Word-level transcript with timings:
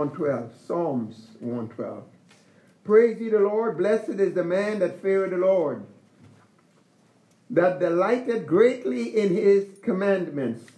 112. 0.00 0.52
Psalms 0.66 1.26
112. 1.40 2.02
Praise 2.84 3.20
ye 3.20 3.28
the 3.28 3.38
Lord. 3.38 3.76
Blessed 3.76 4.18
is 4.18 4.32
the 4.32 4.42
man 4.42 4.78
that 4.78 5.02
feareth 5.02 5.30
the 5.30 5.36
Lord, 5.36 5.84
that 7.50 7.80
delighteth 7.80 8.46
greatly 8.46 9.20
in 9.20 9.28
his 9.28 9.66
commandments. 9.82 10.72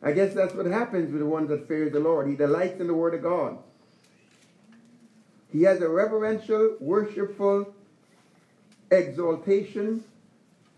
I 0.00 0.12
guess 0.12 0.32
that's 0.32 0.54
what 0.54 0.66
happens 0.66 1.10
with 1.10 1.20
the 1.20 1.26
one 1.26 1.48
that 1.48 1.66
fears 1.66 1.92
the 1.92 1.98
Lord. 1.98 2.28
He 2.28 2.36
delights 2.36 2.80
in 2.80 2.86
the 2.86 2.94
word 2.94 3.14
of 3.14 3.22
God. 3.22 3.58
He 5.50 5.62
has 5.62 5.80
a 5.80 5.88
reverential, 5.88 6.76
worshipful 6.78 7.74
exaltation 8.92 10.04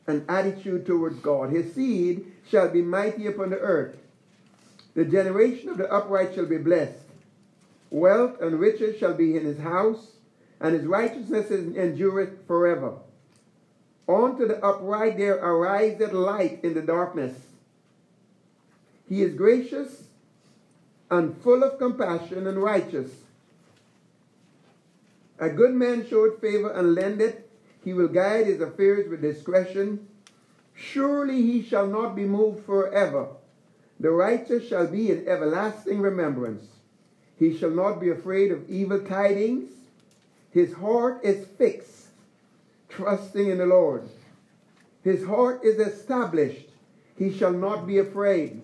and 0.06 0.24
attitude 0.26 0.86
towards 0.86 1.18
God. 1.18 1.50
His 1.50 1.74
seed 1.74 2.32
shall 2.48 2.70
be 2.70 2.80
mighty 2.80 3.26
upon 3.26 3.50
the 3.50 3.58
earth. 3.58 3.94
The 4.94 5.04
generation 5.04 5.68
of 5.68 5.76
the 5.76 5.92
upright 5.92 6.34
shall 6.34 6.46
be 6.46 6.56
blessed. 6.56 7.09
Wealth 7.90 8.40
and 8.40 8.60
riches 8.60 8.96
shall 8.98 9.14
be 9.14 9.36
in 9.36 9.44
his 9.44 9.58
house, 9.58 10.12
and 10.60 10.74
his 10.74 10.86
righteousness 10.86 11.50
endureth 11.50 12.46
forever. 12.46 12.94
Unto 14.08 14.46
the 14.46 14.64
upright 14.64 15.18
there 15.18 15.38
ariseth 15.42 16.12
light 16.12 16.60
in 16.62 16.74
the 16.74 16.82
darkness. 16.82 17.36
He 19.08 19.22
is 19.22 19.34
gracious 19.34 20.04
and 21.10 21.36
full 21.38 21.64
of 21.64 21.78
compassion 21.78 22.46
and 22.46 22.62
righteous. 22.62 23.10
A 25.40 25.48
good 25.48 25.74
man 25.74 26.06
showeth 26.06 26.40
favor 26.40 26.70
and 26.70 26.94
lendeth. 26.94 27.36
He 27.84 27.92
will 27.92 28.08
guide 28.08 28.46
his 28.46 28.60
affairs 28.60 29.08
with 29.08 29.22
discretion. 29.22 30.06
Surely 30.74 31.42
he 31.42 31.62
shall 31.62 31.86
not 31.86 32.14
be 32.14 32.24
moved 32.24 32.64
forever. 32.64 33.28
The 33.98 34.10
righteous 34.10 34.68
shall 34.68 34.86
be 34.86 35.10
in 35.10 35.26
everlasting 35.26 36.00
remembrance. 36.00 36.79
He 37.40 37.56
shall 37.56 37.70
not 37.70 38.00
be 38.00 38.10
afraid 38.10 38.52
of 38.52 38.68
evil 38.68 39.00
tidings. 39.00 39.70
His 40.50 40.74
heart 40.74 41.24
is 41.24 41.46
fixed, 41.46 42.08
trusting 42.90 43.48
in 43.48 43.56
the 43.56 43.64
Lord. 43.64 44.02
His 45.02 45.24
heart 45.24 45.64
is 45.64 45.78
established. 45.78 46.68
He 47.16 47.32
shall 47.32 47.52
not 47.52 47.86
be 47.86 47.96
afraid 47.96 48.60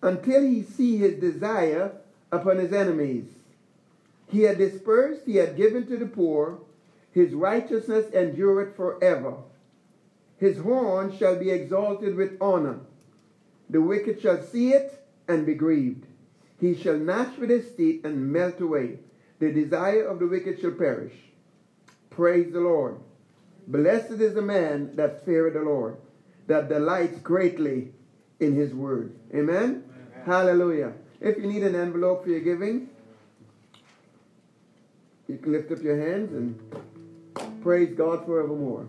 until 0.00 0.42
he 0.42 0.62
see 0.62 0.96
his 0.96 1.18
desire 1.18 1.90
upon 2.30 2.58
his 2.58 2.72
enemies. 2.72 3.24
He 4.28 4.42
had 4.42 4.58
dispersed, 4.58 5.26
he 5.26 5.36
had 5.36 5.56
given 5.56 5.84
to 5.88 5.96
the 5.96 6.06
poor. 6.06 6.60
His 7.10 7.34
righteousness 7.34 8.12
endureth 8.12 8.76
forever. 8.76 9.34
His 10.38 10.58
horn 10.58 11.16
shall 11.16 11.36
be 11.36 11.50
exalted 11.50 12.14
with 12.14 12.40
honor. 12.40 12.78
The 13.68 13.80
wicked 13.80 14.20
shall 14.20 14.40
see 14.40 14.72
it 14.72 15.04
and 15.26 15.44
be 15.44 15.54
grieved. 15.54 16.06
He 16.62 16.76
shall 16.76 16.96
gnash 16.96 17.36
with 17.38 17.50
his 17.50 17.74
teeth 17.74 18.04
and 18.04 18.32
melt 18.32 18.60
away. 18.60 19.00
The 19.40 19.52
desire 19.52 20.04
of 20.06 20.20
the 20.20 20.28
wicked 20.28 20.60
shall 20.60 20.70
perish. 20.70 21.12
Praise 22.08 22.52
the 22.52 22.60
Lord. 22.60 23.00
Blessed 23.66 24.20
is 24.20 24.34
the 24.34 24.42
man 24.42 24.94
that 24.94 25.24
feareth 25.24 25.54
the 25.54 25.62
Lord, 25.62 25.96
that 26.46 26.68
delights 26.68 27.18
greatly 27.18 27.90
in 28.38 28.54
his 28.54 28.72
word. 28.72 29.12
Amen? 29.34 29.56
Amen? 29.58 29.84
Hallelujah. 30.24 30.92
If 31.20 31.36
you 31.36 31.46
need 31.46 31.64
an 31.64 31.74
envelope 31.74 32.22
for 32.22 32.30
your 32.30 32.40
giving, 32.40 32.88
you 35.26 35.38
can 35.38 35.50
lift 35.50 35.72
up 35.72 35.82
your 35.82 36.00
hands 36.00 36.32
and 36.32 37.60
praise 37.60 37.92
God 37.96 38.24
forevermore. 38.24 38.86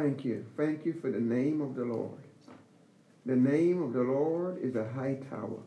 Thank 0.00 0.24
you. 0.24 0.46
Thank 0.56 0.86
you 0.86 0.94
for 0.94 1.10
the 1.10 1.20
name 1.20 1.60
of 1.60 1.74
the 1.74 1.84
Lord. 1.84 2.18
The 3.26 3.36
name 3.36 3.82
of 3.82 3.92
the 3.92 4.02
Lord 4.02 4.58
is 4.62 4.74
a 4.74 4.88
high 4.88 5.18
tower, 5.28 5.60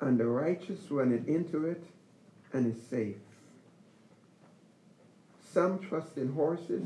and 0.00 0.18
the 0.18 0.26
righteous 0.26 0.78
run 0.90 1.12
it 1.12 1.26
into 1.26 1.66
it 1.66 1.82
and 2.52 2.72
is 2.72 2.80
safe. 2.88 3.16
Some 5.52 5.80
trust 5.80 6.16
in 6.16 6.32
horses, 6.34 6.84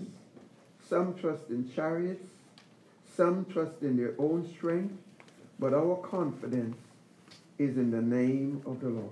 some 0.89 1.15
trust 1.19 1.51
in 1.51 1.71
chariots, 1.75 2.27
some 3.17 3.45
trust 3.47 3.83
in 3.83 3.99
their 3.99 4.15
own 4.19 4.49
strength, 4.49 4.95
but 5.59 5.75
our 5.75 5.97
confidence 5.97 6.77
is 7.59 7.77
in 7.77 7.91
the 7.91 8.01
name 8.01 8.63
of 8.65 8.81
the 8.81 8.89
Lord. 8.89 9.11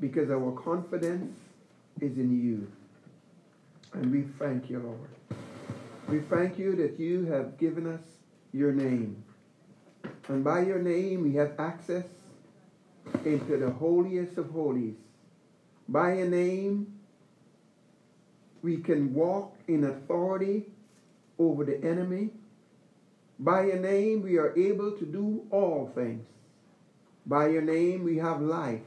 Because 0.00 0.30
our 0.30 0.52
confidence 0.52 1.36
is 2.00 2.16
in 2.16 2.42
you. 2.42 2.72
And 3.92 4.10
we 4.10 4.22
thank 4.38 4.70
you, 4.70 4.78
Lord. 4.78 5.15
We 6.08 6.20
thank 6.20 6.56
you 6.56 6.76
that 6.76 7.00
you 7.00 7.24
have 7.26 7.58
given 7.58 7.92
us 7.92 8.00
your 8.52 8.70
name. 8.70 9.24
And 10.28 10.44
by 10.44 10.62
your 10.62 10.78
name 10.78 11.22
we 11.22 11.34
have 11.34 11.54
access 11.58 12.04
into 13.24 13.56
the 13.56 13.70
holiest 13.70 14.38
of 14.38 14.50
holies. 14.50 14.94
By 15.88 16.14
your 16.14 16.28
name 16.28 16.94
we 18.62 18.76
can 18.76 19.14
walk 19.14 19.56
in 19.66 19.82
authority 19.82 20.66
over 21.40 21.64
the 21.64 21.82
enemy. 21.84 22.30
By 23.40 23.66
your 23.66 23.80
name 23.80 24.22
we 24.22 24.38
are 24.38 24.56
able 24.56 24.92
to 24.92 25.04
do 25.04 25.44
all 25.50 25.90
things. 25.92 26.24
By 27.26 27.48
your 27.48 27.62
name 27.62 28.04
we 28.04 28.18
have 28.18 28.40
life. 28.40 28.80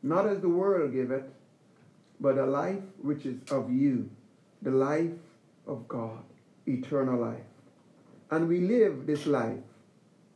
Not 0.00 0.28
as 0.28 0.40
the 0.40 0.48
world 0.48 0.92
giveth, 0.92 1.24
but 2.20 2.38
a 2.38 2.46
life 2.46 2.82
which 3.00 3.26
is 3.26 3.36
of 3.50 3.72
you, 3.72 4.08
the 4.62 4.70
life 4.70 5.10
of 5.66 5.86
God, 5.88 6.22
eternal 6.66 7.20
life. 7.20 7.40
And 8.30 8.48
we 8.48 8.60
live 8.60 9.06
this 9.06 9.26
life 9.26 9.58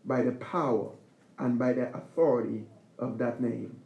by 0.04 0.22
the 0.22 0.32
power 0.32 0.90
and 1.38 1.58
by 1.58 1.72
the 1.72 1.94
authority 1.94 2.64
of 2.98 3.18
that 3.18 3.40
name. 3.40 3.76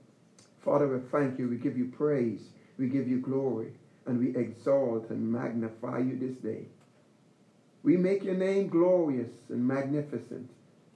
Father, 0.64 0.88
we 0.88 0.98
thank 1.10 1.38
you. 1.38 1.48
We 1.48 1.56
give 1.56 1.78
you 1.78 1.86
praise. 1.86 2.40
We 2.78 2.88
give 2.88 3.08
you 3.08 3.20
glory. 3.20 3.72
And 4.06 4.18
we 4.18 4.36
exalt 4.36 5.10
and 5.10 5.32
magnify 5.32 5.98
you 5.98 6.18
this 6.18 6.36
day. 6.36 6.66
We 7.82 7.96
make 7.96 8.22
your 8.22 8.34
name 8.34 8.68
glorious 8.68 9.30
and 9.48 9.66
magnificent, 9.66 10.50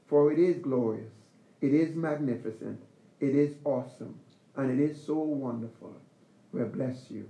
for 0.07 0.33
it 0.33 0.39
is 0.39 0.59
glorious. 0.59 1.13
It 1.61 1.73
is 1.73 1.95
magnificent. 1.95 2.81
It 3.21 3.35
is 3.35 3.55
awesome. 3.65 4.19
And 4.57 4.71
it 4.71 4.83
is 4.83 5.03
so 5.03 5.15
wonderful. 5.15 5.95
We 6.53 6.63
bless 6.65 7.11
you. 7.11 7.27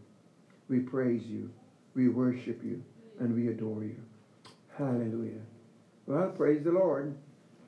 We 0.68 0.80
praise 0.80 1.24
you. 1.26 1.50
We 1.94 2.08
worship 2.08 2.64
you. 2.64 2.82
And 3.20 3.34
we 3.34 3.48
adore 3.48 3.84
you. 3.84 3.96
Hallelujah. 4.76 5.40
Well, 6.06 6.28
praise 6.30 6.64
the 6.64 6.72
Lord. 6.72 7.14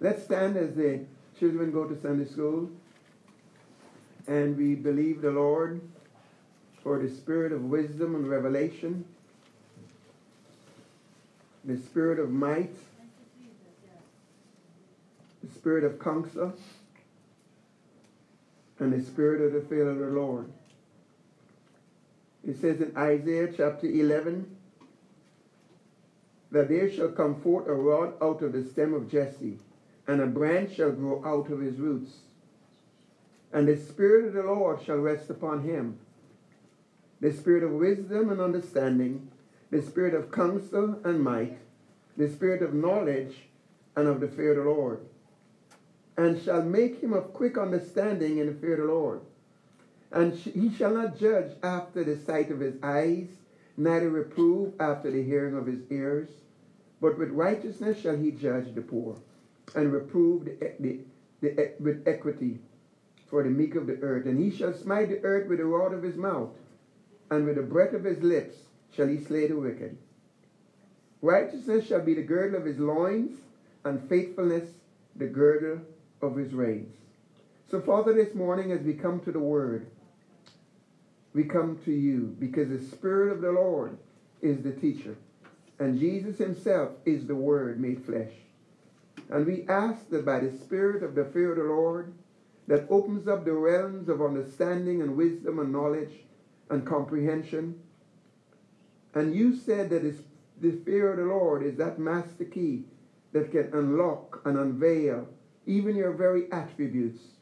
Let's 0.01 0.25
stand 0.25 0.57
as 0.57 0.75
the 0.75 1.05
children 1.39 1.73
go 1.73 1.85
to 1.85 2.01
Sunday 2.01 2.29
school. 2.31 2.71
And 4.27 4.57
we 4.57 4.75
believe 4.75 5.23
the 5.23 5.31
Lord 5.31 5.81
for 6.83 6.99
the 6.99 7.09
spirit 7.09 7.53
of 7.53 7.65
wisdom 7.65 8.15
and 8.15 8.29
revelation, 8.29 9.05
the 11.65 11.77
spirit 11.77 12.19
of 12.19 12.31
might, 12.31 12.77
the 15.43 15.53
spirit 15.55 15.85
of 15.85 15.99
counsel, 16.01 16.53
and 18.79 18.93
the 18.93 19.05
spirit 19.05 19.41
of 19.41 19.53
the 19.53 19.69
fear 19.69 19.89
of 19.89 19.99
the 19.99 20.07
Lord. 20.07 20.51
It 22.47 22.61
says 22.61 22.81
in 22.81 22.97
Isaiah 22.97 23.53
chapter 23.57 23.87
11 23.87 24.56
that 26.51 26.69
there 26.69 26.91
shall 26.91 27.09
come 27.09 27.41
forth 27.41 27.67
a 27.67 27.75
rod 27.75 28.15
out 28.23 28.43
of 28.43 28.53
the 28.53 28.65
stem 28.65 28.95
of 28.95 29.11
Jesse, 29.11 29.59
and 30.07 30.21
a 30.21 30.27
branch 30.27 30.77
shall 30.77 30.93
grow 30.93 31.25
out 31.25 31.51
of 31.51 31.61
his 31.61 31.77
roots. 31.77 32.19
And 33.53 33.69
the 33.69 33.77
Spirit 33.77 34.27
of 34.27 34.33
the 34.35 34.43
Lord 34.43 34.83
shall 34.83 34.99
rest 34.99 35.31
upon 35.31 35.63
him 35.63 35.99
the 37.21 37.33
Spirit 37.33 37.63
of 37.63 37.73
wisdom 37.73 38.31
and 38.31 38.41
understanding, 38.41 39.31
the 39.71 39.83
Spirit 39.83 40.15
of 40.15 40.31
counsel 40.31 41.01
and 41.05 41.23
might, 41.23 41.59
the 42.17 42.29
Spirit 42.29 42.63
of 42.63 42.75
knowledge 42.75 43.35
and 43.97 44.07
of 44.07 44.21
the 44.21 44.29
fear 44.29 44.51
of 44.51 44.65
the 44.65 44.71
Lord, 44.71 45.01
and 46.17 46.41
shall 46.41 46.63
make 46.63 47.01
him 47.01 47.13
of 47.13 47.33
quick 47.33 47.57
understanding 47.57 48.39
in 48.39 48.47
the 48.47 48.55
fear 48.55 48.75
of 48.75 48.81
the 48.81 48.93
Lord. 48.95 49.21
And 50.13 50.35
he 50.35 50.73
shall 50.73 50.93
not 50.93 51.19
judge 51.19 51.53
after 51.63 52.05
the 52.05 52.17
sight 52.17 52.51
of 52.51 52.61
his 52.61 52.75
eyes, 52.83 53.29
neither 53.76 54.11
reprove 54.11 54.73
after 54.81 55.11
the 55.11 55.23
hearing 55.23 55.56
of 55.56 55.67
his 55.67 55.81
ears, 55.90 56.28
but 57.00 57.19
with 57.19 57.31
righteousness 57.31 57.99
shall 57.99 58.17
he 58.17 58.31
judge 58.31 58.75
the 58.75 58.81
poor, 58.81 59.17
and 59.75 59.93
reprove 59.93 60.44
the, 60.44 60.73
the, 60.81 61.00
the, 61.40 61.73
with 61.81 62.06
equity 62.06 62.58
for 63.26 63.43
the 63.43 63.50
meek 63.50 63.75
of 63.75 63.87
the 63.87 64.00
earth. 64.02 64.26
And 64.26 64.38
he 64.38 64.50
shall 64.50 64.73
smite 64.73 65.08
the 65.08 65.23
earth 65.25 65.49
with 65.49 65.58
the 65.58 65.64
rod 65.64 65.93
of 65.93 66.02
his 66.02 66.17
mouth, 66.17 66.50
and 67.31 67.44
with 67.44 67.56
the 67.56 67.62
breath 67.62 67.93
of 67.93 68.05
his 68.05 68.23
lips 68.23 68.56
shall 68.93 69.08
he 69.08 69.19
slay 69.19 69.46
the 69.46 69.56
wicked. 69.56 69.96
Righteousness 71.20 71.87
shall 71.87 72.00
be 72.00 72.14
the 72.14 72.23
girdle 72.23 72.56
of 72.56 72.64
his 72.64 72.78
loins, 72.78 73.40
and 73.84 74.08
faithfulness 74.08 74.69
the 75.14 75.26
girdle 75.26 75.81
of 76.23 76.37
his 76.37 76.52
reins. 76.55 76.94
So, 77.70 77.81
Father, 77.81 78.12
this 78.12 78.34
morning 78.34 78.73
as 78.73 78.82
we 78.82 78.95
come 78.95 79.21
to 79.21 79.33
the 79.33 79.40
Word, 79.40 79.87
we 81.37 81.45
come 81.45 81.78
to 81.85 81.93
you 81.93 82.35
because 82.38 82.71
the 82.71 82.97
Spirit 82.97 83.31
of 83.31 83.43
the 83.43 83.52
Lord 83.52 83.99
is 84.40 84.62
the 84.62 84.73
teacher, 84.73 85.19
and 85.78 86.00
Jesus 86.00 86.38
himself 86.38 86.93
is 87.05 87.26
the 87.26 87.35
Word 87.35 87.78
made 87.78 88.02
flesh. 88.07 88.33
And 89.28 89.45
we 89.45 89.66
ask 89.69 90.09
that 90.09 90.25
by 90.25 90.40
the 90.40 90.57
Spirit 90.57 91.02
of 91.02 91.14
the 91.14 91.26
fear 91.26 91.50
of 91.50 91.59
the 91.59 91.64
Lord, 91.64 92.14
that 92.69 92.87
opens 92.88 93.28
up 93.28 93.45
the 93.45 93.52
realms 93.52 94.09
of 94.09 94.23
understanding 94.23 95.02
and 95.02 95.14
wisdom 95.14 95.59
and 95.59 95.71
knowledge 95.71 96.25
and 96.71 96.87
comprehension. 96.87 97.81
And 99.14 99.35
you 99.35 99.55
said 99.55 99.90
that 99.90 100.11
the 100.62 100.73
fear 100.87 101.12
of 101.12 101.19
the 101.19 101.25
Lord 101.25 101.62
is 101.62 101.76
that 101.76 101.99
master 101.99 102.47
key 102.47 102.85
that 103.33 103.50
can 103.52 103.69
unlock 103.75 104.40
and 104.47 104.57
unveil 104.57 105.28
even 105.66 105.97
your 105.97 106.12
very 106.12 106.50
attributes. 106.50 107.36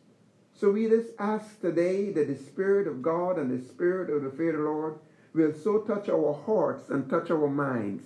So 0.56 0.70
we 0.70 0.88
just 0.88 1.10
ask 1.18 1.60
today 1.60 2.10
that 2.12 2.28
the 2.28 2.36
Spirit 2.36 2.86
of 2.86 3.02
God 3.02 3.38
and 3.38 3.50
the 3.50 3.64
Spirit 3.64 4.10
of 4.10 4.22
the 4.22 4.30
fear 4.36 4.50
of 4.50 4.56
the 4.56 4.62
Lord 4.62 4.98
will 5.34 5.52
so 5.52 5.78
touch 5.78 6.08
our 6.08 6.32
hearts 6.46 6.90
and 6.90 7.10
touch 7.10 7.30
our 7.30 7.48
minds 7.48 8.04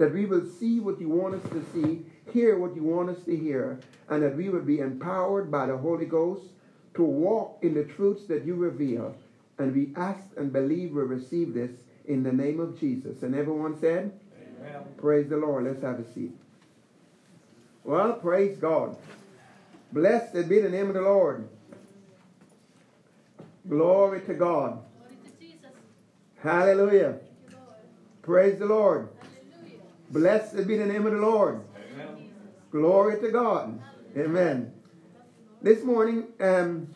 that 0.00 0.14
we 0.14 0.24
will 0.24 0.46
see 0.46 0.80
what 0.80 0.98
you 0.98 1.10
want 1.10 1.34
us 1.34 1.50
to 1.50 1.62
see, 1.74 2.00
hear 2.32 2.58
what 2.58 2.74
you 2.74 2.82
want 2.82 3.10
us 3.10 3.22
to 3.26 3.36
hear, 3.36 3.78
and 4.08 4.22
that 4.22 4.34
we 4.34 4.48
will 4.48 4.62
be 4.62 4.78
empowered 4.78 5.50
by 5.50 5.66
the 5.66 5.76
Holy 5.76 6.06
Ghost 6.06 6.44
to 6.94 7.02
walk 7.02 7.58
in 7.60 7.74
the 7.74 7.84
truths 7.84 8.24
that 8.24 8.46
you 8.46 8.54
reveal. 8.54 9.14
And 9.58 9.74
we 9.74 9.92
ask 9.96 10.22
and 10.38 10.50
believe 10.50 10.92
we 10.92 11.02
receive 11.02 11.52
this 11.52 11.70
in 12.06 12.22
the 12.22 12.32
name 12.32 12.60
of 12.60 12.80
Jesus. 12.80 13.22
And 13.22 13.34
everyone 13.34 13.78
said, 13.78 14.18
Amen. 14.58 14.84
Praise 14.96 15.28
the 15.28 15.36
Lord. 15.36 15.64
Let's 15.64 15.82
have 15.82 15.98
a 15.98 16.12
seat. 16.14 16.32
Well, 17.84 18.14
praise 18.14 18.56
God. 18.56 18.96
Blessed 19.92 20.48
be 20.48 20.60
the 20.60 20.70
name 20.70 20.88
of 20.88 20.94
the 20.94 21.02
Lord. 21.02 21.46
Glory 23.70 24.20
to 24.22 24.34
God. 24.34 24.82
Glory 24.98 25.16
to 25.24 25.30
Jesus. 25.38 25.70
Hallelujah. 26.42 27.18
You, 27.48 27.56
praise 28.20 28.58
the 28.58 28.66
Lord. 28.66 29.08
Hallelujah. 29.20 29.80
Blessed 30.10 30.66
be 30.66 30.76
the 30.76 30.86
name 30.86 31.06
of 31.06 31.12
the 31.12 31.20
Lord. 31.20 31.60
Amen. 31.94 32.30
Glory 32.72 33.20
to 33.20 33.30
God. 33.30 33.80
Amen. 34.16 34.72
This 35.62 35.84
morning, 35.84 36.24
um, 36.40 36.88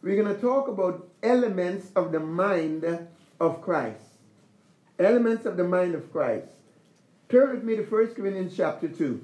we're 0.00 0.22
going 0.22 0.34
to 0.34 0.40
talk 0.40 0.68
about 0.68 1.06
elements 1.22 1.90
of 1.94 2.12
the 2.12 2.20
mind 2.20 3.08
of 3.38 3.60
Christ. 3.60 4.00
Elements 4.98 5.44
of 5.44 5.58
the 5.58 5.64
mind 5.64 5.94
of 5.94 6.10
Christ. 6.12 6.48
Turn 7.28 7.50
with 7.50 7.62
me 7.62 7.76
to 7.76 7.82
1 7.82 8.14
Corinthians 8.14 8.56
chapter 8.56 8.88
2. 8.88 9.22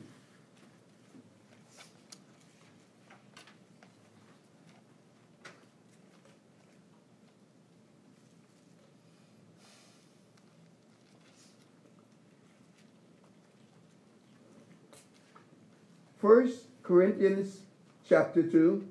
First 16.23 16.67
Corinthians 16.85 17.62
chapter 18.09 18.45
2. 18.45 18.87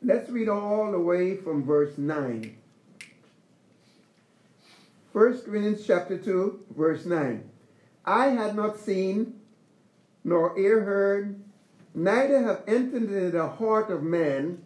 Let's 0.00 0.30
read 0.30 0.48
all 0.48 0.92
the 0.92 1.00
way 1.00 1.34
from 1.34 1.64
verse 1.64 1.98
9. 1.98 2.56
1 5.12 5.42
Corinthians 5.42 5.84
chapter 5.84 6.16
2, 6.16 6.60
verse 6.76 7.04
9. 7.06 7.50
I 8.04 8.26
had 8.28 8.54
not 8.54 8.78
seen, 8.78 9.40
nor 10.22 10.56
ear 10.56 10.84
heard, 10.84 11.40
neither 11.92 12.40
have 12.40 12.62
entered 12.68 13.02
into 13.02 13.32
the 13.32 13.48
heart 13.48 13.90
of 13.90 14.04
man 14.04 14.62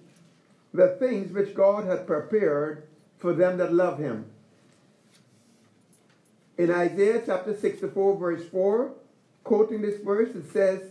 the 0.75 0.89
things 0.99 1.33
which 1.33 1.55
God 1.55 1.87
had 1.87 2.07
prepared 2.07 2.87
for 3.17 3.33
them 3.33 3.57
that 3.57 3.73
love 3.73 3.99
him. 3.99 4.27
In 6.57 6.71
Isaiah 6.71 7.23
chapter 7.25 7.57
64, 7.57 8.17
verse 8.17 8.45
4, 8.49 8.93
quoting 9.43 9.83
this 9.83 10.01
verse, 10.01 10.35
it 10.35 10.51
says, 10.53 10.83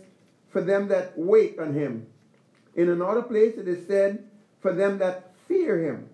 For 0.50 0.60
them 0.60 0.88
that 0.88 1.16
wait 1.16 1.58
on 1.58 1.72
him. 1.74 2.06
In 2.74 2.90
another 2.90 3.22
place, 3.22 3.56
it 3.56 3.68
is 3.68 3.86
said, 3.86 4.28
For 4.60 4.72
them 4.72 4.98
that 4.98 5.32
fear 5.48 5.78
him. 5.78 6.08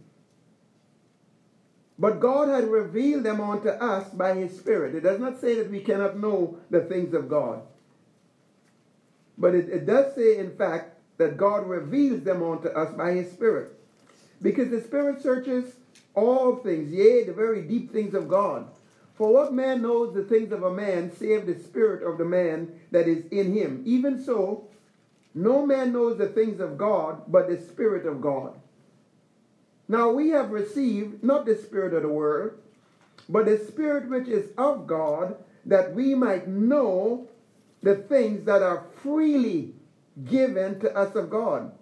But 1.99 2.21
God 2.21 2.49
had 2.49 2.71
revealed 2.71 3.25
them 3.25 3.40
unto 3.40 3.69
us 3.69 4.09
by 4.11 4.35
his 4.35 4.57
Spirit. 4.57 4.95
It 4.95 5.02
does 5.02 5.21
not 5.21 5.40
say 5.40 5.57
that 5.57 5.71
we 5.71 5.80
cannot 5.80 6.19
know 6.19 6.59
the 6.71 6.80
things 6.80 7.12
of 7.12 7.28
God. 7.28 7.62
But 9.37 9.54
it, 9.54 9.69
it 9.69 9.87
does 9.87 10.14
say, 10.14 10.38
in 10.38 10.57
fact, 10.57 10.97
that 11.19 11.37
God 11.37 11.66
reveals 11.66 12.23
them 12.23 12.42
unto 12.42 12.69
us 12.69 12.95
by 12.95 13.12
his 13.12 13.30
Spirit. 13.30 13.73
Because 14.40 14.71
the 14.71 14.80
Spirit 14.80 15.23
searches 15.23 15.75
all 16.14 16.57
things, 16.57 16.90
yea, 16.90 17.25
the 17.25 17.35
very 17.35 17.62
deep 17.62 17.92
things 17.92 18.14
of 18.14 18.28
God. 18.28 18.66
For 19.21 19.31
what 19.31 19.53
man 19.53 19.83
knows 19.83 20.15
the 20.15 20.25
things 20.25 20.50
of 20.50 20.62
a 20.62 20.73
man, 20.73 21.12
save 21.15 21.45
the 21.45 21.59
spirit 21.62 22.03
of 22.03 22.17
the 22.17 22.25
man 22.25 22.81
that 22.91 23.07
is 23.07 23.27
in 23.27 23.53
him? 23.53 23.83
Even 23.85 24.19
so, 24.19 24.69
no 25.35 25.67
man 25.67 25.93
knows 25.93 26.17
the 26.17 26.29
things 26.29 26.59
of 26.59 26.79
God, 26.79 27.25
but 27.29 27.47
the 27.47 27.61
Spirit 27.61 28.07
of 28.07 28.23
God. 28.23 28.59
Now 29.89 30.11
we 30.11 30.31
have 30.31 30.53
received 30.53 31.23
not 31.23 31.45
the 31.45 31.55
Spirit 31.55 31.93
of 31.93 32.00
the 32.00 32.09
world, 32.09 32.53
but 33.29 33.45
the 33.45 33.59
Spirit 33.59 34.09
which 34.09 34.27
is 34.27 34.53
of 34.57 34.87
God, 34.87 35.37
that 35.67 35.95
we 35.95 36.15
might 36.15 36.49
know 36.49 37.29
the 37.83 37.97
things 37.97 38.47
that 38.47 38.62
are 38.62 38.87
freely 39.03 39.75
given 40.25 40.81
to 40.81 40.97
us 40.97 41.15
of 41.15 41.29
God. 41.29 41.73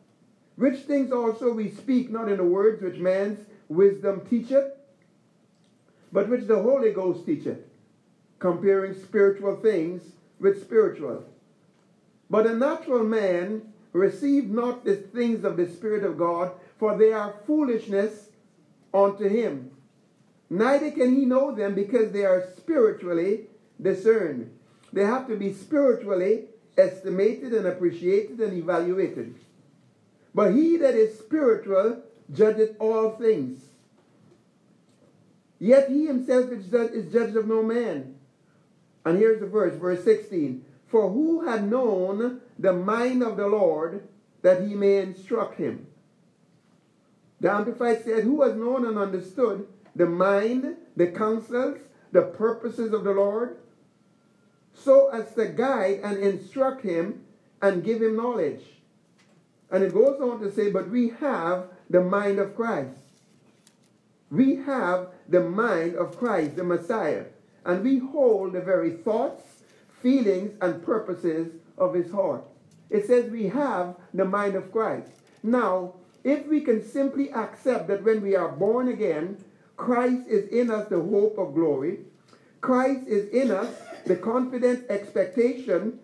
Which 0.57 0.80
things 0.80 1.12
also 1.12 1.52
we 1.52 1.71
speak 1.71 2.11
not 2.11 2.28
in 2.28 2.38
the 2.38 2.42
words 2.42 2.83
which 2.83 2.99
man's 2.99 3.38
wisdom 3.68 4.26
teacheth, 4.28 4.73
but 6.12 6.28
which 6.28 6.46
the 6.46 6.60
Holy 6.60 6.92
Ghost 6.92 7.26
teacheth, 7.26 7.60
comparing 8.38 8.94
spiritual 8.94 9.56
things 9.56 10.02
with 10.40 10.62
spiritual. 10.62 11.24
But 12.30 12.46
a 12.46 12.54
natural 12.54 13.04
man 13.04 13.72
receive 13.92 14.50
not 14.50 14.84
the 14.84 14.96
things 14.96 15.44
of 15.44 15.56
the 15.56 15.68
Spirit 15.68 16.04
of 16.04 16.18
God, 16.18 16.52
for 16.78 16.96
they 16.96 17.12
are 17.12 17.34
foolishness 17.46 18.28
unto 18.92 19.28
him. 19.28 19.70
Neither 20.50 20.90
can 20.90 21.14
he 21.14 21.24
know 21.24 21.54
them 21.54 21.74
because 21.74 22.12
they 22.12 22.24
are 22.24 22.48
spiritually 22.56 23.46
discerned. 23.80 24.50
They 24.92 25.04
have 25.04 25.26
to 25.28 25.36
be 25.36 25.52
spiritually 25.52 26.44
estimated 26.76 27.52
and 27.52 27.66
appreciated 27.66 28.40
and 28.40 28.52
evaluated. 28.56 29.34
But 30.34 30.54
he 30.54 30.76
that 30.78 30.94
is 30.94 31.18
spiritual 31.18 32.02
judgeth 32.32 32.76
all 32.78 33.10
things. 33.12 33.67
Yet 35.58 35.88
he 35.88 36.06
himself 36.06 36.50
is 36.52 36.66
judged 37.12 37.36
of 37.36 37.46
no 37.46 37.62
man. 37.62 38.14
And 39.04 39.18
here's 39.18 39.40
the 39.40 39.46
verse, 39.46 39.74
verse 39.74 40.04
16. 40.04 40.64
For 40.86 41.10
who 41.10 41.46
had 41.46 41.70
known 41.70 42.40
the 42.58 42.72
mind 42.72 43.22
of 43.22 43.36
the 43.36 43.46
Lord 43.46 44.08
that 44.42 44.62
he 44.62 44.74
may 44.74 44.98
instruct 44.98 45.58
him? 45.58 45.86
The 47.40 47.50
Amplified 47.50 48.04
said, 48.04 48.24
Who 48.24 48.42
has 48.42 48.54
known 48.54 48.86
and 48.86 48.98
understood 48.98 49.66
the 49.94 50.06
mind, 50.06 50.76
the 50.96 51.08
counsels, 51.08 51.78
the 52.12 52.22
purposes 52.22 52.92
of 52.92 53.04
the 53.04 53.12
Lord, 53.12 53.58
so 54.74 55.08
as 55.08 55.34
to 55.34 55.46
guide 55.46 56.00
and 56.02 56.18
instruct 56.18 56.82
him 56.82 57.24
and 57.60 57.84
give 57.84 58.00
him 58.02 58.16
knowledge? 58.16 58.62
And 59.70 59.84
it 59.84 59.92
goes 59.92 60.20
on 60.20 60.40
to 60.40 60.50
say, 60.50 60.70
But 60.70 60.88
we 60.88 61.10
have 61.20 61.66
the 61.90 62.00
mind 62.00 62.38
of 62.38 62.56
Christ. 62.56 62.96
We 64.30 64.56
have 64.56 65.08
the 65.28 65.40
mind 65.40 65.94
of 65.97 66.18
Christ, 66.18 66.56
the 66.56 66.64
Messiah, 66.64 67.25
and 67.64 67.85
we 67.85 67.99
hold 67.99 68.52
the 68.52 68.61
very 68.61 68.90
thoughts, 68.90 69.42
feelings, 70.02 70.56
and 70.61 70.85
purposes 70.85 71.52
of 71.76 71.94
his 71.94 72.11
heart. 72.11 72.44
It 72.90 73.06
says 73.06 73.30
we 73.30 73.49
have 73.49 73.97
the 74.14 74.25
mind 74.25 74.54
of 74.54 74.73
Christ. 74.73 75.11
Now, 75.42 75.94
if 76.25 76.47
we 76.47 76.61
can 76.61 76.82
simply 76.82 77.30
accept 77.32 77.88
that 77.88 78.02
when 78.02 78.23
we 78.23 78.35
are 78.35 78.49
born 78.49 78.88
again, 78.88 79.37
Christ 79.76 80.26
is 80.26 80.49
in 80.49 80.70
us 80.70 80.88
the 80.88 81.00
hope 81.00 81.38
of 81.38 81.54
glory, 81.54 82.00
Christ 82.61 83.06
is 83.06 83.28
in 83.28 83.50
us 83.50 83.73
the 84.06 84.16
confident 84.16 84.90
expectation 84.90 86.00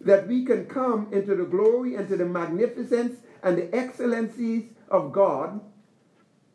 that 0.00 0.26
we 0.26 0.44
can 0.44 0.64
come 0.66 1.08
into 1.12 1.36
the 1.36 1.44
glory 1.44 1.96
and 1.96 2.08
to 2.08 2.16
the 2.16 2.24
magnificence 2.24 3.18
and 3.42 3.58
the 3.58 3.74
excellencies 3.74 4.64
of 4.88 5.12
God, 5.12 5.60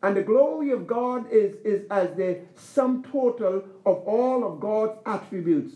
and 0.05 0.15
the 0.15 0.21
glory 0.21 0.69
of 0.69 0.85
God 0.85 1.25
is, 1.31 1.55
is 1.65 1.87
as 1.89 2.15
the 2.15 2.41
sum 2.55 3.03
total 3.11 3.63
of 3.87 4.03
all 4.05 4.43
of 4.45 4.59
God's 4.59 4.99
attributes. 5.03 5.73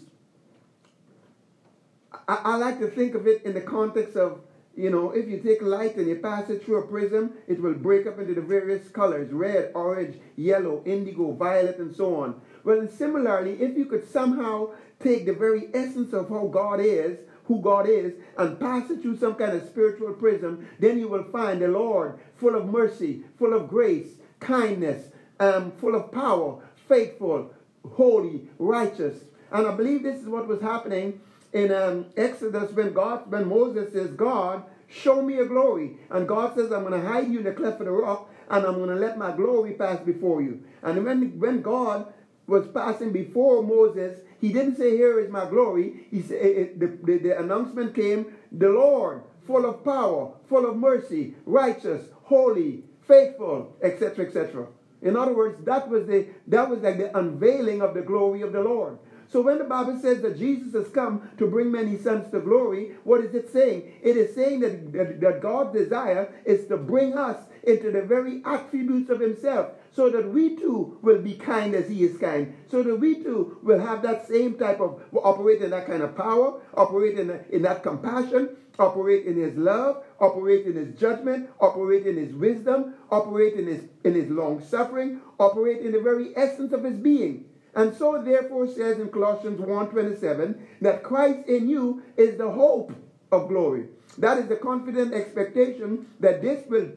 I, 2.28 2.36
I 2.44 2.56
like 2.58 2.78
to 2.80 2.92
think 2.92 3.16
of 3.16 3.26
it 3.26 3.42
in 3.42 3.56
the 3.56 3.62
context 3.62 4.16
of, 4.16 4.42
you 4.78 4.92
know, 4.92 5.10
if 5.14 5.28
you 5.28 5.40
take 5.40 5.64
light 5.64 5.96
and 5.96 6.08
you 6.08 6.18
pass 6.18 6.48
it 6.52 6.64
through 6.64 6.84
a 6.84 6.88
prism, 6.88 7.34
it 7.48 7.60
will 7.60 7.74
break 7.74 8.06
up 8.06 8.20
into 8.20 8.36
the 8.36 8.42
various 8.42 8.88
colors 8.90 9.32
red, 9.34 9.72
orange, 9.74 10.20
yellow, 10.36 10.84
indigo, 10.86 11.32
violet, 11.32 11.80
and 11.80 11.96
so 11.96 12.22
on. 12.22 12.40
Well, 12.64 12.88
similarly, 12.88 13.54
if 13.54 13.76
you 13.76 13.86
could 13.86 14.08
somehow 14.08 14.74
take 15.00 15.26
the 15.26 15.34
very 15.34 15.70
essence 15.74 16.14
of 16.14 16.30
how 16.30 16.46
God 16.46 16.82
is 16.82 17.18
who 17.50 17.60
God 17.60 17.90
is 17.90 18.14
and 18.38 18.60
pass 18.60 18.92
it 18.92 19.02
through 19.02 19.18
some 19.18 19.34
kind 19.34 19.54
of 19.54 19.68
spiritual 19.68 20.14
prism, 20.14 20.68
then 20.78 21.00
you 21.00 21.08
will 21.08 21.24
find 21.24 21.60
the 21.60 21.68
Lord 21.68 22.20
full 22.36 22.56
of 22.56 22.68
mercy, 22.68 23.24
full 23.40 23.56
of 23.56 23.68
grace, 23.68 24.19
kindness, 24.40 25.12
um, 25.40 25.72
full 25.74 25.96
of 25.96 26.12
power, 26.12 26.62
faithful, 26.88 27.54
holy, 27.88 28.50
righteous. 28.58 29.24
And 29.52 29.68
I 29.68 29.76
believe 29.76 30.04
this 30.04 30.22
is 30.22 30.28
what 30.28 30.48
was 30.48 30.62
happening 30.62 31.22
in 31.54 31.74
um, 31.74 32.06
Exodus 32.16 32.72
when 32.72 32.94
God, 32.94 33.32
when 33.32 33.48
Moses 33.48 33.94
says, 33.94 34.12
God, 34.12 34.64
show 34.88 35.22
me 35.22 35.36
your 35.36 35.48
glory. 35.48 35.98
And 36.10 36.28
God 36.28 36.56
says, 36.56 36.72
I'm 36.72 36.84
going 36.84 37.00
to 37.00 37.08
hide 37.08 37.32
you 37.32 37.40
in 37.40 37.46
the 37.46 37.54
cleft 37.54 37.80
of 37.80 37.86
the 37.86 37.92
rock 37.92 38.30
and 38.50 38.66
I'm 38.66 38.76
going 38.76 38.90
to 38.90 38.96
let 38.96 39.18
my 39.18 39.32
glory 39.32 39.74
pass 39.74 40.00
before 40.00 40.42
you. 40.42 40.64
And 40.82 41.04
when, 41.06 41.40
when 41.40 41.62
God 41.62 42.12
was 42.48 42.68
passing 42.68 43.12
before 43.12 43.64
Moses, 43.64 44.20
he 44.42 44.52
didn't 44.52 44.78
say, 44.78 44.96
Here 44.98 45.20
is 45.20 45.30
my 45.30 45.46
glory. 45.46 46.08
He 46.10 46.22
said, 46.22 46.80
the, 46.80 46.88
the, 47.04 47.18
the 47.20 47.40
announcement 47.40 47.94
came, 47.94 48.34
The 48.52 48.70
Lord, 48.70 49.24
full 49.46 49.66
of 49.66 49.84
power, 49.84 50.34
full 50.48 50.68
of 50.68 50.78
mercy, 50.78 51.36
righteous, 51.46 52.08
holy, 52.24 52.84
faithful, 53.10 53.76
etc., 53.82 54.28
etc. 54.28 54.68
In 55.02 55.18
other 55.18 55.34
words, 55.34 55.64
that 55.66 55.90
was 55.90 56.08
the 56.08 56.28
that 56.48 56.70
was 56.70 56.80
like 56.80 56.98
the 56.98 57.18
unveiling 57.18 57.82
of 57.82 57.94
the 57.94 58.02
glory 58.02 58.42
of 58.42 58.54
the 58.54 58.62
Lord. 58.62 58.98
So 59.32 59.42
when 59.42 59.60
the 59.60 59.64
Bible 59.64 60.00
says 60.00 60.22
that 60.24 60.40
Jesus 60.40 60.74
has 60.74 60.90
come 60.90 61.30
to 61.38 61.46
bring 61.46 61.72
many 61.72 61.98
sons 61.98 62.32
to 62.32 62.40
glory, 62.40 62.96
what 63.04 63.24
is 63.24 63.36
it 63.36 63.54
saying? 63.54 64.00
It 64.02 64.18
is 64.18 64.34
saying 64.34 64.62
that, 64.62 64.92
that, 64.92 65.22
that 65.22 65.42
God's 65.42 65.78
desire 65.78 66.34
is 66.46 66.68
to 66.68 66.78
bring 66.78 67.14
us 67.14 67.38
into 67.62 67.92
the 67.92 68.02
very 68.02 68.42
attributes 68.44 69.12
of 69.12 69.20
himself 69.20 69.68
so 69.92 70.10
that 70.10 70.30
we 70.32 70.56
too 70.56 70.98
will 71.02 71.22
be 71.22 71.34
kind 71.34 71.76
as 71.76 71.90
he 71.90 72.04
is 72.04 72.18
kind, 72.18 72.54
so 72.70 72.84
that 72.84 72.96
we 72.96 73.24
too 73.24 73.58
will 73.64 73.80
have 73.80 74.02
that 74.04 74.28
same 74.28 74.56
type 74.56 74.80
of, 74.80 75.02
operate 75.24 75.62
in 75.62 75.72
that 75.72 75.88
kind 75.88 76.04
of 76.04 76.16
power, 76.16 76.62
operate 76.76 77.18
in, 77.18 77.44
in 77.50 77.62
that 77.64 77.84
compassion, 77.84 78.56
operate 78.78 79.26
in 79.26 79.36
his 79.36 79.56
love, 79.58 80.04
operate 80.20 80.66
in 80.66 80.76
his 80.76 80.98
judgment, 81.00 81.50
operate 81.60 82.06
in 82.06 82.16
his 82.16 82.34
wisdom, 82.34 82.94
operate 83.12 83.56
in 83.56 83.68
his, 83.68 83.84
in 84.04 84.14
his 84.14 84.30
long 84.30 84.64
suffering, 84.64 85.20
operate 85.40 85.80
in 85.80 85.92
the 85.92 86.02
very 86.02 86.36
essence 86.36 86.72
of 86.72 86.84
his 86.84 86.98
being. 86.98 87.46
And 87.76 87.94
so 87.96 88.22
therefore 88.22 88.68
says 88.68 89.00
in 89.00 89.10
Colossians 89.10 89.60
1.27 89.60 90.60
that 90.82 91.04
Christ 91.04 91.48
in 91.48 91.70
you 91.70 92.02
is 92.18 92.38
the 92.38 92.50
hope 92.50 92.94
of 93.32 93.48
glory. 93.48 93.88
That 94.18 94.38
is 94.38 94.48
the 94.48 94.56
confident 94.56 95.14
expectation 95.14 96.08
that 96.20 96.42
this 96.42 96.68
will 96.68 96.90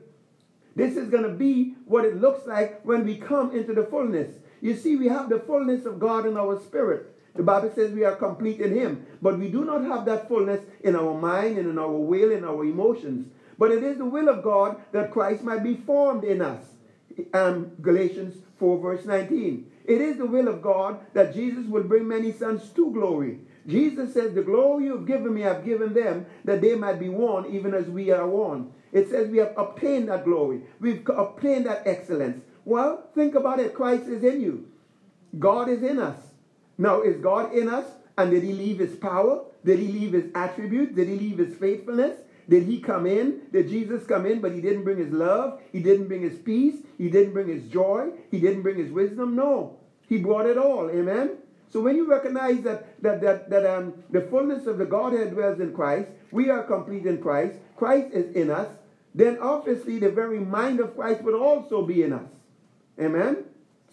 this 0.74 0.96
is 0.96 1.08
going 1.08 1.24
to 1.24 1.30
be 1.30 1.74
what 1.84 2.04
it 2.04 2.20
looks 2.20 2.46
like 2.46 2.82
when 2.84 3.04
we 3.04 3.16
come 3.16 3.56
into 3.56 3.74
the 3.74 3.84
fullness. 3.84 4.34
You 4.60 4.76
see, 4.76 4.96
we 4.96 5.08
have 5.08 5.28
the 5.28 5.40
fullness 5.40 5.84
of 5.86 5.98
God 5.98 6.26
in 6.26 6.36
our 6.36 6.60
spirit. 6.60 7.14
The 7.34 7.42
Bible 7.42 7.72
says 7.74 7.92
we 7.92 8.04
are 8.04 8.16
complete 8.16 8.60
in 8.60 8.74
Him, 8.74 9.06
but 9.20 9.38
we 9.38 9.48
do 9.48 9.64
not 9.64 9.84
have 9.84 10.04
that 10.06 10.28
fullness 10.28 10.60
in 10.82 10.94
our 10.96 11.14
mind 11.14 11.58
and 11.58 11.68
in 11.68 11.78
our 11.78 11.90
will 11.90 12.32
and 12.32 12.44
our 12.44 12.64
emotions. 12.64 13.28
But 13.58 13.70
it 13.70 13.82
is 13.82 13.98
the 13.98 14.04
will 14.04 14.28
of 14.28 14.42
God 14.42 14.80
that 14.92 15.10
Christ 15.10 15.42
might 15.42 15.62
be 15.62 15.76
formed 15.76 16.24
in 16.24 16.42
us. 16.42 16.64
Um, 17.34 17.72
Galatians 17.80 18.36
4, 18.58 18.78
verse 18.78 19.04
19. 19.04 19.70
It 19.84 20.00
is 20.00 20.18
the 20.18 20.26
will 20.26 20.48
of 20.48 20.62
God 20.62 21.00
that 21.14 21.34
Jesus 21.34 21.66
will 21.66 21.82
bring 21.82 22.06
many 22.06 22.32
sons 22.32 22.68
to 22.70 22.90
glory. 22.92 23.40
Jesus 23.66 24.14
says, 24.14 24.34
The 24.34 24.42
glory 24.42 24.84
you 24.84 24.96
have 24.96 25.06
given 25.06 25.34
me, 25.34 25.44
I've 25.44 25.64
given 25.64 25.92
them, 25.92 26.26
that 26.44 26.60
they 26.60 26.74
might 26.74 26.98
be 26.98 27.08
one, 27.08 27.46
even 27.54 27.74
as 27.74 27.86
we 27.86 28.10
are 28.10 28.26
one. 28.26 28.72
It 28.92 29.08
says 29.08 29.30
we 29.30 29.38
have 29.38 29.54
obtained 29.56 30.08
that 30.08 30.24
glory. 30.24 30.62
We've 30.80 31.06
obtained 31.08 31.66
that 31.66 31.82
excellence. 31.86 32.44
Well, 32.64 33.08
think 33.14 33.34
about 33.34 33.58
it. 33.58 33.74
Christ 33.74 34.06
is 34.06 34.22
in 34.22 34.40
you. 34.40 34.68
God 35.38 35.68
is 35.68 35.82
in 35.82 35.98
us. 35.98 36.18
Now, 36.78 37.02
is 37.02 37.16
God 37.16 37.54
in 37.54 37.68
us? 37.68 37.86
And 38.18 38.30
did 38.30 38.42
he 38.42 38.52
leave 38.52 38.78
his 38.78 38.94
power? 38.94 39.44
Did 39.64 39.78
he 39.78 39.88
leave 39.88 40.12
his 40.12 40.26
attributes? 40.34 40.94
Did 40.94 41.08
he 41.08 41.16
leave 41.16 41.38
his 41.38 41.54
faithfulness? 41.54 42.18
Did 42.48 42.64
he 42.64 42.80
come 42.80 43.06
in? 43.06 43.42
Did 43.52 43.68
Jesus 43.68 44.04
come 44.04 44.26
in, 44.26 44.40
but 44.40 44.52
he 44.52 44.60
didn't 44.60 44.84
bring 44.84 44.98
his 44.98 45.12
love? 45.12 45.60
He 45.72 45.80
didn't 45.80 46.08
bring 46.08 46.22
his 46.22 46.38
peace? 46.38 46.76
He 46.98 47.08
didn't 47.08 47.32
bring 47.32 47.48
his 47.48 47.64
joy? 47.64 48.10
He 48.30 48.40
didn't 48.40 48.62
bring 48.62 48.76
his 48.76 48.90
wisdom? 48.90 49.34
No. 49.36 49.78
He 50.08 50.18
brought 50.18 50.46
it 50.46 50.58
all. 50.58 50.90
Amen? 50.90 51.38
So 51.72 51.80
when 51.80 51.96
you 51.96 52.10
recognize 52.10 52.62
that 52.62 53.00
that 53.02 53.22
that, 53.22 53.48
that 53.48 53.64
um, 53.64 53.94
the 54.10 54.20
fullness 54.20 54.66
of 54.66 54.76
the 54.76 54.84
Godhead 54.84 55.30
dwells 55.30 55.60
in 55.60 55.72
Christ, 55.72 56.10
we 56.30 56.50
are 56.50 56.62
complete 56.62 57.06
in 57.06 57.22
Christ, 57.22 57.58
Christ 57.76 58.12
is 58.12 58.34
in 58.36 58.50
us, 58.50 58.68
then 59.14 59.38
obviously 59.40 59.98
the 59.98 60.10
very 60.10 60.40
mind 60.40 60.80
of 60.80 60.94
Christ 60.96 61.22
would 61.22 61.34
also 61.34 61.82
be 61.82 62.02
in 62.02 62.12
us. 62.12 62.30
Amen? 63.00 63.44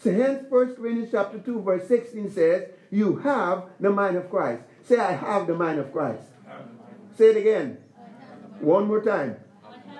So 0.01 0.13
hence 0.13 0.45
1 0.49 0.75
Corinthians 0.75 1.09
chapter 1.11 1.39
2, 1.39 1.61
verse 1.61 1.87
16 1.87 2.31
says, 2.31 2.69
You 2.89 3.17
have 3.17 3.65
the 3.79 3.89
mind 3.89 4.15
of 4.15 4.29
Christ. 4.29 4.63
Say, 4.83 4.97
I 4.97 5.11
have 5.11 5.47
the 5.47 5.55
mind 5.55 5.79
of 5.79 5.91
Christ. 5.91 6.23
Say 7.17 7.31
it 7.31 7.37
again. 7.37 7.77
One 8.61 8.87
more 8.87 9.03
time. 9.03 9.35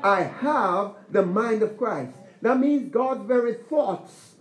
I 0.02 0.24
have 0.24 0.96
the 1.10 1.26
mind 1.26 1.62
of 1.62 1.78
Christ. 1.78 2.16
That 2.42 2.60
means 2.60 2.92
God's 2.92 3.28
very 3.28 3.54
thoughts, 3.54 4.36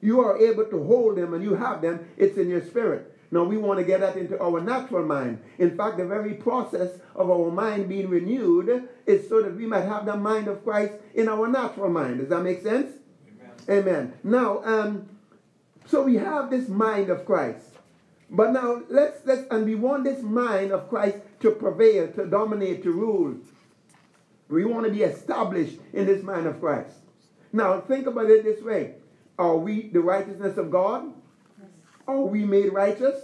you 0.00 0.20
are 0.20 0.36
able 0.36 0.64
to 0.64 0.84
hold 0.84 1.16
them 1.16 1.32
and 1.34 1.42
you 1.42 1.54
have 1.54 1.80
them. 1.80 2.08
It's 2.16 2.36
in 2.36 2.48
your 2.48 2.62
spirit. 2.62 3.13
Now 3.30 3.44
we 3.44 3.56
want 3.56 3.78
to 3.78 3.84
get 3.84 4.00
that 4.00 4.16
into 4.16 4.40
our 4.40 4.60
natural 4.60 5.04
mind. 5.04 5.40
In 5.58 5.76
fact, 5.76 5.96
the 5.96 6.06
very 6.06 6.34
process 6.34 6.90
of 7.14 7.30
our 7.30 7.50
mind 7.50 7.88
being 7.88 8.08
renewed 8.08 8.88
is 9.06 9.28
so 9.28 9.42
that 9.42 9.56
we 9.56 9.66
might 9.66 9.84
have 9.84 10.06
the 10.06 10.16
mind 10.16 10.48
of 10.48 10.62
Christ 10.64 10.94
in 11.14 11.28
our 11.28 11.48
natural 11.48 11.90
mind. 11.90 12.20
Does 12.20 12.28
that 12.28 12.42
make 12.42 12.62
sense? 12.62 12.92
Amen. 13.68 13.78
Amen. 13.78 14.12
Now, 14.22 14.62
um, 14.64 15.08
so 15.86 16.02
we 16.02 16.16
have 16.16 16.50
this 16.50 16.68
mind 16.68 17.10
of 17.10 17.24
Christ. 17.24 17.66
But 18.30 18.52
now 18.52 18.82
let's 18.88 19.24
let's 19.26 19.46
and 19.50 19.64
we 19.64 19.76
want 19.76 20.04
this 20.04 20.22
mind 20.22 20.72
of 20.72 20.88
Christ 20.88 21.18
to 21.40 21.52
prevail, 21.52 22.08
to 22.12 22.26
dominate, 22.26 22.82
to 22.82 22.90
rule. 22.90 23.36
We 24.48 24.64
want 24.64 24.86
to 24.86 24.92
be 24.92 25.02
established 25.02 25.78
in 25.92 26.06
this 26.06 26.22
mind 26.22 26.46
of 26.46 26.58
Christ. 26.60 26.96
Now 27.52 27.80
think 27.80 28.06
about 28.06 28.30
it 28.30 28.42
this 28.44 28.60
way. 28.62 28.94
Are 29.38 29.56
we 29.56 29.88
the 29.88 30.00
righteousness 30.00 30.56
of 30.58 30.70
God? 30.70 31.13
Are 32.06 32.20
we 32.20 32.44
made 32.44 32.72
righteous? 32.72 33.16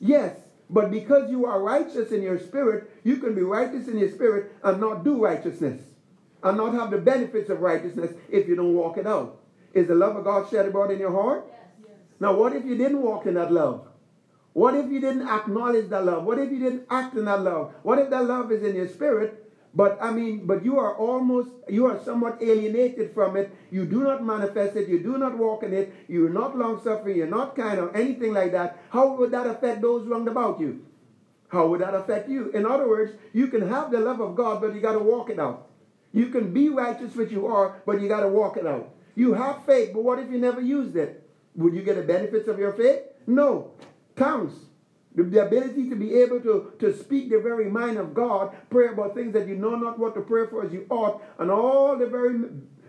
Yes. 0.00 0.36
But 0.70 0.90
because 0.90 1.30
you 1.30 1.46
are 1.46 1.62
righteous 1.62 2.12
in 2.12 2.22
your 2.22 2.38
spirit, 2.38 2.90
you 3.02 3.16
can 3.16 3.34
be 3.34 3.42
righteous 3.42 3.88
in 3.88 3.98
your 3.98 4.10
spirit 4.10 4.52
and 4.62 4.80
not 4.80 5.04
do 5.04 5.22
righteousness. 5.22 5.80
And 6.42 6.56
not 6.56 6.74
have 6.74 6.90
the 6.90 6.98
benefits 6.98 7.50
of 7.50 7.60
righteousness 7.60 8.12
if 8.28 8.46
you 8.46 8.54
don't 8.54 8.74
walk 8.74 8.96
it 8.96 9.06
out. 9.06 9.40
Is 9.72 9.88
the 9.88 9.94
love 9.94 10.16
of 10.16 10.24
God 10.24 10.48
shed 10.50 10.66
abroad 10.66 10.90
in 10.90 10.98
your 10.98 11.10
heart? 11.10 11.44
Yes. 11.48 11.58
Now, 12.20 12.34
what 12.34 12.54
if 12.54 12.64
you 12.64 12.76
didn't 12.76 13.02
walk 13.02 13.26
in 13.26 13.34
that 13.34 13.52
love? 13.52 13.86
What 14.52 14.74
if 14.74 14.90
you 14.90 15.00
didn't 15.00 15.28
acknowledge 15.28 15.88
that 15.90 16.04
love? 16.04 16.24
What 16.24 16.38
if 16.38 16.50
you 16.50 16.58
didn't 16.58 16.86
act 16.90 17.16
in 17.16 17.26
that 17.26 17.42
love? 17.42 17.74
What 17.82 17.98
if 17.98 18.10
that 18.10 18.24
love 18.24 18.50
is 18.50 18.62
in 18.62 18.74
your 18.74 18.88
spirit? 18.88 19.47
But 19.74 19.98
I 20.00 20.10
mean, 20.10 20.46
but 20.46 20.64
you 20.64 20.78
are 20.78 20.96
almost, 20.96 21.50
you 21.68 21.86
are 21.86 22.02
somewhat 22.02 22.42
alienated 22.42 23.12
from 23.14 23.36
it. 23.36 23.54
You 23.70 23.84
do 23.84 24.02
not 24.02 24.24
manifest 24.24 24.76
it. 24.76 24.88
You 24.88 24.98
do 25.00 25.18
not 25.18 25.36
walk 25.36 25.62
in 25.62 25.72
it. 25.72 25.92
You're 26.08 26.30
not 26.30 26.56
long 26.56 26.80
suffering. 26.82 27.16
You're 27.16 27.26
not 27.26 27.54
kind 27.54 27.78
or 27.78 27.94
anything 27.94 28.32
like 28.32 28.52
that. 28.52 28.78
How 28.90 29.14
would 29.14 29.30
that 29.32 29.46
affect 29.46 29.82
those 29.82 30.06
round 30.06 30.26
about 30.26 30.58
you? 30.58 30.84
How 31.48 31.66
would 31.66 31.80
that 31.80 31.94
affect 31.94 32.28
you? 32.28 32.50
In 32.50 32.66
other 32.66 32.88
words, 32.88 33.12
you 33.32 33.48
can 33.48 33.68
have 33.68 33.90
the 33.90 34.00
love 34.00 34.20
of 34.20 34.36
God, 34.36 34.60
but 34.60 34.74
you 34.74 34.80
got 34.80 34.92
to 34.92 34.98
walk 34.98 35.30
it 35.30 35.38
out. 35.38 35.68
You 36.12 36.26
can 36.26 36.52
be 36.52 36.68
righteous, 36.68 37.14
which 37.14 37.30
you 37.30 37.46
are, 37.46 37.82
but 37.86 38.00
you 38.00 38.08
got 38.08 38.20
to 38.20 38.28
walk 38.28 38.56
it 38.56 38.66
out. 38.66 38.90
You 39.14 39.34
have 39.34 39.64
faith, 39.64 39.90
but 39.92 40.02
what 40.02 40.18
if 40.18 40.30
you 40.30 40.38
never 40.38 40.60
used 40.60 40.96
it? 40.96 41.28
Would 41.56 41.74
you 41.74 41.82
get 41.82 41.96
the 41.96 42.02
benefits 42.02 42.48
of 42.48 42.58
your 42.58 42.72
faith? 42.72 43.00
No 43.26 43.72
tongues. 44.16 44.67
The, 45.18 45.44
ability 45.44 45.90
to 45.90 45.96
be 45.96 46.14
able 46.14 46.40
to, 46.42 46.72
to 46.78 46.96
speak 46.96 47.28
the 47.28 47.40
very 47.40 47.68
mind 47.68 47.98
of 47.98 48.14
God, 48.14 48.56
pray 48.70 48.88
about 48.88 49.16
things 49.16 49.32
that 49.32 49.48
you 49.48 49.56
know 49.56 49.74
not 49.74 49.98
what 49.98 50.14
to 50.14 50.20
pray 50.20 50.46
for 50.46 50.64
as 50.64 50.72
you 50.72 50.86
ought, 50.90 51.22
and 51.40 51.50
all 51.50 51.96
the 51.96 52.06
very, 52.06 52.38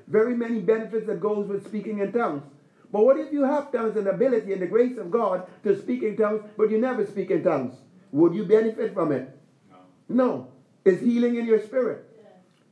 very 0.07 0.35
many 0.35 0.59
benefits 0.59 1.07
that 1.07 1.19
goes 1.19 1.47
with 1.47 1.65
speaking 1.65 1.99
in 1.99 2.11
tongues. 2.11 2.43
But 2.91 3.03
what 3.03 3.17
if 3.17 3.33
you 3.33 3.43
have 3.45 3.71
tongues 3.71 3.97
and 3.97 4.07
ability 4.07 4.53
and 4.53 4.61
the 4.61 4.67
grace 4.67 4.97
of 4.99 5.09
God 5.09 5.47
to 5.63 5.75
speak 5.79 6.03
in 6.03 6.17
tongues, 6.17 6.43
but 6.55 6.69
you 6.69 6.77
never 6.77 7.03
speak 7.05 7.31
in 7.31 7.43
tongues? 7.43 7.73
Would 8.11 8.35
you 8.35 8.45
benefit 8.45 8.93
from 8.93 9.11
it? 9.11 9.35
No. 9.69 9.77
no. 10.07 10.47
Is 10.85 11.01
healing 11.01 11.35
in 11.35 11.47
your 11.47 11.61
spirit? 11.61 12.05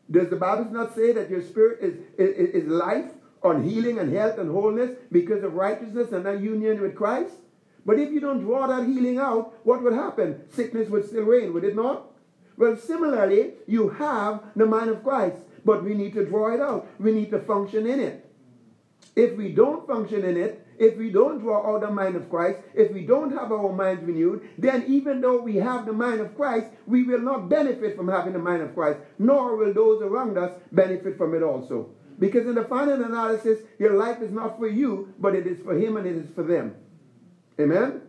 Does 0.10 0.30
the 0.30 0.36
Bible 0.36 0.72
not 0.72 0.96
say 0.96 1.12
that 1.14 1.30
your 1.30 1.42
spirit 1.42 1.80
is, 1.82 1.96
is, 2.18 2.64
is 2.64 2.68
life 2.68 3.12
on 3.44 3.64
healing 3.64 4.00
and 4.00 4.14
health 4.14 4.38
and 4.38 4.52
wholeness 4.52 4.92
because 5.12 5.44
of 5.44 5.54
righteousness 5.54 6.12
and 6.12 6.26
that 6.26 6.42
union 6.42 6.82
with 6.82 6.96
Christ? 6.96 7.34
But 7.88 8.00
if 8.00 8.12
you 8.12 8.20
don't 8.20 8.42
draw 8.42 8.68
that 8.68 8.86
healing 8.86 9.18
out, 9.18 9.66
what 9.66 9.82
would 9.82 9.94
happen? 9.94 10.42
Sickness 10.52 10.90
would 10.90 11.08
still 11.08 11.24
reign, 11.24 11.54
would 11.54 11.64
it 11.64 11.74
not? 11.74 12.12
Well, 12.58 12.76
similarly, 12.76 13.54
you 13.66 13.88
have 13.88 14.44
the 14.58 14.66
mind 14.66 14.90
of 14.90 15.04
Christ, 15.04 15.38
but 15.64 15.86
we 15.86 15.94
need 15.94 16.14
to 16.16 16.26
draw 16.26 16.54
it 16.54 16.60
out. 16.60 16.86
We 17.00 17.14
need 17.14 17.32
to 17.32 17.40
function 17.40 17.88
in 17.88 18.02
it. 18.02 18.30
If 19.16 19.38
we 19.38 19.54
don't 19.54 19.88
function 19.88 20.26
in 20.26 20.36
it, 20.36 20.68
if 20.78 20.98
we 20.98 21.10
don't 21.12 21.40
draw 21.40 21.76
out 21.76 21.82
the 21.82 21.90
mind 21.90 22.18
of 22.18 22.30
Christ, 22.30 22.60
if 22.76 22.92
we 22.92 23.06
don't 23.06 23.32
have 23.32 23.54
our 23.54 23.72
minds 23.72 24.04
renewed, 24.04 24.50
then 24.58 24.84
even 24.88 25.22
though 25.22 25.42
we 25.42 25.56
have 25.56 25.86
the 25.86 25.94
mind 25.94 26.20
of 26.20 26.36
Christ, 26.36 26.68
we 26.88 27.04
will 27.04 27.22
not 27.22 27.48
benefit 27.48 27.96
from 27.96 28.10
having 28.10 28.34
the 28.34 28.40
mind 28.40 28.64
of 28.64 28.76
Christ, 28.76 29.00
nor 29.18 29.56
will 29.56 29.74
those 29.74 30.02
around 30.02 30.38
us 30.38 30.52
benefit 30.74 31.18
from 31.18 31.34
it 31.34 31.42
also. 31.42 31.90
Because 32.20 32.48
in 32.48 32.56
the 32.56 32.66
final 32.66 33.02
analysis, 33.02 33.60
your 33.80 33.94
life 33.94 34.22
is 34.22 34.32
not 34.32 34.58
for 34.58 34.68
you, 34.68 35.14
but 35.20 35.36
it 35.36 35.48
is 35.48 35.62
for 35.62 35.74
Him 35.78 35.96
and 35.96 36.06
it 36.06 36.18
is 36.18 36.30
for 36.36 36.44
them. 36.44 36.76
Amen? 37.60 38.02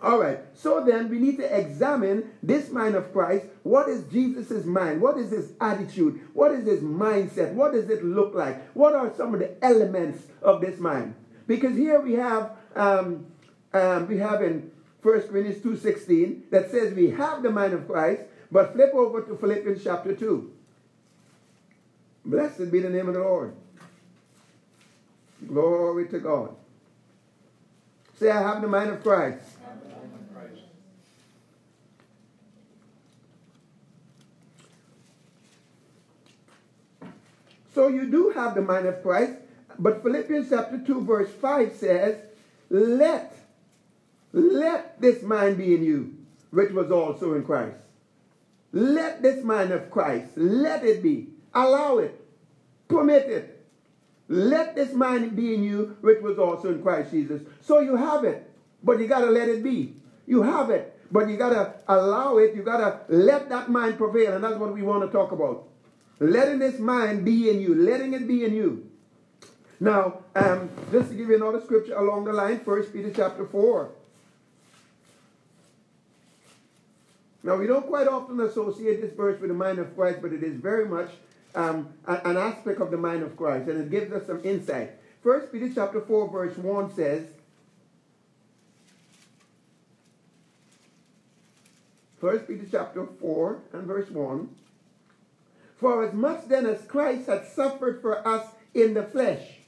All 0.00 0.18
right. 0.18 0.38
So 0.54 0.84
then 0.84 1.08
we 1.08 1.18
need 1.18 1.38
to 1.38 1.58
examine 1.58 2.30
this 2.42 2.70
mind 2.70 2.94
of 2.94 3.12
Christ. 3.12 3.46
What 3.64 3.88
is 3.88 4.04
Jesus' 4.04 4.64
mind? 4.64 5.00
What 5.00 5.18
is 5.18 5.30
his 5.30 5.52
attitude? 5.60 6.20
What 6.34 6.52
is 6.52 6.66
his 6.66 6.80
mindset? 6.80 7.52
What 7.54 7.72
does 7.72 7.90
it 7.90 8.04
look 8.04 8.34
like? 8.34 8.70
What 8.74 8.94
are 8.94 9.12
some 9.16 9.34
of 9.34 9.40
the 9.40 9.52
elements 9.64 10.24
of 10.40 10.60
this 10.60 10.78
mind? 10.78 11.14
Because 11.46 11.76
here 11.76 12.00
we 12.00 12.12
have 12.14 12.52
um, 12.76 13.26
um, 13.72 14.06
we 14.06 14.18
have 14.18 14.42
in 14.42 14.70
1 15.02 15.20
Corinthians 15.22 15.62
2.16 15.64 16.50
that 16.50 16.70
says 16.70 16.94
we 16.94 17.10
have 17.10 17.42
the 17.42 17.50
mind 17.50 17.72
of 17.72 17.86
Christ, 17.88 18.22
but 18.50 18.72
flip 18.72 18.94
over 18.94 19.22
to 19.22 19.36
Philippians 19.36 19.82
chapter 19.82 20.14
2. 20.14 20.52
Blessed 22.24 22.70
be 22.70 22.80
the 22.80 22.90
name 22.90 23.08
of 23.08 23.14
the 23.14 23.20
Lord. 23.20 23.54
Glory 25.46 26.08
to 26.08 26.18
God. 26.18 26.54
Say, 28.18 28.30
I 28.30 28.42
have 28.42 28.60
the 28.60 28.68
mind 28.68 28.90
of 28.90 29.02
Christ. 29.02 29.44
So 37.74 37.86
you 37.86 38.10
do 38.10 38.30
have 38.30 38.56
the 38.56 38.60
mind 38.60 38.86
of 38.86 39.00
Christ, 39.04 39.34
but 39.78 40.02
Philippians 40.02 40.50
chapter 40.50 40.78
2 40.78 41.04
verse 41.04 41.30
5 41.40 41.76
says, 41.76 42.16
let, 42.70 43.36
let 44.32 45.00
this 45.00 45.22
mind 45.22 45.58
be 45.58 45.76
in 45.76 45.84
you, 45.84 46.16
which 46.50 46.72
was 46.72 46.90
also 46.90 47.34
in 47.34 47.44
Christ. 47.44 47.76
Let 48.72 49.22
this 49.22 49.44
mind 49.44 49.70
of 49.70 49.92
Christ, 49.92 50.30
let 50.34 50.82
it 50.82 51.04
be. 51.04 51.28
Allow 51.54 51.98
it. 51.98 52.20
Permit 52.88 53.28
it. 53.28 53.57
Let 54.28 54.76
this 54.76 54.92
mind 54.92 55.34
be 55.34 55.54
in 55.54 55.62
you, 55.62 55.96
which 56.02 56.20
was 56.20 56.38
also 56.38 56.68
in 56.68 56.82
Christ 56.82 57.10
Jesus. 57.10 57.42
So 57.62 57.80
you 57.80 57.96
have 57.96 58.24
it, 58.24 58.50
but 58.82 59.00
you 59.00 59.08
got 59.08 59.20
to 59.20 59.30
let 59.30 59.48
it 59.48 59.62
be. 59.62 59.96
You 60.26 60.42
have 60.42 60.68
it, 60.68 61.00
but 61.10 61.28
you 61.28 61.36
got 61.38 61.50
to 61.50 61.74
allow 61.88 62.36
it. 62.36 62.54
You 62.54 62.62
got 62.62 62.78
to 62.78 63.14
let 63.14 63.48
that 63.48 63.70
mind 63.70 63.96
prevail. 63.96 64.34
And 64.34 64.44
that's 64.44 64.56
what 64.56 64.74
we 64.74 64.82
want 64.82 65.02
to 65.04 65.10
talk 65.10 65.32
about. 65.32 65.66
Letting 66.20 66.58
this 66.58 66.78
mind 66.78 67.24
be 67.24 67.48
in 67.48 67.60
you, 67.60 67.74
letting 67.74 68.12
it 68.12 68.28
be 68.28 68.44
in 68.44 68.54
you. 68.54 68.90
Now, 69.80 70.24
um, 70.34 70.68
just 70.90 71.10
to 71.10 71.14
give 71.14 71.28
you 71.28 71.36
another 71.36 71.60
scripture 71.60 71.94
along 71.94 72.24
the 72.24 72.32
line, 72.32 72.60
First 72.60 72.92
Peter 72.92 73.12
chapter 73.14 73.46
4. 73.46 73.90
Now, 77.44 77.56
we 77.56 77.68
don't 77.68 77.86
quite 77.86 78.08
often 78.08 78.40
associate 78.40 79.00
this 79.00 79.12
verse 79.12 79.40
with 79.40 79.48
the 79.48 79.54
mind 79.54 79.78
of 79.78 79.94
Christ, 79.94 80.18
but 80.20 80.32
it 80.32 80.42
is 80.42 80.56
very 80.56 80.86
much 80.86 81.10
um, 81.58 81.88
an 82.06 82.36
aspect 82.36 82.80
of 82.80 82.92
the 82.92 82.96
mind 82.96 83.24
of 83.24 83.36
Christ, 83.36 83.68
and 83.68 83.80
it 83.80 83.90
gives 83.90 84.12
us 84.12 84.28
some 84.28 84.40
insight. 84.44 84.92
First 85.24 85.50
Peter 85.50 85.68
chapter 85.74 86.00
4, 86.00 86.28
verse 86.28 86.56
1 86.56 86.94
says, 86.94 87.26
First 92.20 92.46
Peter 92.46 92.64
chapter 92.70 93.06
4 93.06 93.58
and 93.72 93.82
verse 93.88 94.08
1. 94.08 94.48
For 95.76 96.04
as 96.04 96.14
much 96.14 96.46
then 96.46 96.64
as 96.64 96.84
Christ 96.86 97.28
hath 97.28 97.52
suffered 97.52 98.00
for 98.02 98.26
us 98.26 98.46
in 98.72 98.94
the 98.94 99.02
flesh, 99.02 99.58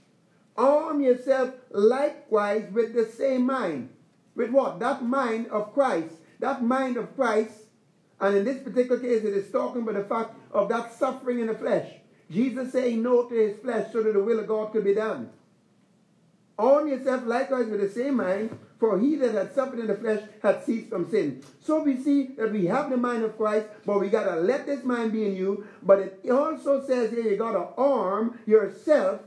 arm 0.56 1.00
yourself 1.00 1.54
likewise 1.70 2.70
with 2.72 2.94
the 2.94 3.06
same 3.06 3.46
mind. 3.46 3.88
With 4.36 4.50
what? 4.50 4.78
That 4.78 5.02
mind 5.02 5.48
of 5.48 5.74
Christ. 5.74 6.14
That 6.38 6.62
mind 6.62 6.96
of 6.96 7.14
Christ 7.16 7.59
and 8.20 8.36
in 8.36 8.44
this 8.44 8.62
particular 8.62 9.00
case, 9.00 9.24
it 9.24 9.34
is 9.34 9.50
talking 9.50 9.82
about 9.82 9.94
the 9.94 10.04
fact 10.04 10.34
of 10.52 10.68
that 10.68 10.92
suffering 10.92 11.40
in 11.40 11.46
the 11.46 11.54
flesh. 11.54 11.90
Jesus 12.30 12.72
saying 12.72 13.02
no 13.02 13.24
to 13.24 13.34
his 13.34 13.58
flesh 13.58 13.92
so 13.92 14.02
that 14.02 14.12
the 14.12 14.22
will 14.22 14.38
of 14.38 14.46
God 14.46 14.72
could 14.72 14.84
be 14.84 14.94
done. 14.94 15.30
Arm 16.58 16.88
yourself 16.88 17.24
likewise 17.26 17.66
with 17.66 17.80
the 17.80 17.88
same 17.88 18.16
mind, 18.16 18.56
For 18.80 18.98
he 18.98 19.14
that 19.16 19.34
had 19.34 19.54
suffered 19.54 19.78
in 19.78 19.88
the 19.88 19.94
flesh 19.94 20.22
had 20.42 20.64
ceased 20.64 20.88
from 20.88 21.10
sin. 21.10 21.42
So 21.60 21.82
we 21.82 21.98
see 21.98 22.28
that 22.38 22.50
we 22.50 22.64
have 22.66 22.88
the 22.88 22.96
mind 22.96 23.22
of 23.24 23.36
Christ, 23.36 23.66
but 23.84 24.00
we 24.00 24.08
got 24.08 24.24
to 24.24 24.40
let 24.40 24.64
this 24.64 24.82
mind 24.84 25.12
be 25.12 25.26
in 25.26 25.36
you. 25.36 25.66
But 25.82 25.98
it 26.24 26.30
also 26.30 26.86
says 26.86 27.10
here 27.10 27.22
you 27.22 27.36
got 27.36 27.52
to 27.52 27.80
arm 27.80 28.38
yourself 28.46 29.20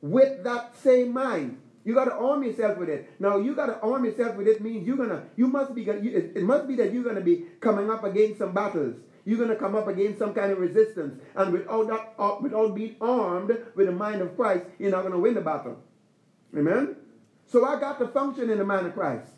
with 0.00 0.42
that 0.44 0.74
same 0.78 1.12
mind. 1.12 1.60
You 1.84 1.94
got 1.94 2.06
to 2.06 2.14
arm 2.14 2.42
yourself 2.42 2.78
with 2.78 2.88
it. 2.88 3.10
Now 3.20 3.36
you 3.36 3.54
got 3.54 3.66
to 3.66 3.78
arm 3.80 4.04
yourself 4.04 4.36
with 4.36 4.48
it 4.48 4.60
means 4.60 4.86
you're 4.86 4.96
gonna. 4.96 5.24
You 5.36 5.48
must 5.48 5.74
be. 5.74 5.82
It 5.82 6.42
must 6.42 6.66
be 6.66 6.76
that 6.76 6.92
you're 6.92 7.04
gonna 7.04 7.20
be 7.20 7.44
coming 7.60 7.90
up 7.90 8.04
against 8.04 8.38
some 8.38 8.54
battles. 8.54 8.96
You're 9.26 9.38
gonna 9.38 9.56
come 9.56 9.74
up 9.74 9.88
against 9.88 10.18
some 10.18 10.34
kind 10.34 10.52
of 10.52 10.58
resistance, 10.58 11.20
and 11.34 11.52
without 11.52 11.86
that, 11.88 12.14
uh, 12.18 12.36
without 12.40 12.74
being 12.74 12.96
armed 13.00 13.56
with 13.74 13.86
the 13.86 13.92
mind 13.92 14.22
of 14.22 14.36
Christ, 14.36 14.66
you're 14.78 14.90
not 14.90 15.02
gonna 15.02 15.18
win 15.18 15.34
the 15.34 15.40
battle. 15.40 15.78
Amen. 16.56 16.96
So 17.46 17.64
I 17.64 17.78
got 17.78 17.98
to 17.98 18.08
function 18.08 18.50
in 18.50 18.58
the 18.58 18.64
mind 18.64 18.86
of 18.86 18.94
Christ. 18.94 19.28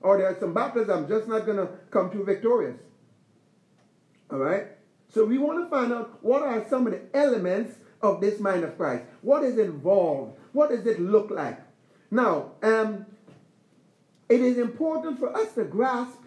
Or 0.00 0.16
there 0.16 0.28
are 0.28 0.36
some 0.40 0.54
battles 0.54 0.88
I'm 0.88 1.06
just 1.06 1.28
not 1.28 1.44
to 1.46 1.68
come 1.90 2.10
to 2.10 2.24
victorious. 2.24 2.78
All 4.30 4.38
right? 4.38 4.68
So 5.08 5.24
we 5.24 5.38
want 5.38 5.62
to 5.62 5.68
find 5.68 5.92
out 5.92 6.22
what 6.22 6.42
are 6.42 6.64
some 6.70 6.86
of 6.86 6.92
the 6.92 7.02
elements 7.14 7.76
of 8.00 8.20
this 8.20 8.40
mind 8.40 8.64
of 8.64 8.76
Christ. 8.76 9.04
What 9.20 9.42
is 9.42 9.58
involved? 9.58 10.38
What 10.52 10.70
does 10.70 10.86
it 10.86 11.00
look 11.00 11.30
like? 11.30 11.60
Now, 12.10 12.52
um, 12.62 13.06
it 14.28 14.40
is 14.40 14.58
important 14.58 15.18
for 15.18 15.36
us 15.36 15.52
to 15.54 15.64
grasp 15.64 16.18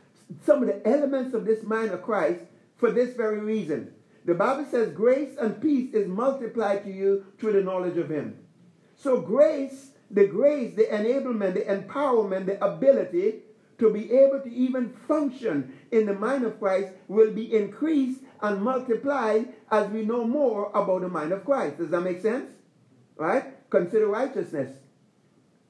some 0.45 0.63
of 0.63 0.67
the 0.67 0.87
elements 0.87 1.33
of 1.33 1.45
this 1.45 1.63
mind 1.63 1.91
of 1.91 2.01
Christ 2.01 2.41
for 2.77 2.91
this 2.91 3.15
very 3.15 3.39
reason. 3.39 3.93
The 4.25 4.33
Bible 4.33 4.65
says 4.69 4.93
grace 4.93 5.35
and 5.37 5.61
peace 5.61 5.93
is 5.93 6.07
multiplied 6.07 6.83
to 6.85 6.91
you 6.91 7.25
through 7.37 7.53
the 7.53 7.61
knowledge 7.61 7.97
of 7.97 8.09
Him. 8.09 8.37
So 8.95 9.19
grace 9.19 9.91
the 10.13 10.27
grace, 10.27 10.75
the 10.75 10.83
enablement, 10.83 11.55
the 11.55 11.61
empowerment, 11.61 12.45
the 12.45 12.63
ability 12.63 13.39
to 13.79 13.91
be 13.91 14.11
able 14.13 14.39
to 14.41 14.53
even 14.53 14.93
function 15.07 15.73
in 15.91 16.05
the 16.05 16.13
mind 16.13 16.45
of 16.45 16.59
Christ 16.59 16.93
will 17.07 17.31
be 17.31 17.53
increased 17.53 18.21
and 18.41 18.61
multiplied 18.61 19.51
as 19.71 19.89
we 19.89 20.05
know 20.05 20.25
more 20.25 20.69
about 20.75 21.01
the 21.01 21.09
mind 21.09 21.31
of 21.31 21.43
Christ. 21.43 21.79
Does 21.79 21.89
that 21.89 22.01
make 22.01 22.21
sense? 22.21 22.51
Right? 23.15 23.69
Consider 23.71 24.07
righteousness. 24.07 24.69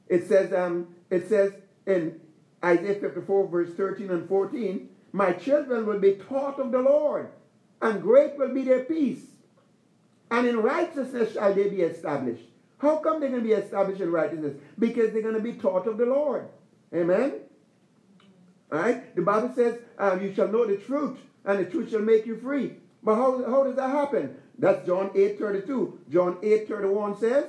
It 0.08 0.28
says, 0.28 0.54
um, 0.54 0.88
it 1.10 1.28
says 1.28 1.54
in 1.86 2.20
Isaiah 2.64 3.00
54, 3.00 3.48
verse 3.48 3.74
13 3.76 4.10
and 4.12 4.28
14, 4.28 4.90
My 5.12 5.34
children 5.34 5.86
will 5.86 6.00
be 6.00 6.14
taught 6.14 6.60
of 6.60 6.72
the 6.72 6.82
Lord, 6.82 7.30
and 7.82 8.02
great 8.02 8.38
will 8.38 8.54
be 8.54 8.64
their 8.64 8.84
peace. 8.84 9.26
And 10.32 10.48
in 10.48 10.58
righteousness 10.58 11.34
shall 11.34 11.54
they 11.54 11.70
be 11.70 11.82
established. 11.82 12.44
How 12.80 12.98
come 12.98 13.20
they're 13.20 13.30
going 13.30 13.44
to 13.44 13.48
be 13.48 13.54
established 13.54 14.02
in 14.02 14.12
righteousness? 14.12 14.56
Because 14.78 15.14
they're 15.14 15.22
going 15.22 15.36
to 15.36 15.42
be 15.42 15.54
taught 15.54 15.88
of 15.88 15.98
the 15.98 16.06
Lord. 16.06 16.48
Amen? 16.94 17.34
All 18.72 18.80
right? 18.80 19.16
The 19.16 19.22
Bible 19.22 19.54
says, 19.56 19.80
um, 19.98 20.22
you 20.22 20.34
shall 20.34 20.48
know 20.48 20.66
the 20.66 20.78
truth, 20.78 21.18
and 21.46 21.60
the 21.60 21.70
truth 21.70 21.92
shall 21.92 22.02
make 22.02 22.26
you 22.26 22.38
free. 22.38 22.74
But 23.04 23.16
how, 23.16 23.44
how 23.50 23.64
does 23.64 23.76
that 23.76 23.90
happen? 23.90 24.36
That's 24.58 24.86
John 24.86 25.12
8 25.16 25.40
32. 25.40 26.00
John 26.10 26.38
8 26.42 26.68
31 26.68 27.20
says, 27.20 27.46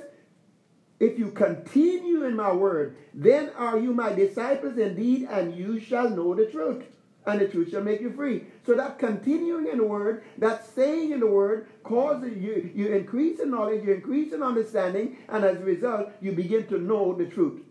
If 0.99 1.19
you 1.19 1.31
continue 1.31 2.23
in 2.23 2.35
my 2.35 2.53
word, 2.53 2.95
then 3.13 3.49
are 3.57 3.77
you 3.77 3.93
my 3.93 4.13
disciples 4.13 4.77
indeed, 4.77 5.27
and 5.29 5.55
you 5.55 5.79
shall 5.79 6.09
know 6.09 6.33
the 6.33 6.45
truth 6.45 6.83
and 7.25 7.41
the 7.41 7.47
truth 7.47 7.71
shall 7.71 7.83
make 7.83 8.01
you 8.01 8.11
free. 8.11 8.43
So 8.65 8.75
that 8.75 8.99
continuing 8.99 9.67
in 9.67 9.77
the 9.77 9.83
word, 9.83 10.23
that 10.37 10.65
staying 10.65 11.11
in 11.11 11.19
the 11.19 11.27
word, 11.27 11.67
causes 11.83 12.37
you, 12.37 12.71
you 12.73 12.87
increase 12.87 13.39
in 13.39 13.51
knowledge, 13.51 13.83
you 13.83 13.93
increase 13.93 14.33
in 14.33 14.43
understanding, 14.43 15.17
and 15.29 15.43
as 15.43 15.57
a 15.57 15.63
result, 15.63 16.09
you 16.21 16.31
begin 16.31 16.67
to 16.67 16.77
know 16.77 17.13
the 17.13 17.25
truth. 17.25 17.61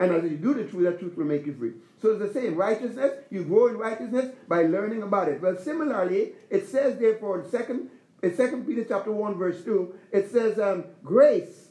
And 0.00 0.12
as 0.12 0.22
you 0.24 0.36
do 0.36 0.54
the 0.54 0.64
truth, 0.64 0.84
that 0.84 1.00
truth 1.00 1.16
will 1.16 1.24
make 1.24 1.44
you 1.44 1.54
free. 1.54 1.72
So 2.00 2.10
it's 2.10 2.20
the 2.20 2.40
same. 2.40 2.54
Righteousness, 2.54 3.12
you 3.30 3.44
grow 3.44 3.66
in 3.66 3.76
righteousness 3.76 4.32
by 4.46 4.62
learning 4.62 5.02
about 5.02 5.28
it. 5.28 5.42
Well, 5.42 5.56
similarly, 5.58 6.32
it 6.50 6.68
says 6.68 6.98
therefore 6.98 7.40
in 7.40 7.50
second, 7.50 7.90
in 8.22 8.36
second 8.36 8.66
Peter 8.66 8.84
chapter 8.84 9.10
1, 9.10 9.34
verse 9.34 9.64
2, 9.64 9.94
it 10.12 10.30
says 10.30 10.58
um, 10.58 10.84
grace. 11.02 11.67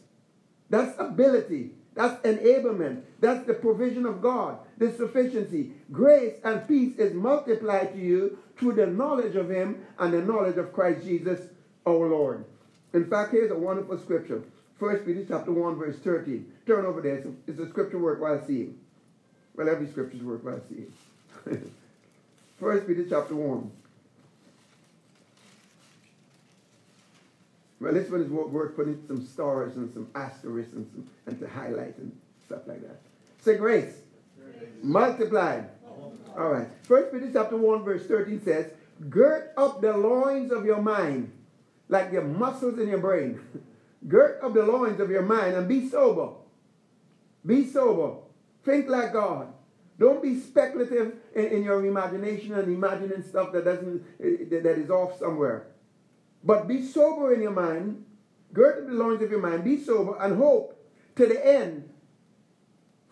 That's 0.70 1.00
ability. 1.00 1.72
That's 1.96 2.22
enablement. 2.22 3.02
That's 3.20 3.46
the 3.48 3.56
provision 3.56 4.06
of 4.06 4.22
God, 4.22 4.60
the 4.78 4.92
sufficiency. 4.92 5.72
Grace 5.92 6.36
and 6.44 6.68
peace 6.68 6.98
is 6.98 7.14
multiplied 7.14 7.94
to 7.94 8.00
you 8.00 8.38
through 8.58 8.74
the 8.74 8.86
knowledge 8.86 9.36
of 9.36 9.50
Him 9.50 9.84
and 9.98 10.14
the 10.14 10.22
knowledge 10.22 10.58
of 10.58 10.74
Christ 10.74 11.06
Jesus 11.06 11.42
our 11.88 12.08
Lord. 12.08 12.46
In 12.94 13.10
fact, 13.10 13.32
here's 13.32 13.52
a 13.52 13.58
wonderful 13.58 13.98
scripture. 13.98 14.44
First 14.80 15.06
Peter 15.06 15.26
chapter 15.28 15.52
1, 15.52 15.76
verse 15.76 15.98
13. 16.00 16.52
Turn 16.68 16.86
over 16.86 17.02
there. 17.02 17.16
It's 17.16 17.26
a, 17.26 17.32
it's 17.48 17.60
a 17.60 17.70
scripture 17.70 17.98
work 17.98 18.22
while 18.22 18.44
seeing. 18.46 18.78
Well, 19.56 19.70
every 19.70 19.88
scripture's 19.88 20.22
work 20.22 20.44
while 20.44 20.62
seeing. 20.70 20.94
First 22.60 22.88
Peter 22.88 23.06
chapter 23.10 23.36
1. 23.36 23.72
Well, 27.80 27.94
this 27.94 28.10
one 28.10 28.22
is 28.22 28.30
worth 28.30 28.76
putting 28.76 29.00
some 29.08 29.26
stars 29.26 29.76
and 29.76 29.92
some 29.94 30.10
asterisks 30.16 30.74
and, 30.74 30.88
some, 30.92 31.08
and 31.28 31.40
to 31.40 31.48
highlight 31.48 31.98
and 31.98 32.12
stuff 32.44 32.62
like 32.66 32.82
that. 32.82 33.02
Say 33.40 33.58
grace. 33.58 33.94
grace. 34.36 34.70
Multiplied. 34.82 35.70
All 36.36 36.50
right. 36.50 36.68
First 36.84 37.14
Peter 37.14 37.30
chapter 37.32 37.58
1 37.58 37.84
verse 37.84 38.06
13 38.08 38.42
says, 38.44 38.72
Gird 39.10 39.50
up 39.58 39.82
the 39.82 39.96
loins 39.96 40.52
of 40.52 40.66
your 40.66 40.82
mind, 40.82 41.32
like 41.88 42.12
your 42.12 42.24
muscles 42.24 42.80
in 42.80 42.88
your 42.88 43.00
brain. 43.00 43.40
Gird 44.08 44.40
up 44.44 44.54
the 44.54 44.64
loins 44.64 45.00
of 45.00 45.10
your 45.10 45.24
mind 45.24 45.56
and 45.56 45.68
be 45.68 45.90
sober. 45.90 46.34
Be 47.46 47.66
sober. 47.66 48.18
Think 48.64 48.88
like 48.88 49.14
God. 49.14 49.54
Don't 50.00 50.22
be 50.22 50.40
speculative 50.40 51.16
in, 51.36 51.46
in 51.46 51.64
your 51.64 51.84
imagination 51.86 52.54
and 52.54 52.68
imagining 52.68 53.24
stuff 53.24 53.52
that 53.54 53.66
doesn't 53.66 54.04
eh, 54.24 54.60
that 54.62 54.78
is 54.78 54.90
off 54.90 55.18
somewhere. 55.18 55.68
But 56.44 56.68
be 56.68 56.84
sober 56.84 57.34
in 57.34 57.42
your 57.42 57.52
mind, 57.52 58.06
gird 58.54 58.88
the 58.88 58.94
loins 58.94 59.22
of 59.22 59.32
your 59.32 59.42
mind, 59.42 59.64
be 59.64 59.78
sober, 59.84 60.18
and 60.20 60.38
hope 60.38 60.78
to 61.16 61.26
the 61.26 61.46
end 61.46 61.90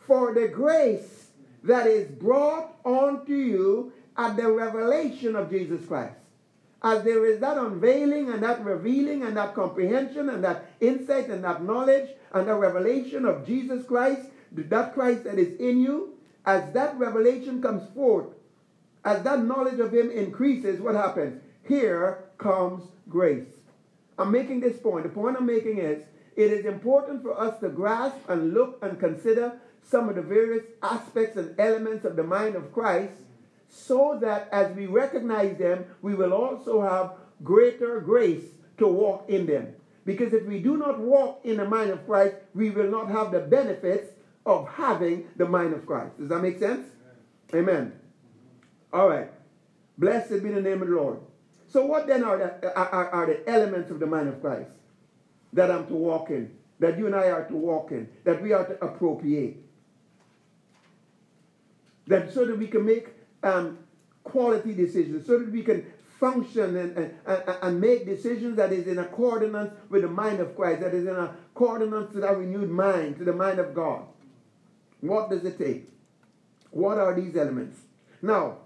for 0.05 0.33
the 0.33 0.47
grace 0.47 1.27
that 1.63 1.87
is 1.87 2.07
brought 2.07 2.75
onto 2.83 3.33
you 3.33 3.91
at 4.17 4.37
the 4.37 4.49
revelation 4.51 5.35
of 5.35 5.49
Jesus 5.49 5.85
Christ. 5.85 6.15
As 6.83 7.03
there 7.03 7.25
is 7.25 7.39
that 7.39 7.57
unveiling 7.57 8.29
and 8.31 8.43
that 8.43 8.63
revealing 8.63 9.23
and 9.23 9.35
that 9.35 9.55
comprehension 9.55 10.29
and 10.29 10.43
that 10.43 10.69
insight 10.79 11.29
and 11.29 11.43
that 11.43 11.63
knowledge 11.63 12.11
and 12.31 12.47
that 12.47 12.55
revelation 12.55 13.25
of 13.25 13.45
Jesus 13.45 13.85
Christ, 13.85 14.27
that 14.51 14.93
Christ 14.93 15.23
that 15.23 15.39
is 15.39 15.59
in 15.59 15.81
you, 15.81 16.13
as 16.45 16.71
that 16.73 16.97
revelation 16.99 17.61
comes 17.61 17.89
forth, 17.95 18.27
as 19.03 19.23
that 19.23 19.43
knowledge 19.43 19.79
of 19.79 19.91
Him 19.91 20.11
increases, 20.11 20.79
what 20.79 20.93
happens? 20.93 21.41
Here 21.67 22.24
comes 22.37 22.83
grace. 23.09 23.47
I'm 24.17 24.31
making 24.31 24.61
this 24.61 24.77
point. 24.77 25.03
The 25.03 25.09
point 25.09 25.37
I'm 25.37 25.45
making 25.45 25.77
is 25.79 26.03
it 26.35 26.51
is 26.51 26.65
important 26.65 27.21
for 27.21 27.39
us 27.39 27.59
to 27.59 27.69
grasp 27.69 28.17
and 28.27 28.53
look 28.53 28.79
and 28.81 28.99
consider 28.99 29.59
some 29.83 30.09
of 30.09 30.15
the 30.15 30.21
various 30.21 30.65
aspects 30.81 31.37
and 31.37 31.57
elements 31.59 32.05
of 32.05 32.15
the 32.15 32.23
mind 32.23 32.55
of 32.55 32.73
Christ 32.73 33.13
so 33.69 34.17
that 34.21 34.49
as 34.51 34.75
we 34.75 34.85
recognize 34.85 35.57
them, 35.57 35.85
we 36.01 36.15
will 36.15 36.33
also 36.33 36.81
have 36.81 37.13
greater 37.43 37.99
grace 37.99 38.43
to 38.77 38.87
walk 38.87 39.29
in 39.29 39.45
them. 39.45 39.73
Because 40.05 40.33
if 40.33 40.45
we 40.45 40.59
do 40.59 40.77
not 40.77 40.99
walk 40.99 41.41
in 41.43 41.57
the 41.57 41.65
mind 41.65 41.89
of 41.89 42.05
Christ, 42.05 42.35
we 42.53 42.69
will 42.69 42.89
not 42.89 43.09
have 43.09 43.31
the 43.31 43.39
benefits 43.39 44.11
of 44.45 44.67
having 44.69 45.27
the 45.35 45.47
mind 45.47 45.73
of 45.73 45.85
Christ. 45.85 46.17
Does 46.19 46.29
that 46.29 46.41
make 46.41 46.59
sense? 46.59 46.87
Amen. 47.53 47.67
Amen. 47.67 47.93
All 48.93 49.09
right. 49.09 49.31
Blessed 49.97 50.43
be 50.43 50.49
the 50.49 50.61
name 50.61 50.81
of 50.81 50.89
the 50.89 50.95
Lord. 50.95 51.19
So 51.75 51.85
what 51.85 52.07
then 52.07 52.23
are 52.23 52.37
the, 52.37 52.73
are, 52.73 53.09
are 53.09 53.25
the 53.25 53.49
elements 53.49 53.91
of 53.91 53.99
the 53.99 54.05
mind 54.05 54.29
of 54.29 54.39
Christ 54.39 54.69
that 55.51 55.69
I'm 55.69 55.85
to 55.87 55.93
walk 55.93 56.29
in, 56.29 56.55
that 56.79 56.97
you 56.97 57.05
and 57.05 57.13
I 57.13 57.29
are 57.31 57.45
to 57.49 57.53
walk 57.53 57.91
in, 57.91 58.07
that 58.23 58.41
we 58.41 58.53
are 58.53 58.65
to 58.65 58.81
appropriate? 58.81 59.57
That 62.07 62.33
so 62.33 62.45
that 62.45 62.57
we 62.57 62.67
can 62.67 62.85
make 62.85 63.09
um, 63.43 63.79
quality 64.23 64.73
decisions, 64.73 65.27
so 65.27 65.37
that 65.37 65.51
we 65.51 65.63
can 65.63 65.85
function 66.17 66.77
and, 66.77 66.97
and, 66.97 67.43
and, 67.61 67.81
make 67.81 68.05
decisions 68.05 68.55
that 68.55 68.71
is 68.71 68.87
in 68.87 68.99
accordance 68.99 69.73
with 69.89 70.03
the 70.03 70.07
mind 70.07 70.39
of 70.39 70.55
Christ, 70.55 70.79
that 70.79 70.93
is 70.93 71.05
in 71.05 71.17
accordance 71.17 72.13
to 72.13 72.21
that 72.21 72.37
renewed 72.37 72.69
mind, 72.69 73.17
to 73.17 73.25
the 73.25 73.33
mind 73.33 73.59
of 73.59 73.73
God. 73.73 74.03
What 75.01 75.29
does 75.29 75.43
it 75.43 75.57
take? 75.57 75.89
What 76.71 76.99
are 76.99 77.13
these 77.13 77.35
elements? 77.35 77.81
Now, 78.21 78.59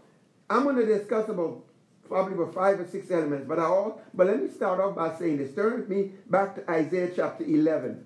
I'm 0.48 0.64
going 0.64 0.76
to 0.76 0.86
discuss 0.86 1.28
about 1.28 1.64
probably 2.10 2.34
about 2.34 2.54
five 2.54 2.80
or 2.80 2.88
six 2.88 3.10
elements. 3.12 3.48
But 3.48 3.60
I 3.60 3.64
all, 3.64 4.02
but 4.14 4.28
let 4.28 4.42
me 4.42 4.50
start 4.50 4.82
off 4.82 4.96
by 4.96 5.16
saying 5.16 5.38
this. 5.38 5.54
Turn 5.54 5.80
with 5.80 5.90
me 5.90 6.12
back 6.30 6.56
to 6.56 6.70
Isaiah 6.70 7.12
chapter 7.16 7.46
11. 7.46 8.04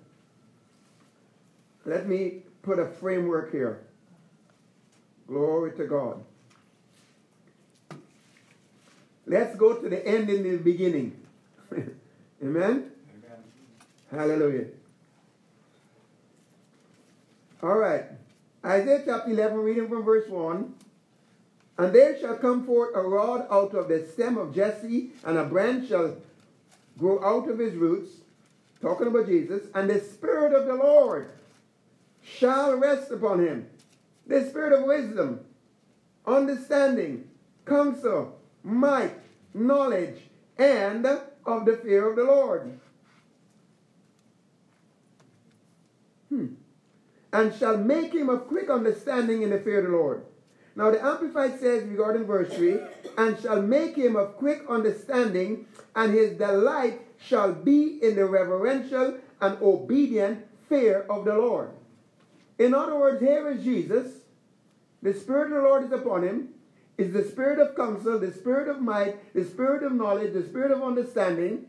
Let 1.86 2.06
me 2.06 2.42
put 2.62 2.78
a 2.78 2.86
framework 2.86 3.50
here. 3.50 3.80
Glory 5.26 5.72
to 5.72 5.86
God. 5.86 6.22
Let's 9.26 9.56
go 9.56 9.74
to 9.74 9.88
the 9.88 10.06
end 10.06 10.28
in 10.28 10.42
the 10.42 10.58
beginning. 10.58 11.18
Amen? 11.72 11.94
Amen? 12.42 12.90
Hallelujah. 14.10 14.66
All 17.62 17.78
right. 17.78 18.04
Isaiah 18.62 19.02
chapter 19.04 19.30
11, 19.30 19.58
reading 19.58 19.88
from 19.88 20.04
verse 20.04 20.28
1. 20.28 20.74
And 21.76 21.92
there 21.92 22.18
shall 22.18 22.36
come 22.36 22.64
forth 22.64 22.94
a 22.94 23.02
rod 23.02 23.46
out 23.50 23.74
of 23.74 23.88
the 23.88 24.06
stem 24.06 24.38
of 24.38 24.54
Jesse, 24.54 25.10
and 25.24 25.36
a 25.36 25.44
branch 25.44 25.88
shall 25.88 26.16
grow 26.98 27.22
out 27.24 27.48
of 27.48 27.58
his 27.58 27.74
roots. 27.74 28.10
Talking 28.80 29.08
about 29.08 29.26
Jesus. 29.26 29.66
And 29.74 29.90
the 29.90 30.00
Spirit 30.00 30.52
of 30.52 30.66
the 30.66 30.74
Lord 30.74 31.30
shall 32.22 32.76
rest 32.76 33.10
upon 33.10 33.40
him. 33.44 33.68
The 34.26 34.46
Spirit 34.48 34.78
of 34.78 34.86
wisdom, 34.86 35.40
understanding, 36.26 37.28
counsel, 37.66 38.38
might, 38.62 39.18
knowledge, 39.52 40.20
and 40.56 41.06
of 41.06 41.64
the 41.64 41.76
fear 41.76 42.08
of 42.08 42.16
the 42.16 42.24
Lord. 42.24 42.78
Hmm. 46.28 46.46
And 47.32 47.54
shall 47.54 47.76
make 47.76 48.14
him 48.14 48.28
of 48.28 48.46
quick 48.46 48.70
understanding 48.70 49.42
in 49.42 49.50
the 49.50 49.58
fear 49.58 49.78
of 49.78 49.90
the 49.90 49.96
Lord. 49.96 50.24
Now 50.76 50.90
the 50.90 51.04
Amplified 51.04 51.60
says 51.60 51.84
regarding 51.84 52.24
verse 52.24 52.52
3, 52.54 52.78
and 53.16 53.40
shall 53.40 53.62
make 53.62 53.96
him 53.96 54.16
of 54.16 54.36
quick 54.36 54.62
understanding, 54.68 55.66
and 55.94 56.12
his 56.12 56.36
delight 56.36 57.00
shall 57.18 57.52
be 57.52 58.02
in 58.02 58.16
the 58.16 58.26
reverential 58.26 59.18
and 59.40 59.62
obedient 59.62 60.46
fear 60.68 61.06
of 61.08 61.24
the 61.24 61.34
Lord. 61.34 61.70
In 62.58 62.74
other 62.74 62.96
words, 62.96 63.20
here 63.20 63.48
is 63.50 63.62
Jesus. 63.62 64.12
The 65.02 65.14
Spirit 65.14 65.52
of 65.52 65.62
the 65.62 65.68
Lord 65.68 65.84
is 65.84 65.92
upon 65.92 66.22
him. 66.22 66.48
Is 66.96 67.12
the 67.12 67.24
spirit 67.24 67.58
of 67.58 67.74
counsel, 67.74 68.20
the 68.20 68.32
spirit 68.32 68.68
of 68.68 68.80
might, 68.80 69.34
the 69.34 69.44
spirit 69.44 69.82
of 69.82 69.92
knowledge, 69.92 70.32
the 70.32 70.44
spirit 70.44 70.70
of 70.70 70.80
understanding. 70.80 71.66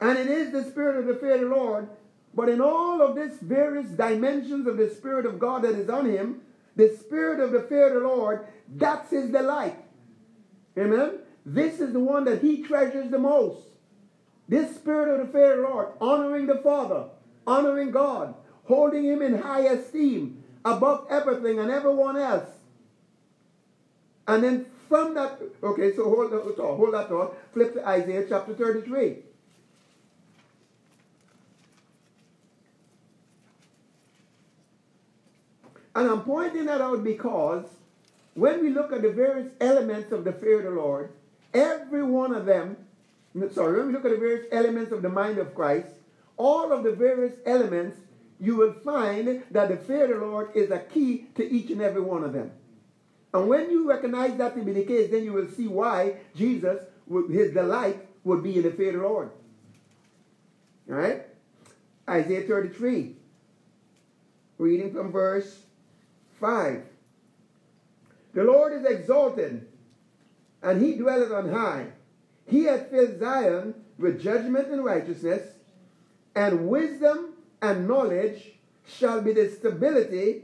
And 0.00 0.16
it 0.16 0.28
is 0.28 0.52
the 0.52 0.62
spirit 0.62 0.98
of 0.98 1.06
the 1.06 1.16
fear 1.16 1.34
of 1.34 1.40
the 1.40 1.46
Lord. 1.48 1.88
But 2.32 2.48
in 2.48 2.60
all 2.60 3.02
of 3.02 3.16
these 3.16 3.38
various 3.40 3.88
dimensions 3.90 4.68
of 4.68 4.76
the 4.76 4.88
Spirit 4.88 5.26
of 5.26 5.38
God 5.38 5.62
that 5.62 5.74
is 5.74 5.90
on 5.90 6.08
him, 6.08 6.42
the 6.76 6.96
spirit 7.00 7.40
of 7.40 7.52
the 7.52 7.62
fear 7.62 7.88
of 7.88 7.94
the 7.94 8.08
Lord, 8.08 8.46
that's 8.68 9.10
his 9.10 9.30
delight. 9.30 9.76
Amen? 10.78 11.18
This 11.44 11.80
is 11.80 11.92
the 11.92 12.00
one 12.00 12.24
that 12.24 12.40
he 12.40 12.62
treasures 12.62 13.10
the 13.10 13.18
most. 13.18 13.66
This 14.48 14.74
spirit 14.74 15.08
of 15.12 15.26
the 15.26 15.32
fear 15.32 15.52
of 15.52 15.62
the 15.62 15.68
Lord, 15.68 15.88
honoring 16.00 16.46
the 16.46 16.58
Father, 16.58 17.06
honoring 17.46 17.90
God, 17.90 18.34
holding 18.64 19.04
him 19.04 19.22
in 19.22 19.38
high 19.38 19.62
esteem 19.62 20.42
above 20.64 21.06
everything 21.10 21.58
and 21.58 21.70
everyone 21.70 22.16
else. 22.16 22.48
And 24.26 24.42
then 24.42 24.66
from 24.88 25.14
that, 25.14 25.40
okay, 25.62 25.94
so 25.94 26.04
hold 26.04 26.32
that 26.32 26.56
thought, 26.56 26.76
hold 26.76 26.94
that 26.94 27.08
thought, 27.08 27.36
flip 27.52 27.74
to 27.74 27.86
Isaiah 27.86 28.26
chapter 28.28 28.54
33. 28.54 29.16
And 35.94 36.08
I'm 36.08 36.22
pointing 36.22 36.66
that 36.66 36.80
out 36.80 37.04
because 37.04 37.66
when 38.34 38.62
we 38.62 38.70
look 38.70 38.92
at 38.92 39.02
the 39.02 39.12
various 39.12 39.52
elements 39.60 40.12
of 40.12 40.24
the 40.24 40.32
fear 40.32 40.58
of 40.58 40.64
the 40.64 40.80
Lord, 40.80 41.10
every 41.52 42.02
one 42.02 42.34
of 42.34 42.46
them, 42.46 42.76
sorry, 43.50 43.78
when 43.78 43.88
we 43.88 43.92
look 43.92 44.04
at 44.04 44.12
the 44.12 44.16
various 44.16 44.46
elements 44.52 44.92
of 44.92 45.02
the 45.02 45.08
mind 45.08 45.38
of 45.38 45.54
Christ, 45.54 45.88
all 46.36 46.72
of 46.72 46.82
the 46.82 46.92
various 46.92 47.34
elements, 47.44 47.98
you 48.40 48.56
will 48.56 48.72
find 48.72 49.44
that 49.50 49.68
the 49.68 49.76
fear 49.76 50.04
of 50.04 50.20
the 50.20 50.26
Lord 50.26 50.50
is 50.54 50.70
a 50.70 50.78
key 50.78 51.26
to 51.34 51.48
each 51.48 51.70
and 51.70 51.82
every 51.82 52.00
one 52.00 52.24
of 52.24 52.32
them. 52.32 52.50
And 53.34 53.48
when 53.48 53.70
you 53.70 53.88
recognize 53.88 54.36
that 54.38 54.54
to 54.56 54.62
be 54.62 54.72
the 54.72 54.84
case, 54.84 55.10
then 55.10 55.24
you 55.24 55.32
will 55.32 55.48
see 55.48 55.68
why 55.68 56.16
Jesus, 56.34 56.82
his 57.30 57.52
delight, 57.52 58.06
would 58.24 58.42
be 58.42 58.56
in 58.56 58.62
the 58.62 58.70
fear 58.70 58.88
of 58.88 58.94
the 58.94 59.08
Lord. 59.08 59.30
All 60.88 60.96
right? 60.96 61.26
Isaiah 62.08 62.46
33, 62.46 63.14
reading 64.58 64.92
from 64.92 65.12
verse 65.12 65.60
5. 66.42 66.82
The 68.34 68.42
Lord 68.42 68.72
is 68.72 68.84
exalted, 68.84 69.68
and 70.60 70.82
he 70.82 70.96
dwelleth 70.96 71.30
on 71.30 71.50
high. 71.50 71.86
He 72.46 72.64
hath 72.64 72.90
filled 72.90 73.20
Zion 73.20 73.74
with 73.96 74.20
judgment 74.20 74.68
and 74.68 74.84
righteousness, 74.84 75.42
and 76.34 76.68
wisdom 76.68 77.34
and 77.62 77.86
knowledge 77.86 78.54
shall 78.86 79.22
be 79.22 79.32
the 79.32 79.48
stability 79.48 80.42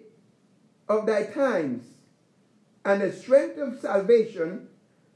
of 0.88 1.04
thy 1.04 1.24
times, 1.24 1.84
and 2.84 3.02
the 3.02 3.12
strength 3.12 3.58
of 3.58 3.80
salvation. 3.80 4.68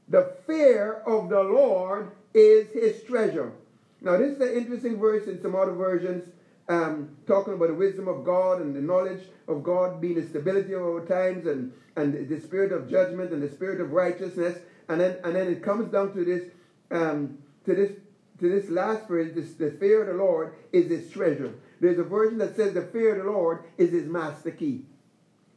The 0.09 0.33
fear 0.45 1.01
of 1.05 1.29
the 1.29 1.41
Lord 1.41 2.11
is 2.33 2.67
his 2.73 3.03
treasure. 3.03 3.53
Now, 4.01 4.17
this 4.17 4.33
is 4.33 4.41
an 4.41 4.53
interesting 4.53 4.99
verse 4.99 5.27
in 5.27 5.41
some 5.41 5.55
other 5.55 5.71
versions 5.71 6.27
um, 6.69 7.15
talking 7.27 7.53
about 7.53 7.67
the 7.67 7.73
wisdom 7.73 8.07
of 8.07 8.23
God 8.23 8.61
and 8.61 8.75
the 8.75 8.81
knowledge 8.81 9.21
of 9.47 9.63
God 9.63 9.99
being 9.99 10.15
the 10.15 10.27
stability 10.27 10.73
of 10.73 10.81
our 10.81 11.05
times 11.05 11.45
and, 11.45 11.73
and 11.95 12.27
the 12.27 12.39
spirit 12.39 12.71
of 12.71 12.89
judgment 12.89 13.31
and 13.31 13.41
the 13.41 13.49
spirit 13.49 13.81
of 13.81 13.91
righteousness. 13.91 14.57
And 14.89 14.99
then, 14.99 15.17
and 15.23 15.35
then 15.35 15.47
it 15.47 15.63
comes 15.63 15.91
down 15.91 16.13
to 16.13 16.23
this, 16.25 16.43
um, 16.91 17.37
to 17.65 17.75
this, 17.75 17.91
to 18.39 18.49
this 18.49 18.69
last 18.69 19.07
phrase, 19.07 19.33
this, 19.35 19.53
the 19.53 19.71
fear 19.71 20.01
of 20.01 20.07
the 20.07 20.23
Lord 20.23 20.53
is 20.71 20.89
his 20.89 21.09
treasure. 21.11 21.53
There's 21.79 21.99
a 21.99 22.03
version 22.03 22.37
that 22.39 22.55
says 22.55 22.73
the 22.73 22.81
fear 22.81 23.15
of 23.15 23.25
the 23.25 23.31
Lord 23.31 23.65
is 23.77 23.91
his 23.91 24.05
master 24.05 24.51
key. 24.51 24.85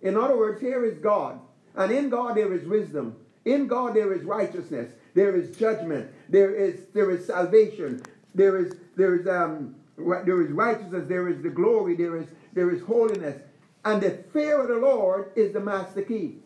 In 0.02 0.16
other 0.16 0.36
words, 0.36 0.60
here 0.60 0.84
is 0.84 0.98
God. 0.98 1.40
And 1.74 1.92
in 1.92 2.08
God 2.08 2.36
there 2.36 2.52
is 2.52 2.66
wisdom. 2.66 3.16
In 3.44 3.66
God 3.66 3.94
there 3.94 4.12
is 4.12 4.24
righteousness. 4.24 4.92
There 5.14 5.36
is 5.36 5.56
judgment. 5.56 6.10
There 6.28 6.54
is 6.54 6.86
there 6.92 7.10
is 7.10 7.26
salvation. 7.26 8.02
There 8.34 8.58
is 8.58 8.74
there 8.96 9.14
is 9.14 9.26
um 9.26 9.76
there 9.96 10.42
is 10.42 10.50
righteousness, 10.50 11.08
there 11.08 11.28
is 11.28 11.42
the 11.42 11.50
glory, 11.50 11.96
there 11.96 12.16
is, 12.16 12.26
there 12.52 12.70
is 12.70 12.82
holiness. 12.82 13.40
And 13.84 14.02
the 14.02 14.10
fear 14.32 14.60
of 14.60 14.68
the 14.68 14.76
Lord 14.76 15.30
is 15.36 15.52
the 15.52 15.60
master 15.60 16.02
key. 16.02 16.36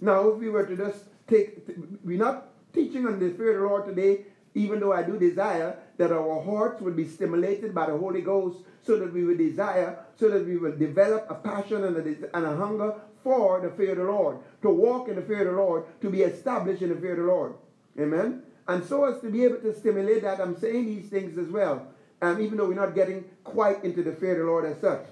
Now, 0.00 0.28
if 0.28 0.38
we 0.38 0.48
were 0.48 0.66
to 0.66 0.76
just 0.76 1.04
take, 1.26 1.58
we're 2.04 2.18
not 2.18 2.48
teaching 2.72 3.06
on 3.06 3.18
the 3.18 3.30
fear 3.30 3.54
of 3.54 3.62
the 3.62 3.68
Lord 3.68 3.86
today, 3.86 4.24
even 4.54 4.80
though 4.80 4.92
I 4.92 5.02
do 5.02 5.18
desire 5.18 5.76
that 5.96 6.12
our 6.12 6.42
hearts 6.42 6.80
would 6.80 6.96
be 6.96 7.06
stimulated 7.06 7.74
by 7.74 7.86
the 7.86 7.96
Holy 7.96 8.22
Ghost 8.22 8.58
so 8.82 8.98
that 8.98 9.12
we 9.12 9.24
would 9.24 9.38
desire, 9.38 9.98
so 10.16 10.28
that 10.30 10.46
we 10.46 10.56
would 10.56 10.78
develop 10.78 11.26
a 11.28 11.34
passion 11.34 11.84
and 11.84 11.96
a, 11.96 12.36
and 12.36 12.46
a 12.46 12.56
hunger 12.56 12.94
for 13.22 13.60
the 13.60 13.70
fear 13.70 13.92
of 13.92 13.98
the 13.98 14.04
Lord, 14.04 14.38
to 14.62 14.70
walk 14.70 15.08
in 15.08 15.16
the 15.16 15.22
fear 15.22 15.48
of 15.48 15.54
the 15.54 15.60
Lord, 15.60 15.84
to 16.00 16.10
be 16.10 16.22
established 16.22 16.82
in 16.82 16.90
the 16.90 17.00
fear 17.00 17.12
of 17.12 17.18
the 17.18 17.24
Lord. 17.24 17.54
Amen? 17.98 18.42
And 18.66 18.84
so 18.84 19.04
as 19.04 19.20
to 19.22 19.30
be 19.30 19.44
able 19.44 19.58
to 19.58 19.74
stimulate 19.74 20.22
that, 20.22 20.40
I'm 20.40 20.58
saying 20.58 20.86
these 20.86 21.08
things 21.08 21.36
as 21.38 21.48
well 21.48 21.86
um, 22.22 22.40
even 22.40 22.56
though 22.58 22.66
we're 22.66 22.74
not 22.74 22.94
getting 22.94 23.24
quite 23.44 23.84
into 23.84 24.02
the 24.02 24.12
fear 24.12 24.32
of 24.32 24.38
the 24.38 24.44
Lord 24.44 24.64
as 24.64 24.80
such. 24.80 25.06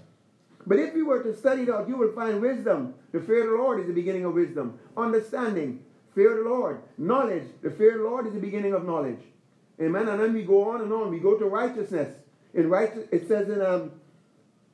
But 0.67 0.79
if 0.79 0.95
you 0.95 1.07
were 1.07 1.23
to 1.23 1.37
study 1.37 1.63
it 1.63 1.71
out, 1.71 1.89
you 1.89 1.97
will 1.97 2.13
find 2.13 2.41
wisdom. 2.41 2.95
The 3.13 3.21
fear 3.21 3.45
of 3.45 3.51
the 3.51 3.63
Lord 3.63 3.81
is 3.81 3.87
the 3.87 3.93
beginning 3.93 4.25
of 4.25 4.35
wisdom. 4.35 4.79
Understanding, 4.97 5.85
fear 6.15 6.37
of 6.37 6.45
the 6.45 6.51
Lord. 6.51 6.81
Knowledge, 6.99 7.45
the 7.63 7.71
fear 7.71 7.93
of 7.93 7.99
the 7.99 8.09
Lord 8.09 8.27
is 8.27 8.33
the 8.33 8.41
beginning 8.41 8.75
of 8.75 8.85
knowledge. 8.85 9.21
Amen. 9.81 10.09
And 10.09 10.21
then 10.21 10.33
we 10.33 10.43
go 10.43 10.71
on 10.71 10.81
and 10.81 10.93
on. 10.93 11.11
We 11.11 11.21
go 11.21 11.39
to 11.39 11.45
righteousness. 11.47 12.17
In 12.55 12.69
righteous, 12.69 13.07
it 13.13 13.29
says 13.29 13.49
in 13.49 13.61
um, 13.61 13.93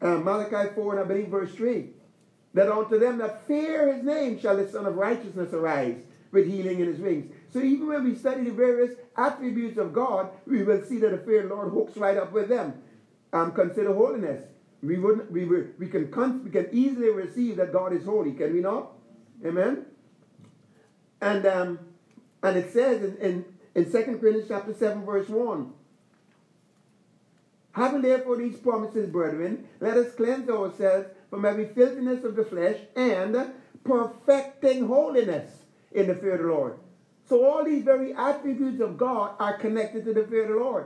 uh, 0.00 0.18
Malachi 0.18 0.72
4 0.74 0.92
and 0.92 1.04
I 1.04 1.04
believe 1.04 1.28
verse 1.28 1.52
3 1.54 1.88
that 2.54 2.70
unto 2.70 2.98
them 2.98 3.18
that 3.18 3.46
fear 3.46 3.92
his 3.92 4.04
name 4.04 4.38
shall 4.38 4.56
the 4.56 4.68
Sun 4.68 4.86
of 4.86 4.96
Righteousness 4.96 5.52
arise 5.52 5.96
with 6.32 6.46
healing 6.46 6.80
in 6.80 6.86
his 6.86 6.98
wings. 6.98 7.32
So 7.52 7.60
even 7.60 7.88
when 7.88 8.04
we 8.04 8.14
study 8.14 8.44
the 8.44 8.50
various 8.50 8.94
attributes 9.16 9.76
of 9.76 9.92
God, 9.92 10.30
we 10.46 10.62
will 10.62 10.82
see 10.84 10.98
that 10.98 11.10
the 11.10 11.18
fear 11.18 11.42
of 11.42 11.48
the 11.50 11.54
Lord 11.54 11.72
hooks 11.72 11.96
right 11.96 12.16
up 12.16 12.32
with 12.32 12.48
them. 12.48 12.82
Um, 13.32 13.52
consider 13.52 13.92
holiness. 13.92 14.42
We 14.82 14.98
wouldn't. 14.98 15.30
We 15.30 15.44
will, 15.44 15.66
we 15.78 15.88
can 15.88 16.10
we 16.44 16.50
can 16.50 16.68
easily 16.72 17.10
receive 17.10 17.56
that 17.56 17.72
God 17.72 17.92
is 17.92 18.04
holy. 18.04 18.32
Can 18.32 18.54
we 18.54 18.60
not? 18.60 18.92
Amen. 19.44 19.86
And 21.20 21.46
um, 21.46 21.78
and 22.42 22.56
it 22.56 22.72
says 22.72 23.02
in 23.02 23.16
in, 23.18 23.44
in 23.74 23.84
2 23.84 23.90
Corinthians 23.92 24.46
chapter 24.48 24.74
seven 24.74 25.04
verse 25.04 25.28
one. 25.28 25.72
Having 27.72 28.02
therefore 28.02 28.36
these 28.36 28.56
promises, 28.56 29.08
brethren, 29.08 29.66
let 29.80 29.96
us 29.96 30.14
cleanse 30.14 30.48
ourselves 30.50 31.08
from 31.30 31.44
every 31.46 31.66
filthiness 31.66 32.22
of 32.24 32.36
the 32.36 32.44
flesh 32.44 32.78
and 32.94 33.52
perfecting 33.82 34.86
holiness 34.86 35.50
in 35.90 36.06
the 36.06 36.14
fear 36.14 36.34
of 36.34 36.42
the 36.42 36.48
Lord. 36.48 36.78
So 37.32 37.46
all 37.46 37.64
these 37.64 37.82
very 37.82 38.12
attributes 38.12 38.82
of 38.82 38.98
God 38.98 39.36
are 39.40 39.56
connected 39.56 40.04
to 40.04 40.12
the 40.12 40.24
fear 40.24 40.42
of 40.42 40.48
the 40.50 40.56
Lord. 40.56 40.84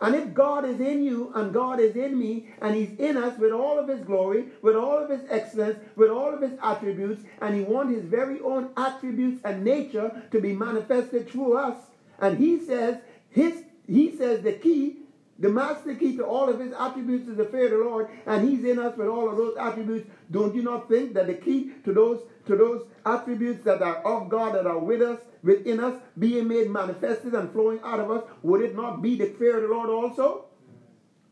And 0.00 0.14
if 0.14 0.32
God 0.32 0.64
is 0.64 0.78
in 0.78 1.02
you 1.02 1.32
and 1.34 1.52
God 1.52 1.80
is 1.80 1.96
in 1.96 2.16
me 2.16 2.50
and 2.60 2.72
He's 2.72 2.96
in 3.00 3.16
us 3.16 3.36
with 3.36 3.50
all 3.50 3.80
of 3.80 3.88
His 3.88 4.04
glory, 4.04 4.44
with 4.62 4.76
all 4.76 4.96
of 4.96 5.10
His 5.10 5.22
excellence, 5.28 5.80
with 5.96 6.08
all 6.08 6.32
of 6.32 6.40
His 6.40 6.56
attributes, 6.62 7.24
and 7.40 7.56
He 7.56 7.62
wants 7.62 7.96
His 7.96 8.04
very 8.04 8.40
own 8.42 8.70
attributes 8.76 9.40
and 9.44 9.64
nature 9.64 10.22
to 10.30 10.40
be 10.40 10.52
manifested 10.52 11.28
through 11.28 11.58
us, 11.58 11.76
and 12.20 12.38
He 12.38 12.60
says 12.60 12.98
His 13.30 13.64
He 13.88 14.16
says 14.16 14.42
the 14.42 14.52
key 14.52 14.98
the 15.42 15.48
master 15.48 15.96
key 15.96 16.16
to 16.18 16.24
all 16.24 16.48
of 16.48 16.60
his 16.60 16.72
attributes 16.72 17.26
is 17.26 17.36
the 17.36 17.46
fear 17.46 17.64
of 17.64 17.70
the 17.72 17.78
Lord, 17.78 18.08
and 18.26 18.48
he's 18.48 18.64
in 18.64 18.78
us 18.78 18.96
with 18.96 19.08
all 19.08 19.28
of 19.28 19.36
those 19.36 19.56
attributes. 19.56 20.08
Don't 20.30 20.54
you 20.54 20.62
not 20.62 20.88
think 20.88 21.14
that 21.14 21.26
the 21.26 21.34
key 21.34 21.72
to 21.84 21.92
those 21.92 22.20
to 22.46 22.56
those 22.56 22.86
attributes 23.06 23.64
that 23.64 23.82
are 23.82 23.96
of 23.98 24.28
God, 24.28 24.54
that 24.54 24.66
are 24.66 24.78
with 24.78 25.02
us, 25.02 25.20
within 25.42 25.80
us, 25.80 26.00
being 26.18 26.48
made 26.48 26.70
manifested 26.70 27.34
and 27.34 27.50
flowing 27.52 27.80
out 27.84 28.00
of 28.00 28.10
us, 28.10 28.24
would 28.42 28.60
it 28.60 28.74
not 28.74 29.02
be 29.02 29.16
the 29.16 29.26
fear 29.38 29.56
of 29.56 29.62
the 29.62 29.68
Lord 29.68 29.90
also? 29.90 30.46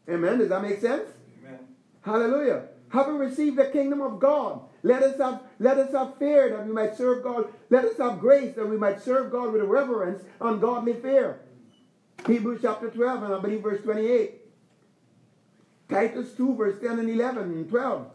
Amen. 0.09 0.38
Does 0.38 0.49
that 0.49 0.62
make 0.62 0.81
sense? 0.81 1.09
Amen. 1.44 1.61
Hallelujah. 2.03 2.68
Having 2.90 3.18
received 3.18 3.57
the 3.57 3.66
kingdom 3.66 4.01
of 4.01 4.18
God, 4.18 4.62
let 4.83 5.03
us 5.03 5.18
have 5.18 5.42
let 5.59 5.79
us 5.79 5.92
have 5.92 6.16
fear 6.16 6.51
that 6.51 6.66
we 6.66 6.73
might 6.73 6.96
serve 6.96 7.23
God. 7.23 7.53
Let 7.68 7.85
us 7.85 7.99
have 7.99 8.18
grace 8.18 8.57
that 8.57 8.68
we 8.68 8.77
might 8.77 9.01
serve 9.01 9.31
God 9.31 9.53
with 9.53 9.62
reverence 9.62 10.23
and 10.40 10.61
godly 10.61 10.94
fear. 10.94 11.40
Hebrews 12.27 12.61
chapter 12.62 12.90
12 12.90 13.23
and 13.23 13.35
I 13.35 13.38
believe 13.38 13.62
verse 13.62 13.83
28. 13.83 14.40
Titus 15.88 16.33
2 16.37 16.55
verse 16.55 16.81
10 16.81 16.99
and 16.99 17.11
11 17.11 17.42
and 17.42 17.68
12. 17.68 18.07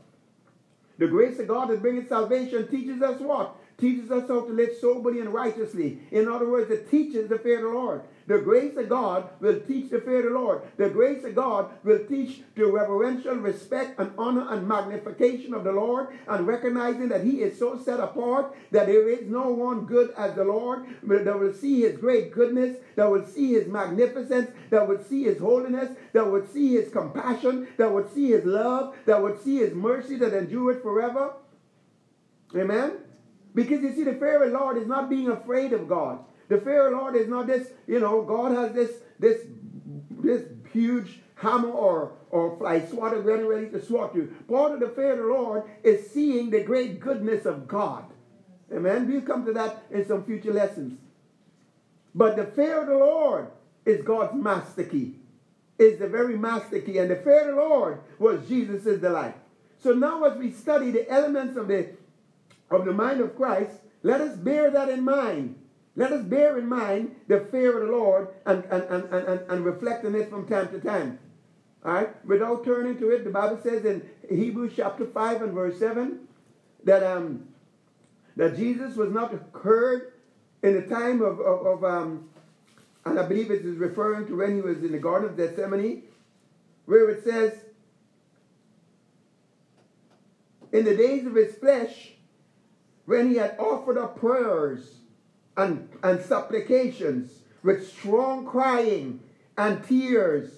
The 0.97 1.08
grace 1.08 1.39
of 1.39 1.47
God 1.47 1.69
that 1.69 1.81
brings 1.81 2.08
salvation 2.08 2.67
teaches 2.69 3.01
us 3.01 3.19
what? 3.19 3.55
Teaches 3.77 4.09
us 4.09 4.27
how 4.29 4.41
to 4.41 4.53
live 4.53 4.71
soberly 4.79 5.19
and 5.19 5.33
righteously. 5.33 5.99
In 6.11 6.29
other 6.29 6.49
words, 6.49 6.71
it 6.71 6.89
teaches 6.89 7.27
the 7.27 7.38
fear 7.38 7.57
of 7.57 7.63
the 7.63 7.77
Lord. 7.77 8.01
The 8.27 8.39
grace 8.39 8.75
of 8.77 8.89
God 8.89 9.29
will 9.39 9.59
teach 9.59 9.91
the 9.91 9.99
fear 9.99 10.19
of 10.19 10.33
the 10.33 10.39
Lord. 10.39 10.61
The 10.77 10.89
grace 10.89 11.23
of 11.25 11.35
God 11.35 11.71
will 11.83 11.99
teach 12.05 12.41
the 12.55 12.65
reverential 12.65 13.35
respect 13.35 13.99
and 13.99 14.11
honor 14.17 14.47
and 14.49 14.67
magnification 14.67 15.53
of 15.53 15.63
the 15.63 15.73
Lord 15.73 16.07
and 16.27 16.47
recognizing 16.47 17.09
that 17.09 17.23
He 17.23 17.41
is 17.41 17.59
so 17.59 17.77
set 17.77 17.99
apart 17.99 18.55
that 18.71 18.88
there 18.88 19.09
is 19.09 19.29
no 19.29 19.49
one 19.49 19.85
good 19.85 20.11
as 20.17 20.33
the 20.35 20.45
Lord 20.45 20.85
that 21.03 21.39
will 21.39 21.53
see 21.53 21.81
His 21.81 21.97
great 21.97 22.31
goodness, 22.31 22.77
that 22.95 23.11
will 23.11 23.25
see 23.25 23.53
His 23.53 23.67
magnificence, 23.67 24.49
that 24.71 24.88
will 24.88 25.03
see 25.03 25.25
His 25.25 25.39
holiness, 25.39 25.95
that 26.13 26.25
will 26.25 26.47
see 26.47 26.75
His 26.75 26.89
compassion, 26.89 27.67
that 27.77 27.91
will 27.91 28.07
see 28.07 28.31
His 28.31 28.45
love, 28.45 28.95
that 29.05 29.21
will 29.21 29.38
see 29.38 29.57
His 29.57 29.73
mercy 29.73 30.15
that 30.15 30.33
endureth 30.33 30.81
forever. 30.81 31.33
Amen? 32.55 33.05
Because 33.56 33.82
you 33.82 33.96
see, 33.96 34.04
the 34.04 34.13
fear 34.13 34.44
of 34.44 34.52
the 34.52 34.58
Lord 34.58 34.78
is 34.78 34.86
not 34.86 35.10
being 35.10 35.30
afraid 35.30 35.74
of 35.74 35.88
God. 35.88 36.20
The 36.50 36.60
fear 36.60 36.88
of 36.88 36.91
the 36.91 36.98
Lord 36.98 37.15
is 37.15 37.28
not 37.28 37.48
this, 37.48 37.70
you 37.88 38.00
know, 38.00 38.22
God 38.22 38.52
has 38.52 38.74
this 38.74 38.91
this 39.18 39.41
this 40.22 40.44
huge 40.72 41.22
hammer 41.36 41.70
or, 41.70 42.13
or 42.30 42.58
fly 42.58 42.86
swatter 42.86 43.22
ready, 43.22 43.44
ready 43.44 43.70
to 43.70 43.84
swat 43.84 44.15
you. 44.15 44.34
Part 44.48 44.74
of 44.74 44.80
the 44.80 44.89
fear 44.89 45.13
of 45.13 45.20
the 45.20 45.26
Lord 45.26 45.63
is 45.84 46.10
seeing 46.12 46.50
the 46.50 46.63
great 46.63 47.00
goodness 47.00 47.46
of 47.46 47.68
God. 47.68 48.06
Amen. 48.74 49.08
We'll 49.08 49.22
come 49.22 49.46
to 49.46 49.54
that 49.54 49.84
in 49.91 50.06
some 50.08 50.24
future 50.24 50.54
lessons. 50.54 51.00
But 52.13 52.36
the 52.36 52.46
fear 52.46 52.82
of 52.82 52.88
the 52.88 52.98
Lord 52.98 53.48
is 53.86 54.04
God's 54.04 54.36
master 54.36 54.84
key. 54.84 55.15
Is 55.78 56.00
the 56.00 56.08
very 56.08 56.38
master 56.38 56.80
key. 56.80 56.98
And 56.98 57.12
the 57.12 57.18
fear 57.18 57.50
of 57.50 57.56
the 57.56 57.62
Lord 57.62 58.00
was 58.18 58.48
Jesus' 58.48 59.00
delight. 59.00 59.36
So 59.84 59.91
now 59.94 60.24
as 60.24 60.38
we 60.38 60.52
study 60.52 60.91
the 60.91 61.10
elements 61.12 61.58
of 61.58 61.68
the 61.68 61.89
of 62.71 62.86
the 62.86 62.93
mind 62.93 63.21
of 63.21 63.36
Christ, 63.36 63.71
let 64.04 64.21
us 64.21 64.36
bear 64.36 64.71
that 64.71 64.89
in 64.89 65.04
mind. 65.04 65.56
Let 65.95 66.12
us 66.12 66.23
bear 66.23 66.58
in 66.58 66.67
mind 66.67 67.15
the 67.28 67.39
fear 67.51 67.82
of 67.82 67.88
the 67.88 67.95
Lord 67.95 68.28
and, 68.45 68.63
and, 68.65 68.84
and, 68.84 69.04
and, 69.13 69.39
and 69.49 69.65
reflect 69.65 70.06
on 70.06 70.15
it 70.15 70.30
from 70.30 70.47
time 70.47 70.69
to 70.69 70.80
time. 70.80 71.19
All 71.86 71.93
right? 71.93 72.25
Without 72.25 72.65
turning 72.65 72.97
to 72.99 73.12
it, 73.12 73.23
the 73.23 73.30
Bible 73.30 73.60
says 73.62 73.86
in 73.86 74.08
Hebrews 74.30 74.73
chapter 74.75 75.06
5 75.06 75.41
and 75.41 75.54
verse 75.54 75.80
7 75.80 76.28
that, 76.84 77.04
um, 77.04 77.47
that 78.36 78.58
Jesus 78.58 78.95
was 78.95 79.12
not 79.12 79.34
heard 79.54 80.12
in 80.63 80.73
the 80.73 80.82
time 80.82 81.21
of, 81.21 81.39
of, 81.39 81.65
of 81.65 81.84
um, 81.84 82.30
and 83.06 83.19
I 83.19 83.28
believe 83.28 83.51
it 83.51 83.63
is 83.63 83.78
referring 83.78 84.25
to 84.28 84.38
when 84.38 84.56
he 84.56 84.62
was 84.62 84.84
in 84.84 84.91
the 84.91 84.97
Garden 84.97 85.30
of 85.30 85.38
Gethsemane, 85.38 86.04
where 86.86 87.10
it 87.10 87.23
says, 87.23 87.54
In 90.71 90.84
the 90.84 90.95
days 90.95 91.25
of 91.28 91.36
his 91.36 91.56
flesh, 91.56 92.14
when 93.06 93.30
he 93.30 93.38
had 93.38 93.56
offered 93.60 93.98
up 93.98 94.20
prayers 94.20 95.00
and, 95.58 95.89
and 96.04 96.22
supplications 96.22 97.39
with 97.63 97.88
strong 97.88 98.46
crying 98.46 99.20
and 99.58 99.84
tears 99.84 100.52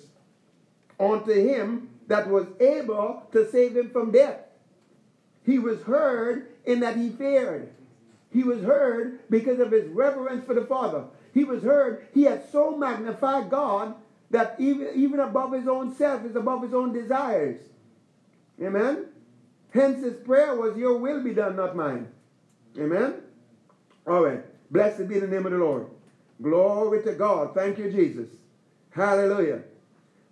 unto 0.99 1.31
him 1.31 1.89
that 2.07 2.29
was 2.29 2.47
able 2.59 3.27
to 3.31 3.49
save 3.49 3.75
him 3.75 3.89
from 3.89 4.11
death. 4.11 4.39
He 5.45 5.59
was 5.59 5.81
heard 5.83 6.47
in 6.65 6.79
that 6.81 6.97
he 6.97 7.09
feared. 7.09 7.71
He 8.31 8.43
was 8.43 8.61
heard 8.61 9.19
because 9.29 9.59
of 9.59 9.71
his 9.71 9.87
reverence 9.87 10.45
for 10.45 10.53
the 10.53 10.65
Father. 10.65 11.05
He 11.33 11.43
was 11.43 11.63
heard. 11.63 12.07
He 12.13 12.23
had 12.23 12.49
so 12.51 12.75
magnified 12.75 13.49
God 13.49 13.95
that 14.31 14.55
even, 14.59 14.89
even 14.95 15.19
above 15.19 15.53
his 15.53 15.67
own 15.67 15.95
self 15.95 16.25
is 16.25 16.35
above 16.35 16.63
his 16.63 16.73
own 16.73 16.91
desires. 16.91 17.61
Amen? 18.61 19.05
Hence 19.73 20.03
his 20.03 20.17
prayer 20.17 20.55
was, 20.55 20.77
Your 20.77 20.97
will 20.97 21.23
be 21.23 21.33
done, 21.33 21.55
not 21.55 21.75
mine. 21.75 22.07
Amen? 22.77 23.15
All 24.05 24.23
right. 24.23 24.43
Blessed 24.71 25.07
be 25.07 25.19
the 25.19 25.27
name 25.27 25.45
of 25.45 25.51
the 25.51 25.57
Lord. 25.57 25.87
Glory 26.41 27.03
to 27.03 27.13
God. 27.13 27.53
Thank 27.55 27.77
you, 27.77 27.91
Jesus. 27.91 28.29
Hallelujah. 28.91 29.63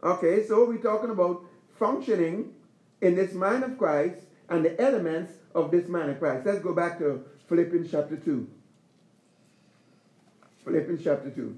Okay, 0.03 0.45
so 0.45 0.65
we're 0.65 0.77
talking 0.77 1.10
about 1.10 1.43
functioning 1.79 2.53
in 3.01 3.15
this 3.15 3.34
mind 3.34 3.63
of 3.63 3.77
Christ 3.77 4.21
and 4.49 4.63
the 4.63 4.79
elements 4.79 5.34
of 5.53 5.71
this 5.71 5.88
mind 5.88 6.12
of 6.12 6.19
Christ. 6.19 6.45
Let's 6.45 6.60
go 6.60 6.73
back 6.73 6.99
to 6.99 7.23
Philippians 7.47 7.89
chapter 7.89 8.17
2. 8.17 8.47
Philippians 10.63 11.03
chapter 11.03 11.29
2. 11.29 11.58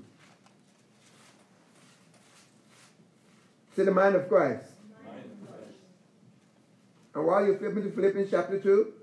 See 3.75 3.83
the 3.83 3.91
mind 3.91 4.15
of 4.15 4.27
Christ. 4.27 4.63
And 7.15 7.25
while 7.25 7.45
you're 7.45 7.57
flipping 7.57 7.83
to 7.83 7.91
Philippians 7.91 8.29
chapter 8.29 8.59
2, 8.59 8.93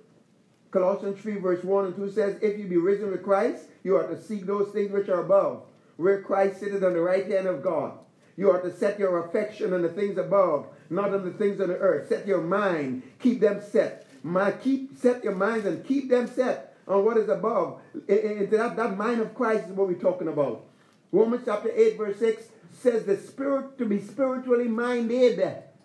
Colossians 0.74 1.20
3 1.20 1.36
verse 1.36 1.62
1 1.62 1.84
and 1.84 1.94
2 1.94 2.10
says, 2.10 2.36
If 2.42 2.58
you 2.58 2.66
be 2.66 2.76
risen 2.76 3.12
with 3.12 3.22
Christ, 3.22 3.66
you 3.84 3.94
are 3.94 4.08
to 4.08 4.20
seek 4.20 4.44
those 4.44 4.72
things 4.72 4.90
which 4.90 5.08
are 5.08 5.20
above, 5.20 5.62
where 5.98 6.20
Christ 6.20 6.58
sitteth 6.58 6.82
on 6.82 6.94
the 6.94 7.00
right 7.00 7.30
hand 7.30 7.46
of 7.46 7.62
God. 7.62 7.92
You 8.36 8.50
are 8.50 8.60
to 8.60 8.76
set 8.76 8.98
your 8.98 9.24
affection 9.24 9.72
on 9.72 9.82
the 9.82 9.88
things 9.88 10.18
above, 10.18 10.66
not 10.90 11.14
on 11.14 11.24
the 11.24 11.30
things 11.30 11.60
on 11.60 11.68
the 11.68 11.76
earth. 11.76 12.08
Set 12.08 12.26
your 12.26 12.40
mind, 12.40 13.04
keep 13.20 13.38
them 13.38 13.62
set. 13.62 14.08
My, 14.24 14.50
keep 14.50 14.98
set 14.98 15.22
your 15.22 15.36
minds 15.36 15.64
and 15.64 15.86
keep 15.86 16.10
them 16.10 16.26
set 16.26 16.74
on 16.88 17.04
what 17.04 17.18
is 17.18 17.28
above. 17.28 17.80
Into 18.08 18.56
that, 18.56 18.74
that 18.74 18.98
mind 18.98 19.20
of 19.20 19.32
Christ 19.32 19.68
is 19.68 19.72
what 19.74 19.86
we're 19.86 19.94
talking 19.94 20.26
about. 20.26 20.64
Romans 21.12 21.42
chapter 21.44 21.70
8, 21.72 21.96
verse 21.96 22.18
6 22.18 22.48
says 22.72 23.04
the 23.04 23.16
spirit 23.16 23.78
to 23.78 23.86
be 23.86 24.00
spiritually 24.00 24.66
minded 24.66 25.40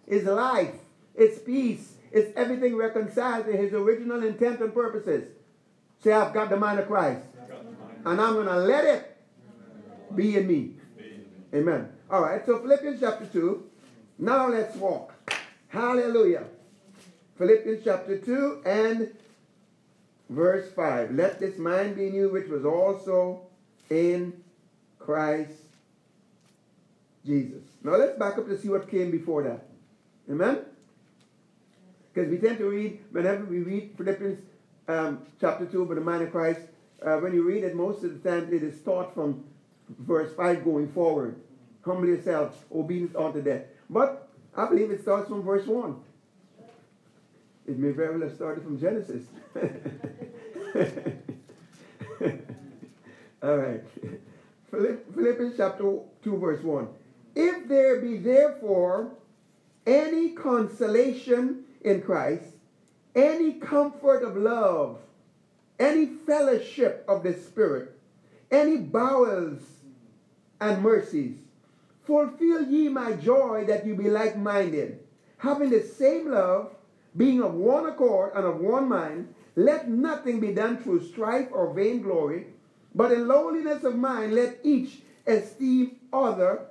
is 0.08 0.24
life, 0.24 0.74
it's 1.14 1.38
peace, 1.38 1.94
it's 2.12 2.36
everything 2.36 2.76
reconciled 2.76 3.46
to 3.46 3.52
his 3.52 3.74
original 3.74 4.24
intent 4.24 4.62
and 4.62 4.74
purposes. 4.74 5.26
Say, 6.04 6.12
I've 6.12 6.34
got 6.34 6.50
the 6.50 6.58
mind 6.58 6.80
of 6.80 6.88
Christ. 6.88 7.22
And 8.06 8.22
I'm 8.22 8.34
going 8.34 8.48
to 8.48 8.58
let 8.58 8.86
it 8.86 9.18
be 10.16 10.38
in 10.38 10.48
me. 10.48 10.74
Amen. 11.54 11.90
All 12.10 12.22
right, 12.22 12.46
so 12.46 12.60
Philippians 12.60 13.00
chapter 13.00 13.26
2. 13.26 13.64
Now 14.20 14.48
let's 14.48 14.76
walk. 14.76 15.14
Hallelujah. 15.68 16.46
Philippians 17.38 17.84
chapter 17.84 18.18
2 18.18 18.64
and 18.66 19.12
verse 20.30 20.72
5. 20.74 21.12
Let 21.12 21.40
this 21.40 21.58
mind 21.58 21.96
be 21.96 22.08
in 22.08 22.16
you, 22.16 22.30
which 22.30 22.48
was 22.48 22.66
also 22.66 23.42
in 23.90 24.34
Christ 24.98 25.54
Jesus. 27.26 27.64
Now 27.84 27.96
let's 27.96 28.18
back 28.18 28.38
up 28.38 28.48
to 28.48 28.58
see 28.58 28.70
what 28.70 28.90
came 28.90 29.12
before 29.12 29.44
that. 29.44 29.68
Amen? 30.30 30.60
Because 32.14 32.30
we 32.30 32.38
tend 32.38 32.58
to 32.58 32.70
read, 32.70 33.00
whenever 33.12 33.46
we 33.46 33.60
read 33.60 33.92
Philippians 33.98 34.40
um, 34.88 35.20
chapter 35.40 35.66
2 35.66 35.84
about 35.84 35.96
the 35.96 36.02
mind 36.02 36.24
of 36.24 36.32
Christ, 36.32 36.62
uh, 37.06 37.18
when 37.18 37.34
you 37.34 37.44
read 37.44 37.64
it, 37.64 37.76
most 37.76 38.04
of 38.04 38.22
the 38.22 38.30
time 38.30 38.52
it 38.52 38.64
is 38.64 38.82
taught 38.82 39.14
from 39.14 39.44
verse 40.00 40.34
5 40.36 40.64
going 40.64 40.92
forward. 40.92 41.36
Humble 41.86 42.08
yourself, 42.08 42.66
obedience 42.74 43.16
unto 43.16 43.42
death. 43.42 43.64
But 43.90 44.28
I 44.56 44.68
believe 44.68 44.92
it 44.92 45.02
starts 45.02 45.30
from 45.30 45.44
verse 45.44 45.66
1. 45.66 45.96
It 47.68 47.78
may 47.78 47.92
very 47.92 48.18
well 48.18 48.28
have 48.28 48.36
started 48.36 48.64
from 48.64 48.80
Genesis. 48.80 49.24
All 53.42 53.58
right. 53.58 53.82
Philippians 54.72 55.56
chapter 55.56 56.00
2, 56.24 56.38
verse 56.38 56.64
1. 56.64 56.88
If 57.36 57.68
there 57.68 58.02
be 58.02 58.18
therefore 58.18 59.12
any 59.86 60.32
consolation 60.32 61.64
in 61.82 62.02
Christ, 62.02 62.46
any 63.16 63.54
comfort 63.54 64.24
of 64.24 64.38
love, 64.38 65.00
any 65.80 66.06
fellowship 66.06 67.06
of 67.08 67.24
the 67.24 67.34
Spirit, 67.34 67.98
any 68.52 68.78
bowels 68.78 69.62
and 70.60 70.82
mercies, 70.82 71.38
fulfill 72.06 72.64
ye 72.64 72.90
my 72.90 73.14
joy 73.14 73.66
that 73.68 73.86
you 73.86 73.96
be 73.96 74.10
like 74.10 74.38
minded, 74.38 75.00
having 75.38 75.70
the 75.70 75.82
same 75.82 76.32
love, 76.32 76.76
being 77.16 77.42
of 77.42 77.54
one 77.54 77.86
accord 77.86 78.32
and 78.36 78.46
of 78.46 78.60
one 78.60 78.88
mind. 78.88 79.34
Let 79.56 79.90
nothing 79.90 80.40
be 80.40 80.54
done 80.54 80.78
through 80.78 81.08
strife 81.08 81.48
or 81.52 81.74
vainglory, 81.74 82.48
but 82.96 83.12
in 83.12 83.28
lowliness 83.28 83.84
of 83.84 83.96
mind 83.96 84.34
let 84.34 84.60
each 84.64 85.02
esteem 85.28 85.98
other 86.14 86.68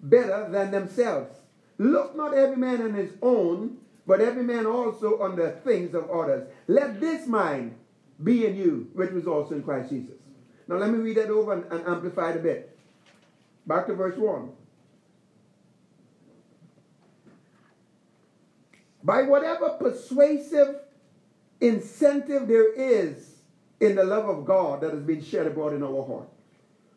better 0.00 0.48
than 0.50 0.70
themselves. 0.70 1.30
Look 1.78 2.16
not 2.16 2.34
every 2.34 2.56
man 2.56 2.82
on 2.82 2.94
his 2.94 3.12
own, 3.22 3.78
but 4.06 4.20
every 4.20 4.42
man 4.42 4.66
also 4.66 5.20
on 5.22 5.36
the 5.36 5.50
things 5.64 5.94
of 5.94 6.10
others. 6.10 6.48
Let 6.66 7.00
this 7.00 7.26
mind 7.26 7.76
be 8.22 8.46
in 8.46 8.56
you, 8.56 8.90
which 8.92 9.10
was 9.10 9.26
also 9.26 9.54
in 9.54 9.62
Christ 9.62 9.90
Jesus. 9.90 10.16
Now 10.68 10.76
let 10.76 10.90
me 10.90 10.98
read 10.98 11.16
that 11.16 11.30
over 11.30 11.52
and, 11.52 11.64
and 11.72 11.86
amplify 11.86 12.30
it 12.30 12.36
a 12.36 12.40
bit. 12.40 12.76
Back 13.66 13.86
to 13.86 13.94
verse 13.94 14.16
1. 14.16 14.50
by 19.04 19.22
whatever 19.22 19.68
persuasive 19.78 20.76
incentive 21.60 22.48
there 22.48 22.72
is 22.72 23.36
in 23.78 23.94
the 23.94 24.04
love 24.04 24.26
of 24.26 24.46
God 24.46 24.80
that 24.80 24.92
has 24.92 25.02
been 25.02 25.22
shed 25.22 25.46
abroad 25.46 25.74
in 25.74 25.82
our 25.82 26.04
heart. 26.06 26.28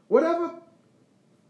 Whatever 0.07 0.53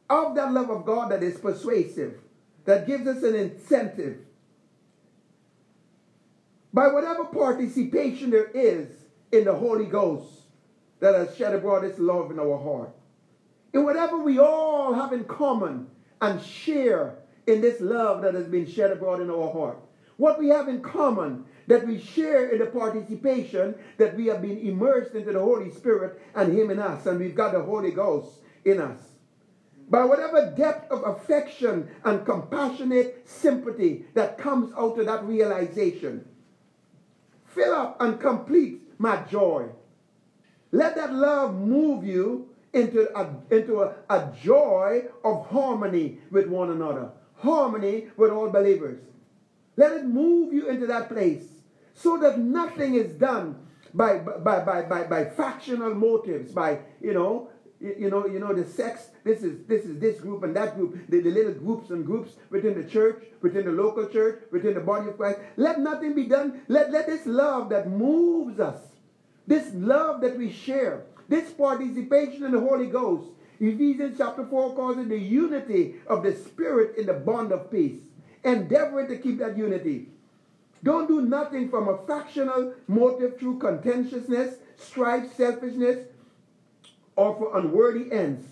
of 0.09 0.35
that 0.35 0.51
love 0.51 0.71
of 0.71 0.83
God 0.85 1.11
that 1.11 1.21
is 1.21 1.37
persuasive, 1.37 2.19
that 2.65 2.87
gives 2.87 3.07
us 3.07 3.21
an 3.23 3.35
incentive, 3.35 4.17
by 6.73 6.87
whatever 6.87 7.25
participation 7.25 8.29
there 8.29 8.51
is 8.53 8.87
in 9.31 9.45
the 9.45 9.53
Holy 9.53 9.85
Ghost 9.85 10.31
that 10.99 11.15
has 11.15 11.35
shed 11.35 11.53
abroad 11.53 11.83
this 11.83 11.99
love 11.99 12.31
in 12.31 12.39
our 12.39 12.57
heart, 12.57 12.95
in 13.73 13.83
whatever 13.83 14.17
we 14.17 14.39
all 14.39 14.93
have 14.93 15.13
in 15.13 15.23
common 15.25 15.87
and 16.21 16.41
share 16.41 17.15
in 17.45 17.61
this 17.61 17.79
love 17.79 18.21
that 18.23 18.33
has 18.33 18.47
been 18.47 18.67
shed 18.67 18.91
abroad 18.91 19.21
in 19.21 19.29
our 19.29 19.51
heart. 19.51 19.79
What 20.17 20.39
we 20.39 20.49
have 20.49 20.67
in 20.67 20.81
common 20.81 21.45
that 21.67 21.85
we 21.85 21.99
share 21.99 22.49
in 22.49 22.59
the 22.59 22.65
participation 22.65 23.75
that 23.97 24.15
we 24.15 24.25
have 24.27 24.41
been 24.41 24.57
immersed 24.57 25.13
into 25.13 25.31
the 25.31 25.39
Holy 25.39 25.69
Spirit 25.71 26.21
and 26.33 26.57
Him 26.57 26.71
in 26.71 26.79
us, 26.79 27.05
and 27.05 27.19
we've 27.19 27.35
got 27.35 27.53
the 27.53 27.61
Holy 27.61 27.91
Ghost 27.91 28.39
in 28.65 28.81
us. 28.81 28.99
By 29.89 30.03
whatever 30.05 30.53
depth 30.57 30.91
of 30.91 31.03
affection 31.05 31.89
and 32.03 32.25
compassionate 32.25 33.27
sympathy 33.27 34.05
that 34.15 34.37
comes 34.37 34.73
out 34.77 34.99
of 34.99 35.05
that 35.05 35.23
realization, 35.23 36.27
fill 37.57 37.73
up 37.73 37.99
and 37.99 38.19
complete 38.19 38.81
my 38.99 39.17
joy. 39.23 39.67
Let 40.71 40.95
that 40.95 41.13
love 41.13 41.55
move 41.55 42.03
you 42.03 42.49
into 42.73 43.09
a, 43.17 43.35
into 43.49 43.81
a, 43.81 43.95
a 44.09 44.31
joy 44.41 45.05
of 45.23 45.47
harmony 45.47 46.19
with 46.29 46.47
one 46.47 46.71
another, 46.71 47.09
harmony 47.35 48.09
with 48.15 48.31
all 48.31 48.49
believers. 48.49 48.99
Let 49.75 49.93
it 49.93 50.05
move 50.05 50.53
you 50.53 50.69
into 50.69 50.85
that 50.87 51.09
place 51.09 51.47
so 51.93 52.17
that 52.17 52.39
nothing 52.39 52.95
is 52.95 53.11
done 53.13 53.55
by, 53.93 54.19
by, 54.19 54.59
by, 54.59 54.83
by, 54.83 55.03
by 55.05 55.25
factional 55.25 55.95
motives, 55.95 56.51
by, 56.51 56.79
you 57.01 57.13
know, 57.13 57.49
you 57.79 58.09
know, 58.09 58.25
you 58.25 58.39
know, 58.39 58.53
the 58.53 58.65
sects, 58.65 59.09
this 59.23 59.43
is 59.43 59.65
this 59.67 59.85
is 59.85 59.99
this 59.99 60.19
group 60.19 60.43
and 60.43 60.55
that 60.55 60.75
group, 60.75 60.97
the, 61.09 61.21
the 61.21 61.29
little 61.29 61.53
groups 61.53 61.91
and 61.91 62.05
groups 62.05 62.33
within 62.49 62.81
the 62.81 62.89
church, 62.89 63.23
within 63.41 63.65
the 63.65 63.71
local 63.71 64.07
church, 64.07 64.41
within 64.51 64.73
the 64.73 64.79
body 64.79 65.09
of 65.09 65.17
Christ. 65.17 65.39
Let 65.57 65.79
nothing 65.79 66.15
be 66.15 66.25
done. 66.25 66.61
Let, 66.67 66.91
let 66.91 67.05
this 67.05 67.25
love 67.25 67.69
that 67.69 67.89
moves 67.89 68.59
us, 68.59 68.79
this 69.45 69.71
love 69.75 70.21
that 70.21 70.37
we 70.37 70.51
share, 70.51 71.03
this 71.29 71.51
participation 71.51 72.43
in 72.43 72.51
the 72.51 72.59
Holy 72.59 72.87
Ghost. 72.87 73.29
Ephesians 73.59 74.17
chapter 74.17 74.45
4 74.45 74.75
calls 74.75 74.97
it 74.97 75.09
the 75.09 75.17
unity 75.17 75.95
of 76.05 76.23
the 76.23 76.35
Spirit 76.35 76.95
in 76.97 77.07
the 77.07 77.13
bond 77.13 77.51
of 77.51 77.71
peace. 77.71 77.99
Endeavor 78.43 79.07
to 79.07 79.17
keep 79.17 79.39
that 79.39 79.57
unity. 79.57 80.09
Don't 80.83 81.07
do 81.07 81.21
nothing 81.21 81.69
from 81.69 81.89
a 81.89 81.97
factional 82.05 82.73
motive 82.87 83.39
through 83.39 83.57
contentiousness, 83.57 84.55
strife, 84.77 85.35
selfishness, 85.35 86.07
or 87.17 87.35
for 87.35 87.57
unworthy 87.57 88.09
ends, 88.11 88.45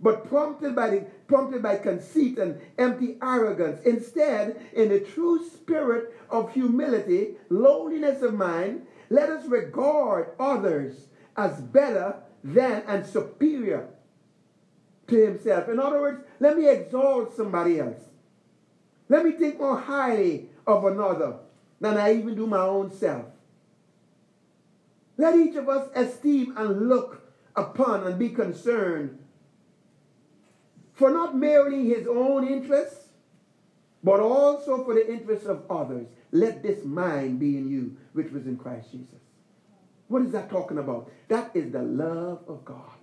but 0.00 0.28
prompted 0.28 0.74
by, 0.74 0.90
the, 0.90 1.00
prompted 1.28 1.62
by 1.62 1.76
conceit 1.76 2.38
and 2.38 2.60
empty 2.78 3.16
arrogance. 3.22 3.80
Instead, 3.84 4.60
in 4.72 4.88
the 4.88 5.00
true 5.00 5.46
spirit 5.48 6.16
of 6.30 6.52
humility, 6.52 7.36
lowliness 7.50 8.22
of 8.22 8.34
mind, 8.34 8.86
let 9.10 9.28
us 9.28 9.46
regard 9.46 10.30
others 10.40 11.06
as 11.36 11.60
better 11.60 12.16
than 12.42 12.82
and 12.88 13.06
superior 13.06 13.86
to 15.06 15.16
himself. 15.16 15.68
In 15.68 15.78
other 15.78 16.00
words, 16.00 16.24
let 16.40 16.56
me 16.56 16.68
exalt 16.68 17.36
somebody 17.36 17.78
else. 17.78 18.00
Let 19.08 19.24
me 19.24 19.32
think 19.32 19.58
more 19.58 19.78
highly 19.78 20.48
of 20.66 20.84
another 20.84 21.36
than 21.80 21.98
I 21.98 22.14
even 22.14 22.34
do 22.34 22.46
my 22.46 22.60
own 22.60 22.92
self. 22.92 23.26
Let 25.18 25.36
each 25.36 25.56
of 25.56 25.68
us 25.68 25.90
esteem 25.94 26.54
and 26.56 26.88
look 26.88 27.19
upon 27.60 28.06
and 28.06 28.18
be 28.18 28.30
concerned 28.30 29.18
for 30.94 31.10
not 31.10 31.36
merely 31.36 31.88
his 31.88 32.06
own 32.06 32.46
interests, 32.46 33.08
but 34.02 34.20
also 34.20 34.84
for 34.84 34.94
the 34.94 35.10
interests 35.10 35.46
of 35.46 35.64
others. 35.70 36.06
Let 36.32 36.62
this 36.62 36.84
mind 36.84 37.38
be 37.38 37.56
in 37.56 37.68
you, 37.68 37.96
which 38.12 38.30
was 38.30 38.46
in 38.46 38.56
Christ 38.56 38.92
Jesus. 38.92 39.20
What 40.08 40.22
is 40.22 40.32
that 40.32 40.50
talking 40.50 40.78
about? 40.78 41.10
That 41.28 41.50
is 41.54 41.70
the 41.70 41.82
love 41.82 42.40
of 42.48 42.64
God. 42.64 42.98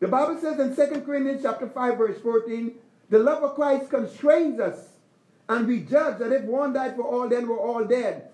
The 0.00 0.08
Bible 0.08 0.38
says 0.40 0.58
in 0.58 0.74
2 0.74 1.02
Corinthians 1.02 1.42
chapter 1.42 1.68
5, 1.68 1.96
verse 1.96 2.20
14, 2.20 2.72
the 3.08 3.18
love 3.18 3.42
of 3.44 3.54
Christ 3.54 3.88
constrains 3.88 4.58
us 4.58 4.88
and 5.48 5.66
we 5.66 5.80
judge 5.80 6.18
that 6.18 6.32
if 6.32 6.42
one 6.44 6.72
died 6.72 6.96
for 6.96 7.02
all, 7.02 7.28
then 7.28 7.46
we're 7.46 7.58
all 7.58 7.84
dead. 7.84 8.30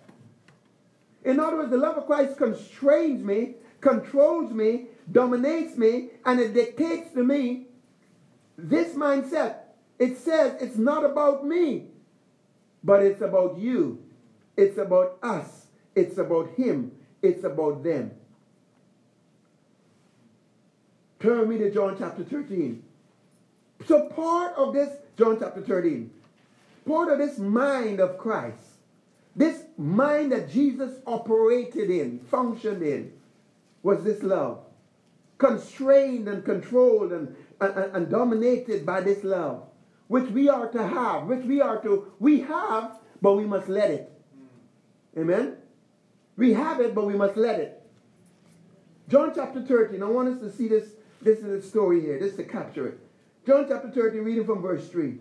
In 1.25 1.41
other 1.41 1.57
words, 1.57 1.71
the 1.71 1.77
love 1.77 1.97
of 1.97 2.07
Christ 2.07 2.39
constrains 2.39 3.23
me, 3.23 3.55
controls 3.81 4.53
me, 4.53 4.87
dominates 5.11 5.77
me, 5.77 6.11
and 6.25 6.41
it 6.41 6.55
dictates 6.55 7.13
to 7.13 7.25
me 7.25 7.67
this 8.57 8.95
mindset. 8.95 9.57
It 9.99 10.19
says 10.19 10.61
it's 10.61 10.77
not 10.77 11.05
about 11.05 11.47
me, 11.47 11.87
but 12.85 13.03
it's 13.03 13.21
about 13.21 13.59
you. 13.59 14.03
It's 14.57 14.79
about 14.79 15.19
us. 15.23 15.67
It's 15.95 16.19
about 16.19 16.51
him. 16.57 16.93
It's 17.23 17.45
about 17.45 17.83
them. 17.83 18.13
Turn 21.21 21.49
me 21.49 21.59
to 21.59 21.71
John 21.71 21.97
chapter 21.99 22.23
13. 22.23 22.83
So 23.87 24.09
part 24.09 24.55
of 24.57 24.73
this, 24.73 24.91
John 25.17 25.39
chapter 25.41 25.61
13, 25.61 26.11
part 26.87 27.13
of 27.13 27.19
this 27.19 27.39
mind 27.39 28.01
of 28.01 28.19
Christ, 28.19 28.59
this 29.35 29.63
mind 29.77 30.33
that 30.33 30.51
Jesus 30.51 30.95
operated 31.07 31.91
in, 31.91 32.21
functioned 32.31 32.83
in, 32.83 33.13
was 33.83 34.03
this 34.05 34.23
love. 34.23 34.61
Constrained 35.39 36.28
and 36.28 36.45
controlled 36.45 37.12
and, 37.12 37.34
and, 37.61 37.76
and 37.95 38.11
dominated 38.11 38.84
by 38.84 39.01
this 39.01 39.24
love, 39.24 39.64
which 40.09 40.28
we 40.30 40.49
are 40.49 40.68
to 40.68 40.86
have, 40.86 41.26
which 41.26 41.45
we 41.45 41.61
are 41.61 41.80
to, 41.82 42.12
we 42.18 42.41
have, 42.41 42.97
but 43.22 43.34
we 43.34 43.45
must 43.45 43.68
let 43.68 43.91
it. 43.91 44.12
Amen? 45.16 45.57
We 46.36 46.53
have 46.53 46.80
it, 46.80 46.95
but 46.95 47.07
we 47.07 47.14
must 47.14 47.36
let 47.36 47.59
it. 47.59 47.82
John 49.09 49.32
chapter 49.34 49.62
13, 49.62 50.03
I 50.03 50.07
want 50.07 50.28
us 50.28 50.41
to 50.41 50.57
see 50.57 50.68
this, 50.68 50.91
this 51.22 51.39
is 51.39 51.64
a 51.64 51.66
story 51.66 52.01
here, 52.01 52.18
this 52.18 52.36
to 52.36 52.45
capture 52.45 52.86
it. 52.89 52.99
John 53.47 53.66
chapter 53.68 53.91
13, 53.91 54.20
reading 54.22 54.45
from 54.45 54.61
verse 54.61 54.89
3. 54.89 55.18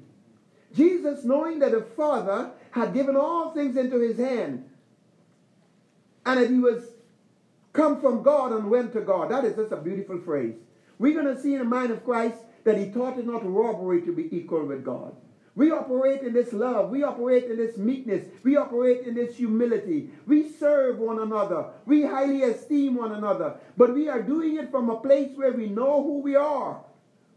Jesus, 0.75 1.23
knowing 1.23 1.59
that 1.59 1.71
the 1.71 1.81
Father 1.81 2.51
had 2.71 2.93
given 2.93 3.15
all 3.15 3.51
things 3.51 3.77
into 3.77 3.99
his 3.99 4.17
hand, 4.17 4.69
and 6.25 6.39
that 6.39 6.49
he 6.49 6.59
was 6.59 6.83
come 7.77 8.01
from 8.01 8.23
God 8.23 8.51
and 8.51 8.69
went 8.69 8.91
to 8.93 9.01
God. 9.01 9.29
That 9.29 9.45
is 9.45 9.55
just 9.55 9.71
a 9.71 9.77
beautiful 9.77 10.19
phrase. 10.19 10.55
We're 10.97 11.13
going 11.13 11.33
to 11.33 11.39
see 11.39 11.53
in 11.53 11.59
the 11.59 11.65
mind 11.65 11.91
of 11.91 12.03
Christ 12.03 12.39
that 12.63 12.77
he 12.77 12.89
taught 12.89 13.19
it 13.19 13.25
not 13.25 13.45
robbery 13.45 14.01
to 14.01 14.11
be 14.11 14.35
equal 14.35 14.65
with 14.65 14.83
God. 14.83 15.15
We 15.55 15.71
operate 15.71 16.21
in 16.21 16.33
this 16.33 16.53
love. 16.53 16.89
We 16.89 17.03
operate 17.03 17.45
in 17.45 17.57
this 17.57 17.77
meekness. 17.77 18.27
We 18.43 18.57
operate 18.57 19.07
in 19.07 19.15
this 19.15 19.37
humility. 19.37 20.09
We 20.25 20.49
serve 20.49 20.99
one 20.99 21.19
another. 21.19 21.67
We 21.85 22.03
highly 22.03 22.43
esteem 22.43 22.95
one 22.95 23.11
another. 23.11 23.55
But 23.75 23.93
we 23.93 24.09
are 24.09 24.21
doing 24.21 24.57
it 24.57 24.69
from 24.71 24.89
a 24.89 24.99
place 24.99 25.31
where 25.35 25.53
we 25.53 25.67
know 25.67 26.03
who 26.03 26.19
we 26.19 26.35
are. 26.35 26.81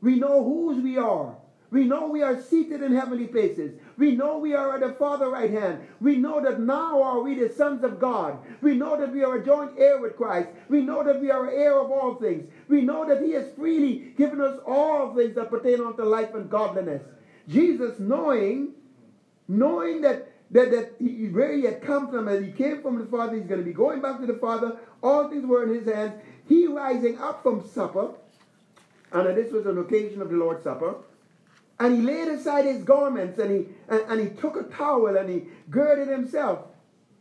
We 0.01 0.17
know 0.17 0.43
whose 0.43 0.83
we 0.83 0.97
are. 0.99 1.37
We 1.71 1.85
know 1.85 2.09
we 2.09 2.23
are 2.23 2.41
seated 2.41 2.83
in 2.83 2.93
heavenly 2.93 3.29
places. 3.29 3.79
We 3.97 4.17
know 4.17 4.39
we 4.39 4.55
are 4.55 4.75
at 4.75 4.81
the 4.81 4.95
Father 4.95 5.29
right 5.29 5.51
hand. 5.51 5.87
We 6.01 6.17
know 6.17 6.43
that 6.43 6.61
now 6.61 7.01
are 7.01 7.21
we 7.21 7.35
the 7.35 7.49
sons 7.49 7.85
of 7.85 8.01
God. 8.01 8.39
We 8.61 8.75
know 8.75 8.99
that 8.99 9.13
we 9.13 9.23
are 9.23 9.37
a 9.37 9.45
joint 9.45 9.73
heir 9.79 10.01
with 10.01 10.17
Christ. 10.17 10.49
We 10.69 10.83
know 10.83 11.05
that 11.05 11.21
we 11.21 11.31
are 11.31 11.49
heir 11.49 11.79
of 11.79 11.93
all 11.93 12.17
things. 12.17 12.51
We 12.69 12.81
know 12.81 13.07
that 13.07 13.23
He 13.23 13.33
has 13.33 13.53
freely 13.57 14.13
given 14.17 14.41
us 14.41 14.59
all 14.67 15.15
things 15.15 15.37
that 15.37 15.51
pertain 15.51 15.81
unto 15.81 16.03
life 16.03 16.35
and 16.35 16.51
godliness. 16.51 17.03
Jesus, 17.49 18.01
knowing, 18.01 18.73
knowing 19.47 20.01
that 20.01 20.27
that, 20.53 20.73
that 20.73 20.95
he, 20.99 21.29
where 21.29 21.57
he 21.57 21.63
had 21.63 21.81
come 21.81 22.11
from, 22.11 22.27
as 22.27 22.45
he 22.45 22.51
came 22.51 22.83
from 22.83 22.99
the 22.99 23.07
Father, 23.07 23.37
he's 23.37 23.47
going 23.47 23.61
to 23.61 23.65
be 23.65 23.73
going 23.73 24.01
back 24.01 24.19
to 24.19 24.27
the 24.27 24.35
Father. 24.35 24.77
All 25.01 25.29
things 25.29 25.47
were 25.47 25.63
in 25.63 25.73
his 25.73 25.87
hands. 25.87 26.21
He 26.49 26.67
rising 26.67 27.19
up 27.19 27.45
from 27.45 27.65
supper, 27.69 28.09
and 29.13 29.37
this 29.37 29.53
was 29.53 29.67
an 29.67 29.79
occasion 29.79 30.21
of 30.21 30.31
the 30.31 30.37
Lord's 30.37 30.65
Supper 30.65 30.97
and 31.81 31.97
he 31.97 32.03
laid 32.03 32.29
aside 32.29 32.67
his 32.67 32.85
garments 32.85 33.39
and 33.39 33.51
he, 33.51 33.67
and, 33.89 34.03
and, 34.09 34.21
he 34.21 34.37
took 34.37 34.55
a 34.57 34.65
towel 34.65 35.17
and 35.17 35.29
he 35.31 35.45
girded 35.71 36.09
himself. 36.09 36.67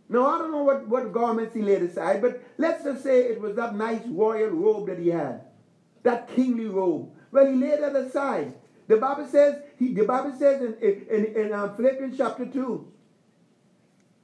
Now, 0.09 0.27
I 0.27 0.37
don't 0.37 0.51
know 0.51 0.63
what, 0.63 0.85
what 0.87 1.13
garments 1.13 1.55
he 1.55 1.61
laid 1.61 1.81
aside, 1.81 2.21
but 2.21 2.43
let's 2.57 2.83
just 2.83 3.01
say 3.01 3.21
it 3.21 3.39
was 3.39 3.55
that 3.55 3.75
nice 3.75 4.05
royal 4.05 4.49
robe 4.49 4.87
that 4.87 4.99
he 4.99 5.07
had, 5.07 5.45
that 6.03 6.27
kingly 6.35 6.65
robe. 6.65 7.09
Well, 7.31 7.47
he 7.47 7.55
laid 7.55 7.81
that 7.81 7.95
aside. 7.95 8.53
The 8.87 8.97
Bible 8.97 9.27
says, 9.27 9.61
he, 9.77 9.93
the 9.93 10.03
Bible 10.03 10.33
says 10.37 10.61
in, 10.61 10.75
in, 11.09 11.25
in 11.35 11.53
um, 11.53 11.77
Philippians 11.77 12.17
chapter 12.17 12.45
2, 12.45 12.91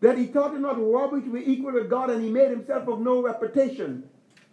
that 0.01 0.17
he 0.17 0.25
thought 0.25 0.53
it 0.53 0.59
not 0.59 0.77
robbery 0.77 1.21
to 1.21 1.31
be 1.31 1.49
equal 1.49 1.71
with 1.71 1.89
God 1.89 2.09
and 2.09 2.21
he 2.21 2.29
made 2.29 2.49
himself 2.49 2.89
of 2.89 2.99
no 2.99 3.21
reputation 3.21 4.03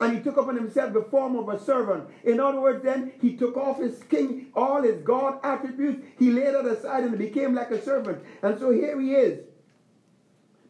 and 0.00 0.16
he 0.16 0.22
took 0.22 0.36
upon 0.36 0.56
himself 0.56 0.92
the 0.92 1.02
form 1.02 1.36
of 1.36 1.48
a 1.48 1.58
servant. 1.62 2.08
In 2.24 2.40
other 2.40 2.60
words, 2.60 2.82
then 2.82 3.12
he 3.20 3.36
took 3.36 3.56
off 3.56 3.78
his 3.78 4.02
king, 4.04 4.48
all 4.54 4.82
his 4.82 5.00
God 5.02 5.38
attributes. 5.44 6.02
He 6.18 6.30
laid 6.30 6.54
it 6.54 6.66
aside 6.66 7.04
and 7.04 7.16
became 7.16 7.54
like 7.54 7.70
a 7.70 7.80
servant. 7.82 8.22
And 8.42 8.58
so 8.58 8.70
here 8.72 9.00
he 9.00 9.12
is. 9.12 9.44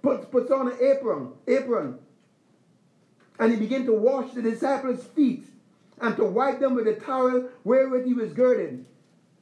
puts, 0.02 0.26
puts 0.26 0.50
on 0.50 0.68
an 0.68 0.76
apron, 0.80 1.32
apron, 1.46 1.98
and 3.38 3.52
he 3.52 3.58
began 3.58 3.86
to 3.86 3.92
wash 3.92 4.32
the 4.32 4.42
disciples' 4.42 5.04
feet 5.04 5.46
and 6.00 6.16
to 6.16 6.24
wipe 6.24 6.60
them 6.60 6.74
with 6.74 6.86
a 6.86 6.94
towel 6.94 7.48
wherewith 7.64 8.04
he 8.04 8.14
was 8.14 8.32
girded. 8.32 8.84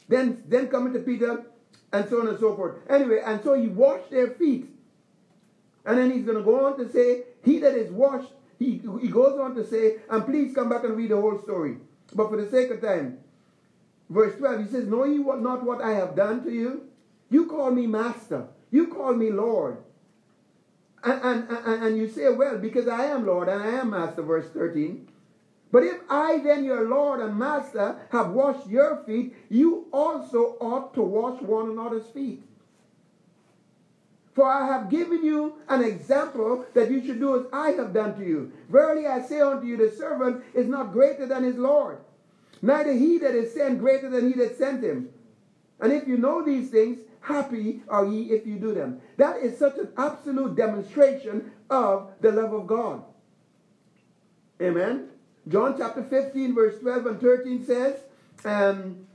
Then, 0.09 0.43
then 0.47 0.69
coming 0.69 0.93
to 0.93 1.01
Peter, 1.01 1.45
and 1.93 2.09
so 2.09 2.21
on 2.21 2.29
and 2.29 2.39
so 2.39 2.55
forth. 2.55 2.77
Anyway, 2.89 3.21
and 3.25 3.43
so 3.43 3.55
he 3.55 3.67
washed 3.67 4.11
their 4.11 4.29
feet. 4.29 4.69
And 5.85 5.99
then 5.99 6.11
he's 6.11 6.25
going 6.25 6.39
to 6.39 6.45
go 6.45 6.67
on 6.67 6.79
to 6.79 6.91
say, 6.93 7.25
He 7.45 7.59
that 7.59 7.75
is 7.75 7.91
washed, 7.91 8.33
he, 8.61 8.83
he 9.01 9.09
goes 9.09 9.41
on 9.41 9.55
to 9.57 9.67
say, 9.67 9.97
and 10.11 10.25
please 10.27 10.55
come 10.55 10.69
back 10.69 10.85
and 10.85 10.95
read 10.95 11.11
the 11.11 11.21
whole 11.21 11.41
story. 11.43 11.79
But 12.15 12.29
for 12.29 12.37
the 12.37 12.49
sake 12.49 12.71
of 12.71 12.83
time, 12.83 13.19
verse 14.11 14.37
12, 14.37 14.67
he 14.67 14.71
says, 14.71 14.87
Know 14.87 15.05
ye 15.05 15.19
what, 15.19 15.41
not 15.41 15.65
what 15.65 15.81
I 15.81 15.93
have 15.93 16.15
done 16.15 16.45
to 16.45 16.51
you? 16.53 16.83
You 17.31 17.47
call 17.47 17.71
me 17.71 17.87
master. 17.87 18.49
You 18.71 18.89
call 18.89 19.15
me 19.15 19.31
Lord. 19.31 19.79
And, 21.03 21.23
and, 21.23 21.49
and, 21.49 21.85
and 21.85 21.97
you 21.97 22.07
say, 22.07 22.29
Well, 22.29 22.59
because 22.59 22.87
I 22.87 23.07
am 23.07 23.27
Lord 23.27 23.49
and 23.49 23.63
I 23.63 23.81
am 23.81 23.91
master, 23.91 24.21
verse 24.21 24.51
13. 24.51 25.09
But 25.73 25.85
if 25.85 26.01
I, 26.11 26.39
then 26.39 26.65
your 26.65 26.89
Lord 26.89 27.21
and 27.21 27.39
Master, 27.39 27.97
have 28.11 28.31
washed 28.31 28.69
your 28.69 29.05
feet, 29.07 29.37
you 29.49 29.87
also 29.93 30.57
ought 30.61 30.93
to 30.95 31.03
wash 31.03 31.41
one 31.43 31.71
another's 31.71 32.09
feet. 32.09 32.43
For 34.35 34.47
I 34.47 34.67
have 34.67 34.91
given 34.91 35.25
you 35.25 35.55
an 35.69 35.83
example 35.83 36.65
that 36.75 36.91
you 36.91 37.05
should 37.05 37.19
do 37.19 37.39
as 37.39 37.47
I 37.53 37.71
have 37.73 37.93
done 37.93 38.17
to 38.17 38.25
you. 38.25 38.53
Verily 38.69 39.07
I 39.07 39.23
say 39.23 39.41
unto 39.41 39.67
you, 39.67 39.77
the 39.77 39.91
servant 39.91 40.45
is 40.55 40.69
not 40.69 40.93
greater 40.93 41.27
than 41.27 41.43
his 41.43 41.57
Lord, 41.57 41.99
neither 42.63 42.93
he 42.93 43.19
that 43.19 43.35
is 43.35 43.53
sent 43.53 43.81
greater 43.81 44.09
than 44.09 44.33
he 44.33 44.39
that 44.39 44.57
sent 44.57 44.85
him. 44.85 45.11
And 45.81 45.93
if 45.93 46.07
you 46.07 46.17
know 46.17 46.45
these 46.45 46.71
things, 46.71 47.01
happy 47.21 47.83
are 47.89 48.07
ye 48.07 48.31
if 48.31 48.47
you 48.47 48.57
do 48.57 48.73
them. 48.73 49.01
That 49.17 49.39
is 49.39 49.59
such 49.59 49.79
an 49.79 49.89
absolute 49.97 50.55
demonstration 50.55 51.51
of 51.69 52.11
the 52.21 52.31
love 52.31 52.53
of 52.53 52.67
God. 52.67 53.03
Amen. 54.61 55.09
John 55.49 55.75
chapter 55.77 56.05
15, 56.05 56.55
verse 56.55 56.79
12 56.81 57.07
and 57.07 57.21
13 57.21 57.65
says, 57.65 58.01
um, 58.45 59.07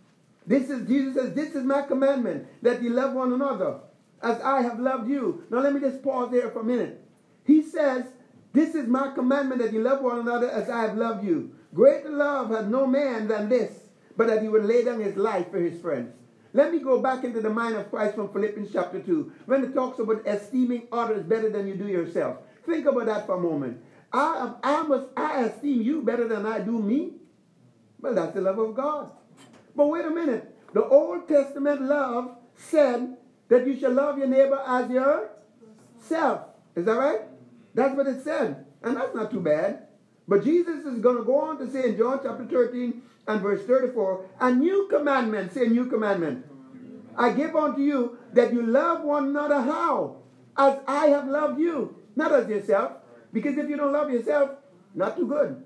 this 0.48 0.70
is 0.70 0.88
Jesus 0.88 1.16
says, 1.16 1.34
This 1.34 1.56
is 1.56 1.64
my 1.64 1.82
commandment, 1.82 2.48
that 2.62 2.82
ye 2.82 2.90
love 2.90 3.14
one 3.14 3.34
another, 3.34 3.80
as 4.22 4.42
I 4.42 4.62
have 4.62 4.80
loved 4.80 5.10
you. 5.10 5.44
Now 5.50 5.60
let 5.60 5.74
me 5.74 5.80
just 5.80 6.04
pause 6.04 6.32
there 6.32 6.50
for 6.52 6.62
a 6.62 6.66
minute. 6.66 7.02
He 7.46 7.62
says, 7.62 8.06
This 8.54 8.76
is 8.76 8.88
my 8.88 9.12
commandment 9.14 9.62
that 9.62 9.74
you 9.74 9.82
love 9.82 10.02
one 10.02 10.20
another 10.20 10.50
as 10.50 10.70
I 10.70 10.82
have 10.82 10.98
loved 10.98 11.26
you. 11.26 11.54
Greater 11.74 12.10
love 12.10 12.52
has 12.52 12.66
no 12.68 12.88
man 12.88 13.28
than 13.28 13.50
this, 13.50 13.72
but 14.16 14.28
that 14.28 14.42
he 14.42 14.48
would 14.48 14.66
lay 14.66 14.84
down 14.84 15.00
his 15.00 15.16
life 15.16 15.52
for 15.52 15.60
his 15.60 15.80
friends. 15.82 16.14
Let 16.54 16.72
me 16.72 16.80
go 16.80 17.02
back 17.02 17.26
into 17.26 17.42
the 17.42 17.50
mind 17.50 17.76
of 17.76 17.90
Christ 17.90 18.16
from 18.16 18.32
Philippians 18.32 18.72
chapter 18.72 19.02
2, 19.02 19.32
when 19.46 19.66
it 19.66 19.74
talks 19.74 20.00
about 20.00 20.26
esteeming 20.26 20.88
others 20.90 21.26
better 21.26 21.50
than 21.50 21.68
you 21.68 21.76
do 21.76 21.88
yourself. 21.88 22.38
Think 22.66 22.86
about 22.86 23.08
that 23.08 23.26
for 23.26 23.36
a 23.36 23.42
moment. 23.42 23.84
I, 24.14 24.54
I 24.64 24.84
must 24.84 25.08
I 25.18 25.42
esteem 25.42 25.82
you 25.82 26.02
better 26.02 26.30
than 26.30 26.46
I 26.46 26.60
do 26.60 26.80
me. 26.80 27.16
Well, 28.00 28.16
that's 28.16 28.34
the 28.34 28.40
love 28.42 28.58
of 28.58 28.74
God. 28.74 29.12
But 29.76 29.88
wait 29.88 30.06
a 30.06 30.10
minute. 30.10 30.56
The 30.74 30.86
Old 30.86 31.28
Testament 31.28 31.82
love 31.82 32.38
said 32.56 33.18
that 33.50 33.66
you 33.68 33.80
shall 33.80 33.94
love 33.94 34.18
your 34.18 34.28
neighbor 34.28 34.62
as 34.66 34.90
yourself. 34.90 36.42
Is 36.76 36.86
that 36.86 36.98
right? 36.98 37.22
That's 37.74 37.96
what 37.96 38.08
it 38.08 38.24
said. 38.24 38.66
And 38.84 38.98
that's 38.98 39.16
not 39.16 39.32
too 39.32 39.40
bad. 39.40 39.88
But 40.28 40.44
Jesus 40.44 40.86
is 40.86 41.00
going 41.00 41.18
to 41.18 41.24
go 41.24 41.40
on 41.40 41.58
to 41.60 41.70
say 41.70 41.90
in 41.90 41.98
John 41.98 42.20
chapter 42.24 42.46
13 42.46 43.02
and 43.28 43.42
verse 43.42 43.66
34, 43.66 44.26
a 44.40 44.52
new 44.52 44.88
commandment, 44.90 45.54
say 45.54 45.66
a 45.66 45.70
new 45.70 45.86
commandment. 45.86 46.46
I 47.18 47.32
give 47.32 47.56
unto 47.56 47.82
you 47.82 48.18
that 48.34 48.54
you 48.54 48.66
love 48.66 49.04
one 49.04 49.30
another 49.30 49.62
how? 49.62 50.18
As 50.58 50.80
I 50.88 51.08
have 51.08 51.28
loved 51.28 51.60
you. 51.60 51.96
Not 52.16 52.32
as 52.32 52.50
yourself. 52.50 52.94
Because 53.32 53.58
if 53.58 53.70
you 53.70 53.78
don't 53.78 53.94
love 53.94 54.10
yourself, 54.10 54.52
not 54.94 55.18
too 55.18 55.28
good. 55.28 55.64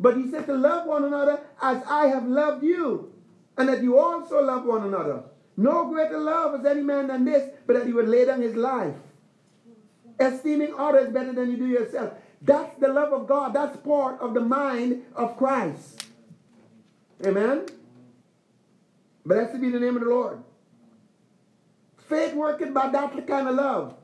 But 0.00 0.16
he 0.16 0.30
said 0.30 0.46
to 0.46 0.54
love 0.54 0.86
one 0.86 1.04
another 1.04 1.40
as 1.60 1.82
I 1.86 2.06
have 2.06 2.26
loved 2.26 2.64
you, 2.64 3.12
and 3.56 3.68
that 3.68 3.82
you 3.82 3.98
also 3.98 4.42
love 4.42 4.64
one 4.64 4.82
another. 4.82 5.24
No 5.56 5.88
greater 5.88 6.18
love 6.18 6.56
has 6.56 6.66
any 6.66 6.82
man 6.82 7.08
than 7.08 7.24
this, 7.24 7.50
but 7.66 7.74
that 7.74 7.86
he 7.86 7.92
would 7.92 8.08
lay 8.08 8.24
down 8.24 8.40
his 8.40 8.56
life. 8.56 8.94
Esteeming 10.18 10.74
others 10.78 11.12
better 11.12 11.32
than 11.32 11.50
you 11.50 11.56
do 11.56 11.66
yourself. 11.66 12.14
That's 12.40 12.78
the 12.80 12.88
love 12.88 13.12
of 13.12 13.26
God. 13.26 13.54
That's 13.54 13.76
part 13.78 14.20
of 14.20 14.34
the 14.34 14.40
mind 14.40 15.04
of 15.14 15.36
Christ. 15.36 16.06
Amen? 17.24 17.66
Blessed 19.24 19.60
be 19.60 19.70
the 19.70 19.78
name 19.78 19.96
of 19.96 20.02
the 20.02 20.08
Lord. 20.08 20.42
Faith 22.08 22.34
working 22.34 22.72
by 22.72 22.88
that 22.90 23.26
kind 23.26 23.48
of 23.48 23.54
love. 23.54 23.94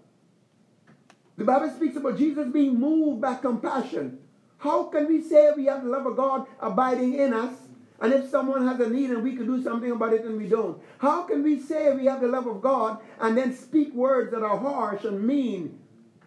The 1.37 1.45
Bible 1.45 1.71
speaks 1.71 1.97
about 1.97 2.19
Jesus 2.19 2.49
being 2.53 2.79
moved 2.79 3.21
by 3.21 3.35
compassion. 3.35 4.19
How 4.59 4.85
can 4.85 5.07
we 5.07 5.23
say 5.23 5.51
we 5.57 5.67
have 5.67 5.85
the 5.85 5.91
love 5.91 6.07
of 6.07 6.17
God 6.17 6.47
abiding 6.61 7.15
in 7.15 7.33
us, 7.33 7.53
and 8.01 8.13
if 8.13 8.31
someone 8.31 8.67
has 8.67 8.79
a 8.81 8.89
need 8.89 9.11
and 9.11 9.23
we 9.23 9.37
could 9.37 9.47
do 9.47 9.63
something 9.63 9.91
about 9.91 10.13
it 10.13 10.25
and 10.25 10.37
we 10.37 10.47
don't? 10.47 10.81
How 10.99 11.23
can 11.23 11.43
we 11.43 11.59
say 11.61 11.93
we 11.95 12.07
have 12.07 12.21
the 12.21 12.29
love 12.29 12.47
of 12.47 12.61
God 12.61 12.99
and 13.21 13.37
then 13.37 13.57
speak 13.57 13.93
words 13.95 14.31
that 14.33 14.43
are 14.43 14.59
harsh 14.59 15.05
and 15.05 15.27
mean, 15.27 15.79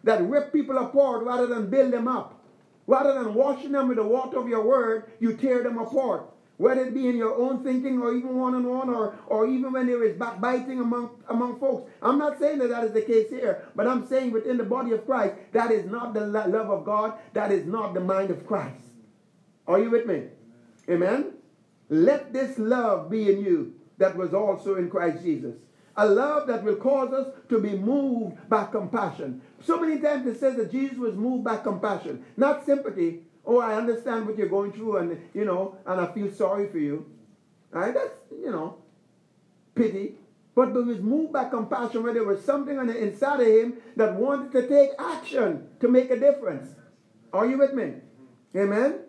that 0.04 0.22
rip 0.28 0.52
people 0.52 0.78
apart 0.78 1.24
rather 1.24 1.48
than 1.48 1.70
build 1.70 1.94
them 1.94 2.08
up? 2.08 2.44
Rather 2.88 3.14
than 3.14 3.34
washing 3.34 3.72
them 3.72 3.88
with 3.88 3.98
the 3.98 4.04
water 4.04 4.40
of 4.40 4.50
your 4.50 4.66
word, 4.66 5.12
you 5.20 5.38
tear 5.38 5.64
them 5.64 5.78
apart 5.78 6.32
whether 6.62 6.86
it 6.86 6.94
be 6.94 7.08
in 7.08 7.18
your 7.18 7.36
own 7.36 7.64
thinking 7.64 8.00
or 8.00 8.14
even 8.14 8.38
one-on-one 8.38 8.88
or, 8.88 9.18
or 9.26 9.48
even 9.48 9.72
when 9.72 9.88
there 9.88 10.04
is 10.04 10.16
backbiting 10.16 10.80
among, 10.80 11.10
among 11.28 11.60
folks. 11.60 11.90
I'm 12.04 12.20
not 12.20 12.38
saying 12.38 12.60
that 12.60 12.70
that 12.70 12.84
is 12.84 12.94
the 12.94 13.02
case 13.02 13.32
here, 13.32 13.66
but 13.76 13.88
I'm 13.88 14.08
saying 14.08 14.30
within 14.30 14.58
the 14.58 14.64
body 14.64 14.92
of 14.92 15.04
Christ, 15.04 15.34
that 15.54 15.72
is 15.72 15.90
not 15.90 16.14
the 16.14 16.28
love 16.28 16.70
of 16.70 16.86
God. 16.86 17.14
That 17.34 17.52
is 17.52 17.66
not 17.66 17.96
the 17.96 18.00
mind 18.00 18.30
of 18.30 18.46
Christ. 18.46 18.84
Are 19.68 19.80
you 19.80 19.90
with 19.90 20.06
me? 20.06 20.26
Amen? 20.88 21.34
Let 21.92 22.34
this 22.34 22.58
love 22.58 23.12
be 23.12 23.32
in 23.32 23.46
you 23.46 23.76
that 24.00 24.18
was 24.18 24.34
also 24.34 24.78
in 24.78 24.90
Christ 24.90 25.24
Jesus. 25.24 25.56
A 25.98 26.08
love 26.08 26.48
that 26.48 26.64
will 26.64 26.78
cause 26.78 27.14
us 27.14 27.28
to 27.50 27.60
be 27.60 27.78
moved 27.78 28.50
by 28.50 28.66
compassion. 28.66 29.42
So 29.64 29.80
many 29.80 30.02
times 30.02 30.26
it 30.26 30.40
says 30.40 30.56
that 30.56 30.72
Jesus 30.72 30.98
was 30.98 31.16
moved 31.16 31.44
by 31.44 31.58
compassion, 31.58 32.26
not 32.36 32.66
sympathy, 32.66 33.20
Oh, 33.46 33.60
I 33.60 33.76
understand 33.76 34.28
what 34.28 34.38
you're 34.38 34.50
going 34.50 34.72
through, 34.72 34.98
and 34.98 35.20
you 35.34 35.46
know, 35.46 35.78
and 35.86 36.00
I 36.00 36.12
feel 36.14 36.32
sorry 36.32 36.70
for 36.70 36.78
you. 36.78 37.06
Right? 37.72 37.94
That's 37.94 38.14
you 38.32 38.52
know, 38.52 38.78
pity. 39.76 40.16
But 40.54 40.74
there 40.74 40.84
was 40.84 41.00
moved 41.00 41.32
by 41.32 41.46
compassion 41.46 42.04
where 42.04 42.14
there 42.14 42.26
was 42.26 42.44
something 42.44 42.78
on 42.78 42.88
the 42.88 42.98
inside 42.98 43.40
of 43.40 43.48
him 43.48 43.78
that 43.96 44.16
wanted 44.16 44.52
to 44.52 44.68
take 44.68 44.92
action 45.00 45.70
to 45.80 45.88
make 45.88 46.12
a 46.12 46.20
difference. 46.20 46.76
Are 47.32 47.46
you 47.46 47.58
with 47.58 47.74
me? 47.74 47.94
Amen. 48.56 49.00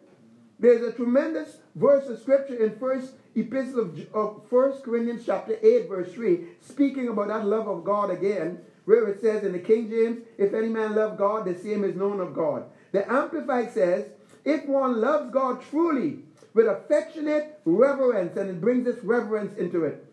There's 0.63 0.85
a 0.85 0.93
tremendous 0.93 1.57
verse 1.75 2.09
of 2.09 2.21
scripture 2.21 2.55
in 2.55 2.79
First 2.79 3.15
Epistle 3.35 3.81
of, 3.81 4.15
of 4.15 4.43
First 4.49 4.85
Corinthians 4.85 5.25
chapter 5.27 5.59
8, 5.61 5.89
verse 5.89 6.13
3, 6.13 6.45
speaking 6.61 7.09
about 7.09 7.27
that 7.29 7.45
love 7.45 7.67
of 7.67 7.83
God 7.83 8.11
again, 8.11 8.61
where 8.85 9.09
it 9.09 9.21
says 9.21 9.43
in 9.43 9.51
the 9.51 9.59
King 9.59 9.91
James, 9.91 10.21
if 10.39 10.55
any 10.55 10.69
man 10.69 10.95
love 10.95 11.19
God, 11.19 11.47
the 11.47 11.59
same 11.59 11.83
is 11.83 11.97
known 11.97 12.21
of 12.21 12.33
God. 12.33 12.67
The 12.93 13.11
Amplified 13.11 13.73
says, 13.73 14.07
if 14.45 14.65
one 14.67 15.01
loves 15.01 15.33
God 15.33 15.65
truly 15.69 16.21
with 16.55 16.69
affectionate 16.69 17.59
reverence, 17.65 18.37
and 18.37 18.49
it 18.49 18.61
brings 18.61 18.85
this 18.85 19.03
reverence 19.03 19.59
into 19.59 19.85
it, 19.85 20.07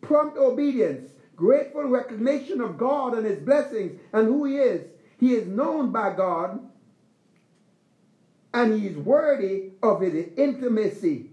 prompt 0.00 0.36
obedience, 0.36 1.10
grateful 1.34 1.88
recognition 1.88 2.60
of 2.60 2.78
God 2.78 3.14
and 3.14 3.26
his 3.26 3.40
blessings 3.40 3.98
and 4.12 4.28
who 4.28 4.44
he 4.44 4.58
is, 4.58 4.86
he 5.18 5.34
is 5.34 5.48
known 5.48 5.90
by 5.90 6.14
God 6.14 6.60
and 8.54 8.80
he 8.80 8.88
is 8.88 8.96
worthy 8.96 9.70
of 9.82 10.00
his 10.00 10.28
intimacy 10.36 11.30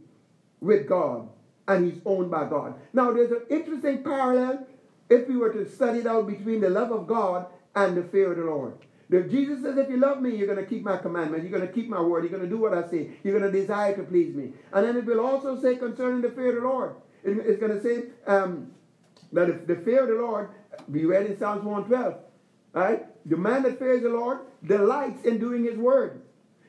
with 0.59 0.87
God 0.87 1.29
and 1.67 1.91
he's 1.91 2.01
owned 2.05 2.29
by 2.29 2.45
God. 2.45 2.75
Now, 2.93 3.11
there's 3.11 3.31
an 3.31 3.43
interesting 3.49 4.03
parallel 4.03 4.67
if 5.09 5.27
we 5.27 5.37
were 5.37 5.51
to 5.53 5.69
study 5.69 5.99
it 5.99 6.07
out 6.07 6.27
between 6.27 6.61
the 6.61 6.69
love 6.69 6.91
of 6.91 7.07
God 7.07 7.47
and 7.75 7.95
the 7.95 8.03
fear 8.03 8.31
of 8.31 8.37
the 8.37 8.43
Lord. 8.43 8.73
Jesus 9.29 9.61
says, 9.61 9.77
if 9.77 9.89
you 9.89 9.97
love 9.97 10.21
me, 10.21 10.35
you're 10.35 10.47
going 10.47 10.63
to 10.63 10.65
keep 10.65 10.83
my 10.83 10.97
commandments. 10.97 11.47
You're 11.47 11.57
going 11.57 11.67
to 11.67 11.73
keep 11.73 11.87
my 11.87 12.01
word. 12.01 12.23
You're 12.23 12.31
going 12.31 12.43
to 12.43 12.49
do 12.49 12.57
what 12.57 12.73
I 12.73 12.89
say. 12.89 13.11
You're 13.23 13.39
going 13.39 13.51
to 13.51 13.59
desire 13.59 13.95
to 13.95 14.03
please 14.03 14.35
me. 14.35 14.51
And 14.73 14.85
then 14.85 14.97
it 14.97 15.05
will 15.05 15.19
also 15.19 15.61
say 15.61 15.75
concerning 15.75 16.21
the 16.21 16.31
fear 16.31 16.49
of 16.49 16.55
the 16.55 16.61
Lord. 16.61 16.95
it's 17.23 17.59
going 17.59 17.71
to 17.71 17.81
say 17.81 18.05
um, 18.25 18.71
that 19.31 19.49
if 19.49 19.67
the 19.67 19.75
fear 19.75 20.03
of 20.03 20.09
the 20.09 20.15
Lord, 20.15 20.49
be 20.91 21.05
read 21.05 21.27
in 21.27 21.37
Psalms 21.37 21.63
112. 21.63 22.15
Right? 22.73 23.05
The 23.27 23.37
man 23.37 23.63
that 23.63 23.79
fears 23.79 24.03
the 24.03 24.09
Lord 24.09 24.39
delights 24.65 25.23
in 25.23 25.39
doing 25.39 25.63
his 25.63 25.77
word. 25.77 26.21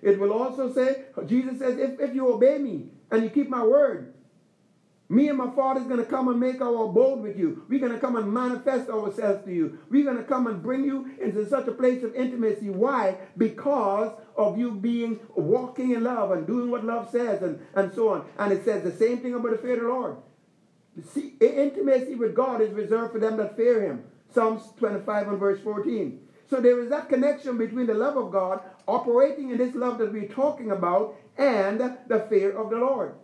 It 0.02 0.18
will 0.18 0.32
also 0.32 0.72
say, 0.72 1.04
Jesus 1.26 1.58
says, 1.58 1.78
if, 1.78 2.00
if 2.00 2.14
you 2.14 2.32
obey 2.32 2.58
me 2.58 2.86
and 3.10 3.22
you 3.22 3.30
keep 3.30 3.48
my 3.48 3.64
word, 3.64 4.14
me 5.08 5.28
and 5.28 5.38
my 5.38 5.50
father 5.54 5.80
is 5.80 5.86
going 5.86 6.00
to 6.00 6.10
come 6.10 6.28
and 6.28 6.40
make 6.40 6.60
our 6.60 6.84
abode 6.84 7.20
with 7.20 7.38
you. 7.38 7.64
We're 7.68 7.78
going 7.78 7.92
to 7.92 8.00
come 8.00 8.16
and 8.16 8.32
manifest 8.32 8.90
ourselves 8.90 9.44
to 9.44 9.52
you. 9.52 9.78
We're 9.88 10.04
going 10.04 10.16
to 10.16 10.24
come 10.24 10.48
and 10.48 10.60
bring 10.60 10.84
you 10.84 11.08
into 11.20 11.48
such 11.48 11.68
a 11.68 11.72
place 11.72 12.02
of 12.02 12.14
intimacy. 12.14 12.70
Why? 12.70 13.16
Because 13.38 14.12
of 14.36 14.58
you 14.58 14.72
being 14.72 15.20
walking 15.36 15.92
in 15.92 16.02
love 16.02 16.32
and 16.32 16.46
doing 16.46 16.70
what 16.70 16.84
love 16.84 17.08
says 17.10 17.42
and, 17.42 17.60
and 17.74 17.94
so 17.94 18.08
on. 18.08 18.26
And 18.38 18.52
it 18.52 18.64
says 18.64 18.82
the 18.82 18.92
same 18.92 19.18
thing 19.18 19.34
about 19.34 19.52
the 19.52 19.58
fear 19.58 19.74
of 19.74 19.82
the 19.82 19.88
Lord. 19.88 20.16
See, 21.12 21.34
intimacy 21.40 22.16
with 22.16 22.34
God 22.34 22.60
is 22.60 22.72
reserved 22.72 23.12
for 23.12 23.20
them 23.20 23.36
that 23.36 23.56
fear 23.56 23.82
him. 23.82 24.04
Psalms 24.34 24.62
25 24.78 25.28
and 25.28 25.38
verse 25.38 25.60
14. 25.60 26.20
So 26.50 26.60
there 26.60 26.80
is 26.82 26.90
that 26.90 27.08
connection 27.08 27.58
between 27.58 27.86
the 27.86 27.94
love 27.94 28.16
of 28.16 28.32
God 28.32 28.60
operating 28.86 29.50
in 29.50 29.58
this 29.58 29.74
love 29.74 29.98
that 29.98 30.12
we're 30.12 30.28
talking 30.28 30.70
about 30.70 31.16
and 31.36 31.80
the 32.06 32.20
fear 32.28 32.56
of 32.56 32.70
the 32.70 32.76
Lord. 32.76 33.14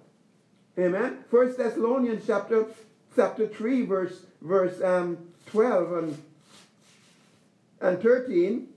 Amen. 0.78 1.24
First 1.30 1.58
Thessalonians 1.58 2.24
chapter 2.26 2.66
chapter 3.14 3.46
3, 3.46 3.82
verse 3.84 4.26
verse 4.40 4.82
um, 4.82 5.18
12 5.46 5.92
and, 5.92 6.22
and 7.80 8.02
13 8.02 8.68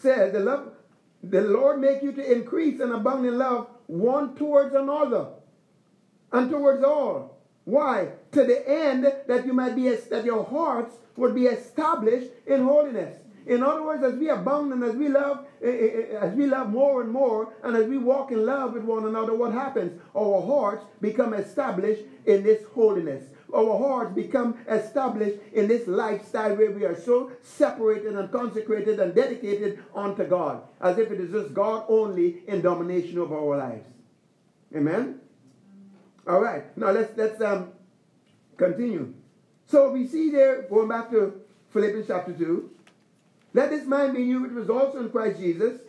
says 0.00 0.32
the 0.32 0.40
love 0.40 0.72
the 1.22 1.40
Lord 1.40 1.80
make 1.80 2.02
you 2.02 2.12
to 2.12 2.32
increase 2.32 2.80
and 2.80 2.92
abound 2.92 3.26
in 3.26 3.38
love 3.38 3.68
one 3.88 4.36
towards 4.36 4.74
another 4.74 5.26
and 6.32 6.50
towards 6.50 6.84
all. 6.84 7.38
Why? 7.64 8.08
To 8.32 8.44
the 8.44 8.68
end 8.68 9.12
that 9.26 9.46
you 9.46 9.52
might 9.52 9.74
be 9.74 9.88
that 9.88 10.24
your 10.24 10.44
hearts 10.44 10.94
would 11.16 11.34
be 11.34 11.46
established 11.46 12.30
in 12.46 12.64
holiness. 12.64 13.18
In 13.48 13.62
other 13.62 13.82
words, 13.82 14.04
as 14.04 14.14
we 14.14 14.28
abound 14.28 14.74
and 14.74 14.84
as 14.84 14.94
we 14.94 15.08
love, 15.08 15.46
eh, 15.62 15.68
eh, 15.68 15.90
eh, 16.12 16.18
as 16.20 16.34
we 16.34 16.46
love 16.46 16.68
more 16.68 17.00
and 17.00 17.10
more, 17.10 17.54
and 17.62 17.74
as 17.74 17.86
we 17.86 17.96
walk 17.96 18.30
in 18.30 18.44
love 18.44 18.74
with 18.74 18.84
one 18.84 19.06
another, 19.06 19.34
what 19.34 19.54
happens? 19.54 19.98
Our 20.14 20.42
hearts 20.42 20.84
become 21.00 21.32
established 21.32 22.02
in 22.26 22.42
this 22.42 22.62
holiness. 22.74 23.24
Our 23.54 23.78
hearts 23.78 24.14
become 24.14 24.58
established 24.68 25.38
in 25.54 25.66
this 25.66 25.88
lifestyle 25.88 26.56
where 26.56 26.70
we 26.70 26.84
are 26.84 26.94
so 26.94 27.32
separated 27.42 28.14
and 28.14 28.30
consecrated 28.30 29.00
and 29.00 29.14
dedicated 29.14 29.82
unto 29.94 30.24
God, 30.24 30.62
as 30.82 30.98
if 30.98 31.10
it 31.10 31.18
is 31.18 31.32
just 31.32 31.54
God 31.54 31.86
only 31.88 32.42
in 32.46 32.60
domination 32.60 33.16
of 33.16 33.32
our 33.32 33.56
lives. 33.56 33.88
Amen. 34.76 35.20
All 36.26 36.42
right. 36.42 36.76
Now 36.76 36.90
let's 36.90 37.16
let's 37.16 37.40
um 37.40 37.72
continue. 38.58 39.14
So 39.64 39.90
we 39.90 40.06
see 40.06 40.30
there, 40.30 40.62
going 40.68 40.88
back 40.88 41.10
to 41.12 41.40
Philippians 41.70 42.08
chapter 42.08 42.32
2, 42.32 42.70
let 43.58 43.70
this 43.70 43.86
mind 43.86 44.14
be 44.14 44.22
in 44.22 44.28
you, 44.28 44.42
which 44.42 44.52
was 44.52 44.70
also 44.70 45.00
in 45.00 45.10
Christ 45.10 45.40
Jesus. 45.40 45.80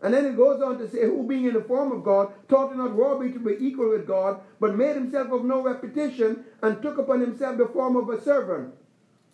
And 0.00 0.14
then 0.14 0.24
it 0.24 0.36
goes 0.36 0.62
on 0.62 0.78
to 0.78 0.88
say, 0.88 1.02
who 1.02 1.26
being 1.26 1.46
in 1.46 1.54
the 1.54 1.64
form 1.64 1.90
of 1.90 2.04
God, 2.04 2.32
taught 2.48 2.76
not 2.76 2.96
robbery 2.96 3.32
to 3.32 3.40
be 3.40 3.56
equal 3.58 3.90
with 3.90 4.06
God, 4.06 4.40
but 4.60 4.76
made 4.76 4.94
himself 4.94 5.32
of 5.32 5.44
no 5.44 5.60
repetition, 5.60 6.44
and 6.62 6.80
took 6.80 6.98
upon 6.98 7.20
himself 7.20 7.58
the 7.58 7.66
form 7.66 7.96
of 7.96 8.08
a 8.08 8.22
servant, 8.22 8.72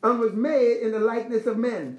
and 0.03 0.19
was 0.19 0.33
made 0.33 0.79
in 0.79 0.93
the 0.93 1.01
likeness 1.01 1.47
of 1.47 1.59
men. 1.59 1.99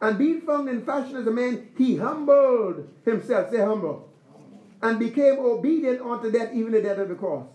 And 0.00 0.16
being 0.16 0.40
found 0.40 0.70
in 0.70 0.86
fashion 0.86 1.16
as 1.16 1.26
a 1.26 1.30
man, 1.30 1.68
he 1.76 1.96
humbled 1.96 2.88
himself, 3.04 3.50
say 3.50 3.58
humble, 3.58 4.10
and 4.80 4.98
became 4.98 5.38
obedient 5.38 6.00
unto 6.00 6.32
death, 6.32 6.54
even 6.54 6.72
the 6.72 6.80
death 6.80 6.98
of 6.98 7.10
the 7.10 7.14
cross. 7.14 7.46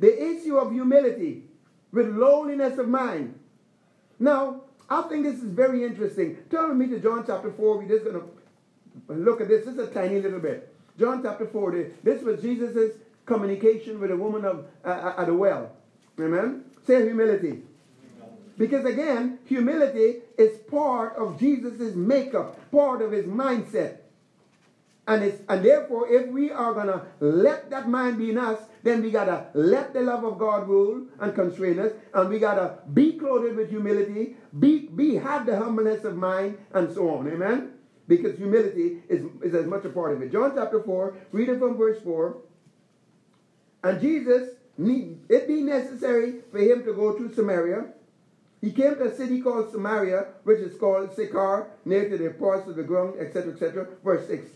The 0.00 0.12
issue 0.30 0.56
of 0.56 0.72
humility 0.72 1.42
with 1.92 2.08
lowliness 2.08 2.78
of 2.78 2.88
mind. 2.88 3.38
Now, 4.18 4.63
I 4.88 5.02
think 5.02 5.24
this 5.24 5.36
is 5.36 5.44
very 5.44 5.84
interesting. 5.84 6.36
Turn 6.50 6.68
with 6.68 6.78
me 6.78 6.94
to 6.94 7.00
John 7.00 7.24
chapter 7.26 7.50
4. 7.50 7.78
We're 7.78 7.88
just 7.88 8.04
going 8.04 8.20
to 8.20 9.12
look 9.12 9.40
at 9.40 9.48
this. 9.48 9.64
This 9.64 9.74
is 9.74 9.80
a 9.80 9.86
tiny 9.86 10.20
little 10.20 10.40
bit. 10.40 10.74
John 10.98 11.22
chapter 11.22 11.46
4. 11.46 11.90
This 12.02 12.22
was 12.22 12.40
Jesus' 12.42 12.92
communication 13.26 13.98
with 14.00 14.10
a 14.10 14.16
woman 14.16 14.44
of 14.44 14.66
uh, 14.84 15.14
at 15.16 15.28
a 15.28 15.34
well. 15.34 15.72
Amen? 16.20 16.64
Say 16.86 17.02
humility. 17.04 17.62
Because 18.56 18.84
again, 18.84 19.38
humility 19.46 20.20
is 20.38 20.58
part 20.70 21.16
of 21.16 21.40
Jesus' 21.40 21.94
makeup, 21.96 22.70
part 22.70 23.02
of 23.02 23.10
his 23.10 23.24
mindset. 23.24 23.98
And, 25.06 25.38
and 25.48 25.64
therefore, 25.64 26.08
if 26.10 26.28
we 26.28 26.50
are 26.50 26.72
going 26.72 26.86
to 26.86 27.02
let 27.20 27.68
that 27.70 27.88
mind 27.88 28.16
be 28.16 28.30
in 28.30 28.38
us, 28.38 28.58
then 28.82 29.02
we 29.02 29.10
got 29.10 29.26
to 29.26 29.46
let 29.52 29.92
the 29.92 30.00
love 30.00 30.24
of 30.24 30.38
God 30.38 30.66
rule 30.66 31.06
and 31.20 31.34
constrain 31.34 31.78
us. 31.78 31.92
And 32.14 32.30
we 32.30 32.38
got 32.38 32.54
to 32.54 32.78
be 32.92 33.12
clothed 33.12 33.54
with 33.54 33.68
humility, 33.68 34.36
be, 34.58 34.88
be 34.88 35.16
have 35.16 35.44
the 35.44 35.56
humbleness 35.56 36.04
of 36.04 36.16
mind, 36.16 36.56
and 36.72 36.92
so 36.92 37.10
on. 37.10 37.28
Amen? 37.28 37.72
Because 38.08 38.36
humility 38.38 39.02
is, 39.08 39.24
is 39.42 39.54
as 39.54 39.66
much 39.66 39.84
a 39.84 39.90
part 39.90 40.14
of 40.14 40.22
it. 40.22 40.32
John 40.32 40.52
chapter 40.54 40.82
4, 40.82 41.16
reading 41.32 41.58
from 41.58 41.76
verse 41.76 42.02
4. 42.02 42.38
And 43.82 44.00
Jesus, 44.00 44.54
it 44.78 45.46
being 45.46 45.66
necessary 45.66 46.36
for 46.50 46.58
him 46.58 46.82
to 46.84 46.94
go 46.94 47.18
to 47.18 47.34
Samaria, 47.34 47.86
he 48.62 48.72
came 48.72 48.94
to 48.96 49.04
a 49.04 49.14
city 49.14 49.42
called 49.42 49.70
Samaria, 49.70 50.28
which 50.44 50.60
is 50.60 50.78
called 50.78 51.14
Sychar, 51.14 51.68
near 51.84 52.08
to 52.08 52.16
the 52.16 52.30
parts 52.30 52.66
of 52.66 52.76
the 52.76 52.82
ground, 52.82 53.20
etc., 53.20 53.52
etc. 53.52 53.86
Verse 54.02 54.26
6. 54.26 54.46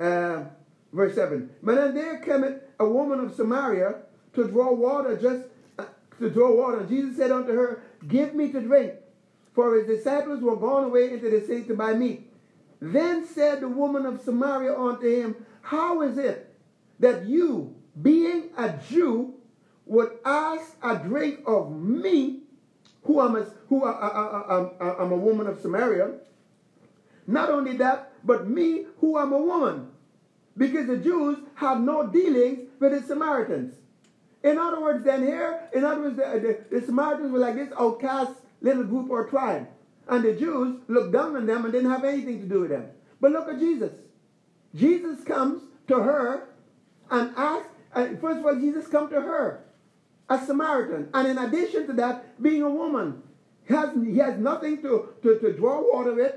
Uh, 0.00 0.44
verse 0.92 1.14
7. 1.14 1.50
But 1.62 1.74
then 1.76 1.94
there 1.94 2.18
came 2.18 2.60
a 2.78 2.88
woman 2.88 3.20
of 3.20 3.34
Samaria 3.34 3.96
to 4.34 4.48
draw 4.48 4.72
water, 4.72 5.16
just 5.16 5.44
uh, 5.78 5.84
to 6.18 6.30
draw 6.30 6.54
water. 6.54 6.84
Jesus 6.86 7.16
said 7.16 7.30
unto 7.30 7.52
her, 7.52 7.82
Give 8.08 8.34
me 8.34 8.50
to 8.52 8.60
drink. 8.60 8.94
For 9.54 9.76
his 9.76 9.86
disciples 9.86 10.40
were 10.40 10.56
gone 10.56 10.84
away 10.84 11.12
into 11.12 11.28
the 11.28 11.40
city 11.40 11.64
to 11.64 11.74
buy 11.74 11.92
meat. 11.94 12.30
Then 12.80 13.26
said 13.26 13.60
the 13.60 13.68
woman 13.68 14.06
of 14.06 14.22
Samaria 14.22 14.74
unto 14.74 15.06
him, 15.06 15.36
How 15.60 16.00
is 16.02 16.16
it 16.16 16.54
that 16.98 17.26
you, 17.26 17.74
being 18.00 18.50
a 18.56 18.78
Jew, 18.88 19.34
would 19.84 20.12
ask 20.24 20.76
a 20.82 20.96
drink 20.96 21.40
of 21.46 21.72
me, 21.72 22.40
who 23.02 23.20
am 23.20 23.36
a, 23.36 23.46
who 23.68 23.84
I, 23.84 23.90
I, 23.90 25.02
I'm 25.02 25.12
a 25.12 25.16
woman 25.16 25.46
of 25.46 25.60
Samaria? 25.60 26.12
Not 27.26 27.50
only 27.50 27.76
that, 27.78 28.12
but 28.24 28.48
me, 28.48 28.86
who 29.00 29.18
am 29.18 29.32
a 29.32 29.38
woman 29.38 29.89
because 30.56 30.86
the 30.86 30.96
Jews 30.96 31.38
have 31.54 31.80
no 31.80 32.06
dealings 32.06 32.68
with 32.78 32.92
the 32.92 33.06
Samaritans. 33.06 33.76
In 34.42 34.58
other 34.58 34.80
words, 34.80 35.04
then 35.04 35.22
here, 35.22 35.68
in 35.74 35.84
other 35.84 36.00
words, 36.00 36.16
the, 36.16 36.64
the, 36.70 36.80
the 36.80 36.86
Samaritans 36.86 37.32
were 37.32 37.38
like 37.38 37.56
this 37.56 37.72
outcast 37.78 38.32
little 38.60 38.84
group 38.84 39.10
or 39.10 39.28
tribe. 39.28 39.68
And 40.08 40.24
the 40.24 40.34
Jews 40.34 40.80
looked 40.88 41.12
down 41.12 41.36
on 41.36 41.46
them 41.46 41.64
and 41.64 41.72
didn't 41.72 41.90
have 41.90 42.04
anything 42.04 42.40
to 42.40 42.46
do 42.46 42.60
with 42.62 42.70
them. 42.70 42.86
But 43.20 43.32
look 43.32 43.48
at 43.48 43.58
Jesus. 43.58 43.92
Jesus 44.74 45.22
comes 45.24 45.62
to 45.88 46.00
her 46.00 46.48
and 47.10 47.32
asks, 47.36 47.68
uh, 47.94 48.06
first 48.20 48.38
of 48.38 48.46
all, 48.46 48.54
Jesus 48.54 48.86
comes 48.86 49.10
to 49.10 49.20
her, 49.20 49.64
a 50.28 50.38
Samaritan. 50.38 51.10
And 51.12 51.28
in 51.28 51.38
addition 51.38 51.86
to 51.88 51.92
that, 51.94 52.40
being 52.42 52.62
a 52.62 52.70
woman, 52.70 53.22
he 53.66 53.74
has, 53.74 53.90
he 54.04 54.18
has 54.18 54.38
nothing 54.38 54.80
to, 54.82 55.10
to, 55.22 55.38
to 55.38 55.52
draw 55.52 55.80
water 55.92 56.14
with 56.14 56.34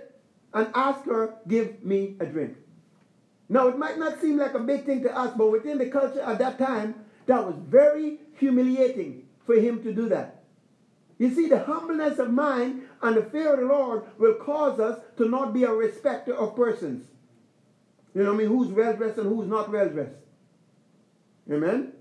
and 0.53 0.67
ask 0.75 1.05
her, 1.05 1.35
give 1.47 1.83
me 1.83 2.15
a 2.19 2.25
drink. 2.25 2.57
Now, 3.53 3.67
it 3.67 3.77
might 3.77 3.99
not 3.99 4.19
seem 4.19 4.37
like 4.37 4.55
a 4.55 4.59
big 4.59 4.83
thing 4.83 5.03
to 5.03 5.15
us, 5.15 5.31
but 5.37 5.51
within 5.51 5.77
the 5.77 5.85
culture 5.85 6.21
at 6.21 6.39
that 6.39 6.57
time, 6.57 6.95
that 7.27 7.45
was 7.45 7.53
very 7.67 8.17
humiliating 8.39 9.27
for 9.45 9.53
him 9.53 9.83
to 9.83 9.93
do 9.93 10.09
that. 10.09 10.41
You 11.19 11.29
see, 11.29 11.47
the 11.47 11.59
humbleness 11.59 12.17
of 12.17 12.33
mind 12.33 12.81
and 13.03 13.15
the 13.15 13.21
fear 13.21 13.53
of 13.53 13.59
the 13.59 13.67
Lord 13.67 14.05
will 14.17 14.33
cause 14.33 14.79
us 14.79 14.99
to 15.17 15.29
not 15.29 15.53
be 15.53 15.65
a 15.65 15.71
respecter 15.71 16.33
of 16.33 16.55
persons. 16.55 17.05
You 18.15 18.23
know 18.23 18.33
what 18.33 18.41
I 18.41 18.43
mean? 18.43 18.47
Who's 18.47 18.69
well 18.69 18.95
dressed 18.95 19.19
and 19.19 19.29
who's 19.29 19.47
not 19.47 19.71
well 19.71 19.87
dressed. 19.87 20.15
Amen? 21.51 21.93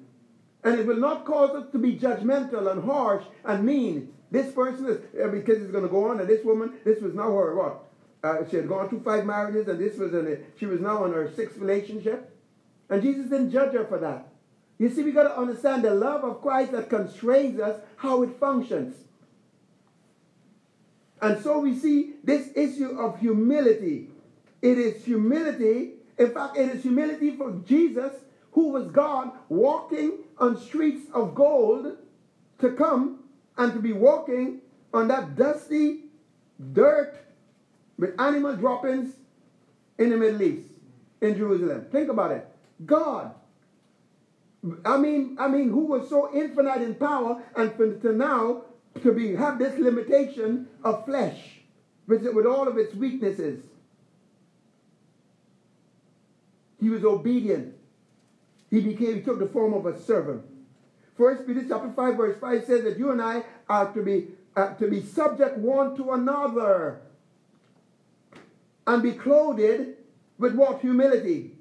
And 0.65 0.81
it 0.81 0.87
will 0.87 0.97
not 0.97 1.27
cause 1.27 1.51
us 1.51 1.71
to 1.73 1.79
be 1.79 1.99
judgmental 1.99 2.73
and 2.73 2.83
harsh 2.83 3.25
and 3.45 3.63
mean. 3.63 4.15
This 4.31 4.51
person 4.53 4.87
is, 4.87 5.01
because 5.31 5.61
it's 5.61 5.71
going 5.71 5.85
to 5.85 5.91
go 5.91 6.09
on, 6.09 6.19
and 6.19 6.29
this 6.31 6.43
woman, 6.47 6.73
this 6.83 7.03
was 7.03 7.13
now 7.13 7.31
her 7.37 7.55
what? 7.55 7.92
Uh, 8.23 8.49
she 8.49 8.57
had 8.57 8.69
gone 8.69 8.89
through 8.89 9.03
five 9.03 9.27
marriages, 9.27 9.67
and 9.69 9.81
this 9.81 9.97
was 9.99 10.15
a, 10.15 10.39
she 10.59 10.67
was 10.67 10.81
now 10.81 11.05
in 11.05 11.13
her 11.13 11.31
sixth 11.35 11.59
relationship. 11.59 12.31
And 12.89 13.03
Jesus 13.03 13.31
didn't 13.31 13.51
judge 13.51 13.73
her 13.73 13.85
for 13.85 13.99
that. 13.99 14.29
You 14.79 14.91
see, 14.91 15.03
we 15.03 15.13
got 15.13 15.25
to 15.25 15.39
understand 15.39 15.83
the 15.83 15.95
love 15.95 16.25
of 16.25 16.41
Christ 16.41 16.73
that 16.73 16.89
constrains 16.89 17.61
us, 17.61 17.81
how 17.97 18.23
it 18.23 18.31
functions. 18.39 18.97
And 21.21 21.43
so 21.43 21.61
we 21.61 21.79
see 21.79 22.15
this 22.25 22.51
issue 22.57 22.99
of 22.99 23.19
humility. 23.21 24.09
It 24.61 24.79
is 24.79 25.05
humility. 25.05 25.93
In 26.19 26.33
fact, 26.33 26.57
it 26.57 26.69
is 26.69 26.83
humility 26.83 27.37
for 27.37 27.53
Jesus, 27.67 28.13
who 28.53 28.69
was 28.69 28.89
God, 28.89 29.31
walking 29.49 30.19
on 30.39 30.61
streets 30.61 31.09
of 31.15 31.35
gold, 31.35 31.97
to 32.59 32.73
come 32.73 33.21
and 33.57 33.73
to 33.73 33.79
be 33.79 33.93
walking 33.93 34.61
on 34.93 35.09
that 35.09 35.37
dusty 35.37 36.05
dirt 36.73 37.17
with 38.03 38.21
animal 38.21 38.57
droppings 38.57 39.15
in 39.97 40.11
the 40.11 40.17
Middle 40.17 40.43
East, 40.43 40.67
in 41.21 41.37
Jerusalem. 41.37 41.87
Think 41.93 42.09
about 42.11 42.33
it. 42.33 42.49
God. 42.85 43.33
I 44.85 44.97
mean, 44.97 45.37
I 45.39 45.47
mean, 45.47 45.71
who 45.71 45.87
was 45.87 46.09
so 46.09 46.35
infinite 46.35 46.83
in 46.83 46.97
power 46.97 47.41
and 47.55 47.73
for, 47.75 47.95
to 47.95 48.13
now 48.13 48.63
to 49.03 49.13
be 49.13 49.37
have 49.37 49.61
this 49.61 49.79
limitation 49.79 50.67
of 50.83 51.05
flesh 51.05 51.61
with, 52.09 52.27
with 52.35 52.45
all 52.45 52.67
of 52.67 52.77
its 52.77 52.93
weaknesses. 52.93 53.63
He 56.81 56.91
was 56.91 57.05
obedient. 57.05 57.77
He 58.69 58.81
became, 58.81 59.15
he 59.15 59.23
took 59.23 59.39
the 59.39 59.47
form 59.47 59.75
of 59.75 59.87
a 59.87 59.97
servant. 59.97 60.43
First 61.17 61.47
Peter 61.47 61.65
chapter 61.69 61.93
5, 61.95 62.17
verse 62.17 62.41
5 62.41 62.65
says 62.65 62.83
that 62.83 62.99
you 62.99 63.13
and 63.13 63.23
I 63.23 63.45
are 63.69 63.93
to 63.93 64.03
be 64.03 64.27
uh, 64.57 64.75
to 64.75 64.91
be 64.91 65.03
subject 65.03 65.57
one 65.57 65.97
to 65.97 66.11
another 66.11 67.01
and 68.87 69.03
be 69.03 69.13
clothed 69.13 69.97
with 70.39 70.55
what? 70.55 70.81
Humility. 70.81 71.53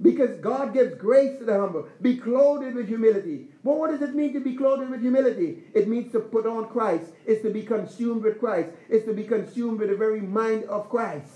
Because 0.00 0.40
God 0.40 0.74
gives 0.74 0.96
grace 0.96 1.38
to 1.38 1.44
the 1.44 1.58
humble. 1.58 1.88
Be 2.00 2.16
clothed 2.16 2.74
with 2.74 2.88
humility. 2.88 3.48
Well, 3.62 3.76
what 3.76 3.90
does 3.92 4.02
it 4.02 4.16
mean 4.16 4.32
to 4.32 4.40
be 4.40 4.56
clothed 4.56 4.90
with 4.90 5.00
humility? 5.00 5.62
It 5.74 5.86
means 5.86 6.10
to 6.12 6.20
put 6.20 6.44
on 6.44 6.68
Christ. 6.70 7.04
It's 7.24 7.42
to 7.42 7.50
be 7.50 7.62
consumed 7.62 8.24
with 8.24 8.40
Christ. 8.40 8.70
It's 8.88 9.06
to 9.06 9.14
be 9.14 9.22
consumed 9.22 9.78
with 9.78 9.90
the 9.90 9.96
very 9.96 10.20
mind 10.20 10.64
of 10.64 10.90
Christ. 10.90 11.30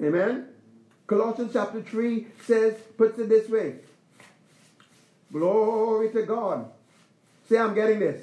Amen? 0.00 0.48
Colossians 1.08 1.52
chapter 1.52 1.82
3 1.82 2.26
says, 2.44 2.74
puts 2.96 3.18
it 3.18 3.28
this 3.28 3.48
way. 3.48 3.76
Glory 5.32 6.10
to 6.12 6.22
God. 6.22 6.70
Say, 7.48 7.58
I'm 7.58 7.74
getting 7.74 7.98
this. 7.98 8.22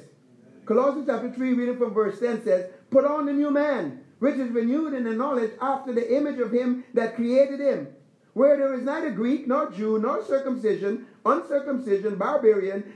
Colossians 0.65 1.07
chapter 1.07 1.31
3, 1.31 1.53
reading 1.53 1.77
from 1.77 1.93
verse 1.93 2.19
10 2.19 2.43
says, 2.43 2.71
Put 2.89 3.05
on 3.05 3.25
the 3.25 3.33
new 3.33 3.51
man, 3.51 4.04
which 4.19 4.35
is 4.35 4.51
renewed 4.51 4.93
in 4.93 5.03
the 5.03 5.13
knowledge 5.13 5.51
after 5.61 5.93
the 5.93 6.15
image 6.15 6.39
of 6.39 6.51
him 6.51 6.83
that 6.93 7.15
created 7.15 7.59
him 7.59 7.87
where 8.35 8.57
there 8.57 8.73
is 8.73 8.83
neither 8.83 9.11
Greek 9.11 9.47
nor 9.47 9.71
Jew 9.71 9.97
nor 9.97 10.23
circumcision, 10.25 11.07
uncircumcision, 11.25 12.17
barbarian, 12.17 12.93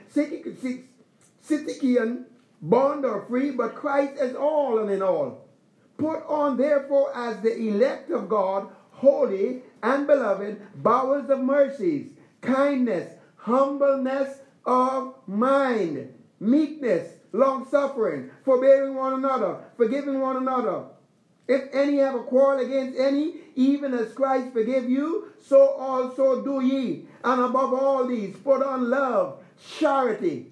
Scythian, 1.41 2.25
bond 2.61 3.05
or 3.05 3.25
free, 3.25 3.51
but 3.51 3.73
Christ 3.73 4.19
is 4.19 4.35
all 4.35 4.79
and 4.79 4.91
in 4.91 5.01
all. 5.01 5.47
Put 5.97 6.25
on 6.27 6.57
therefore 6.57 7.15
as 7.15 7.39
the 7.39 7.57
elect 7.57 8.11
of 8.11 8.27
God, 8.27 8.67
holy 8.91 9.63
and 9.81 10.05
beloved, 10.05 10.61
bowels 10.83 11.29
of 11.29 11.39
mercies, 11.39 12.11
kindness, 12.41 13.13
humbleness 13.37 14.39
of 14.65 15.15
mind, 15.25 16.13
meekness, 16.41 17.13
long 17.31 17.65
suffering, 17.69 18.29
forbearing 18.43 18.93
one 18.95 19.13
another, 19.13 19.59
forgiving 19.77 20.19
one 20.19 20.35
another 20.35 20.83
if 21.49 21.63
any 21.73 21.97
have 21.97 22.13
a 22.13 22.19
quarrel 22.19 22.63
against 22.63 22.99
any, 22.99 23.33
even 23.55 23.91
as 23.95 24.13
Christ 24.13 24.53
forgave 24.53 24.87
you, 24.87 25.33
so 25.43 25.69
also 25.71 26.43
do 26.43 26.61
ye. 26.63 27.07
And 27.23 27.41
above 27.41 27.73
all 27.73 28.05
these, 28.05 28.35
put 28.35 28.61
on 28.61 28.87
love, 28.87 29.39
charity. 29.79 30.51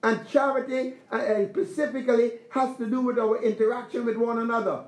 And 0.00 0.26
charity 0.28 0.94
uh, 1.10 1.16
uh, 1.16 1.48
specifically 1.48 2.34
has 2.50 2.76
to 2.76 2.86
do 2.88 3.00
with 3.00 3.18
our 3.18 3.42
interaction 3.42 4.04
with 4.04 4.16
one 4.16 4.38
another. 4.38 4.84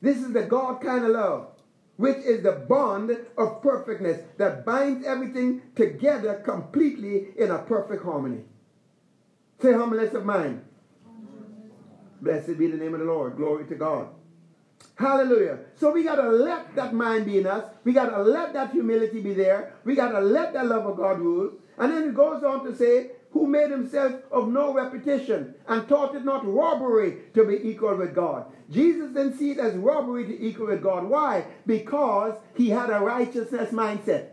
This 0.00 0.18
is 0.18 0.32
the 0.32 0.44
God 0.44 0.80
kind 0.80 1.04
of 1.04 1.10
love, 1.10 1.48
which 1.96 2.18
is 2.18 2.44
the 2.44 2.52
bond 2.52 3.10
of 3.36 3.60
perfectness 3.60 4.22
that 4.38 4.64
binds 4.64 5.04
everything 5.04 5.62
together 5.74 6.42
completely 6.44 7.30
in 7.36 7.50
a 7.50 7.58
perfect 7.58 8.04
harmony. 8.04 8.44
Say 9.60 9.72
humbleness 9.72 10.14
of 10.14 10.24
mind. 10.24 10.64
Blessed 12.22 12.56
be 12.56 12.68
the 12.68 12.76
name 12.76 12.94
of 12.94 13.00
the 13.00 13.06
Lord. 13.06 13.36
Glory 13.36 13.66
to 13.66 13.74
God. 13.74 14.08
Hallelujah. 14.94 15.58
So 15.74 15.90
we 15.90 16.04
got 16.04 16.16
to 16.16 16.28
let 16.28 16.74
that 16.76 16.94
mind 16.94 17.26
be 17.26 17.38
in 17.38 17.46
us. 17.46 17.64
We 17.82 17.92
got 17.92 18.10
to 18.10 18.22
let 18.22 18.52
that 18.52 18.70
humility 18.70 19.20
be 19.20 19.34
there. 19.34 19.74
We 19.84 19.96
got 19.96 20.12
to 20.12 20.20
let 20.20 20.52
that 20.52 20.66
love 20.66 20.86
of 20.86 20.96
God 20.96 21.18
rule. 21.18 21.50
And 21.78 21.92
then 21.92 22.04
it 22.04 22.14
goes 22.14 22.44
on 22.44 22.64
to 22.64 22.76
say, 22.76 23.10
who 23.32 23.46
made 23.46 23.70
himself 23.70 24.14
of 24.30 24.48
no 24.48 24.72
reputation 24.72 25.54
and 25.66 25.88
taught 25.88 26.14
it 26.14 26.24
not 26.24 26.46
robbery 26.46 27.22
to 27.34 27.44
be 27.44 27.68
equal 27.68 27.96
with 27.96 28.14
God. 28.14 28.44
Jesus 28.70 29.08
didn't 29.08 29.38
see 29.38 29.52
it 29.52 29.58
as 29.58 29.74
robbery 29.74 30.26
to 30.26 30.40
equal 30.40 30.66
with 30.66 30.82
God. 30.82 31.04
Why? 31.04 31.46
Because 31.66 32.34
he 32.54 32.68
had 32.68 32.90
a 32.90 33.00
righteousness 33.00 33.72
mindset. 33.72 34.28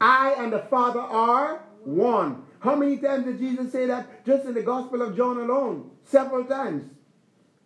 I 0.00 0.32
and 0.38 0.52
the 0.52 0.60
Father 0.60 1.00
are 1.00 1.62
one. 1.84 2.42
How 2.58 2.74
many 2.74 2.96
times 2.96 3.26
did 3.26 3.38
Jesus 3.38 3.70
say 3.70 3.86
that? 3.86 4.24
Just 4.24 4.46
in 4.46 4.54
the 4.54 4.62
Gospel 4.62 5.02
of 5.02 5.16
John 5.16 5.38
alone. 5.38 5.90
Several 6.04 6.44
times. 6.44 6.90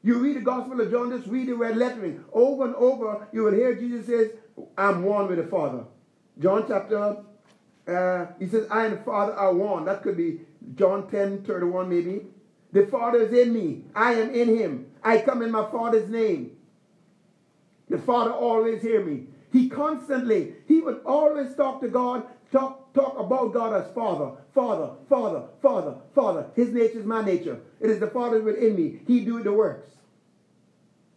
You 0.03 0.19
read 0.19 0.37
the 0.37 0.41
Gospel 0.41 0.81
of 0.81 0.91
John, 0.91 1.11
just 1.11 1.29
read 1.29 1.49
the 1.49 1.55
red 1.55 1.77
lettering. 1.77 2.25
Over 2.33 2.65
and 2.65 2.75
over, 2.77 3.29
you 3.33 3.43
will 3.43 3.53
hear 3.53 3.75
Jesus 3.75 4.07
says, 4.07 4.31
I'm 4.77 5.05
one 5.05 5.29
with 5.29 5.39
the 5.39 5.47
Father. 5.47 5.85
John 6.39 6.65
chapter, 6.67 7.19
uh, 7.87 8.27
he 8.39 8.47
says, 8.47 8.67
I 8.71 8.87
and 8.87 8.99
the 8.99 9.03
Father 9.03 9.35
are 9.35 9.53
one. 9.53 9.85
That 9.85 10.03
could 10.03 10.17
be 10.17 10.41
John 10.75 11.11
10, 11.11 11.45
31 11.45 11.89
maybe. 11.89 12.23
The 12.73 12.87
Father 12.87 13.23
is 13.23 13.33
in 13.33 13.53
me. 13.53 13.85
I 13.95 14.15
am 14.15 14.35
in 14.35 14.49
him. 14.49 14.87
I 15.03 15.19
come 15.19 15.43
in 15.43 15.51
my 15.51 15.71
Father's 15.71 16.09
name. 16.09 16.57
The 17.89 17.99
Father 17.99 18.33
always 18.33 18.81
hear 18.81 19.05
me. 19.05 19.27
He 19.53 19.69
constantly, 19.69 20.55
he 20.67 20.81
would 20.81 21.01
always 21.05 21.55
talk 21.57 21.81
to 21.81 21.89
God, 21.89 22.25
talk, 22.53 22.80
talk 22.95 23.19
about 23.19 23.53
God 23.53 23.75
as 23.75 23.93
Father, 23.95 24.33
Father, 24.55 24.91
Father, 25.09 25.45
Father, 25.63 25.95
Father. 26.15 26.47
His 26.57 26.71
nature 26.71 26.99
is 26.99 27.07
my 27.07 27.25
nature. 27.25 27.61
It 27.81 27.91
is 27.91 28.01
the 28.01 28.09
Father 28.09 28.43
within 28.43 28.77
me. 28.77 29.01
He 29.07 29.21
do 29.21 29.43
the 29.43 29.53
works. 29.53 29.89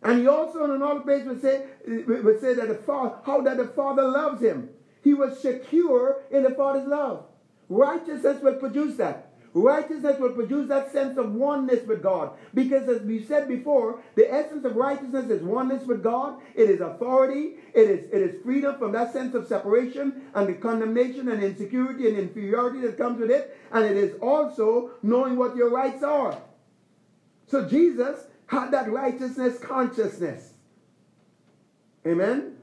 And 0.01 0.19
he 0.19 0.28
also 0.28 0.65
in 0.65 0.71
another 0.71 0.99
place 0.99 1.26
would 1.26 1.41
say, 1.41 1.65
would 1.88 2.41
say 2.41 2.53
that 2.55 2.67
the 2.67 2.76
Father, 2.76 3.15
how 3.26 3.41
that 3.41 3.57
the 3.57 3.67
Father 3.67 4.03
loves 4.03 4.41
him. 4.41 4.69
He 5.01 5.13
was 5.13 5.39
secure 5.39 6.21
in 6.32 6.43
the 6.43 6.51
Father's 6.51 6.88
love. 6.88 7.26
Righteousness 7.69 8.41
will 8.41 8.55
produce 8.55 8.97
that. 8.97 9.22
Righteousness 9.56 10.20
will 10.20 10.32
produce 10.32 10.68
that 10.70 10.91
sense 10.91 11.18
of 11.18 11.34
oneness 11.34 11.86
with 11.86 12.01
God. 12.01 12.32
Because 12.56 12.89
as 12.89 13.04
we 13.04 13.24
said 13.24 13.47
before, 13.47 14.01
the 14.16 14.32
essence 14.34 14.66
of 14.66 14.76
righteousness 14.76 15.30
is 15.30 15.43
oneness 15.43 15.86
with 15.86 16.01
God. 16.01 16.41
It 16.56 16.72
is 16.72 16.82
authority. 16.82 17.58
It 17.74 17.89
is, 17.89 18.06
it 18.12 18.22
is 18.22 18.43
freedom 18.43 18.78
from 18.80 18.93
that 18.93 19.14
sense 19.14 19.36
of 19.36 19.47
separation 19.47 20.24
and 20.34 20.47
the 20.47 20.54
condemnation 20.56 21.30
and 21.30 21.43
insecurity 21.43 22.08
and 22.08 22.18
inferiority 22.18 22.80
that 22.82 22.97
comes 22.97 23.20
with 23.20 23.30
it. 23.30 23.56
And 23.72 23.86
it 23.86 23.95
is 23.95 24.16
also 24.22 24.91
knowing 25.04 25.38
what 25.38 25.56
your 25.56 25.70
rights 25.70 26.01
are. 26.01 26.41
So 27.45 27.68
Jesus 27.70 28.26
had 28.47 28.72
that 28.72 28.91
righteousness 28.91 29.60
consciousness. 29.60 30.54
Amen? 32.08 32.58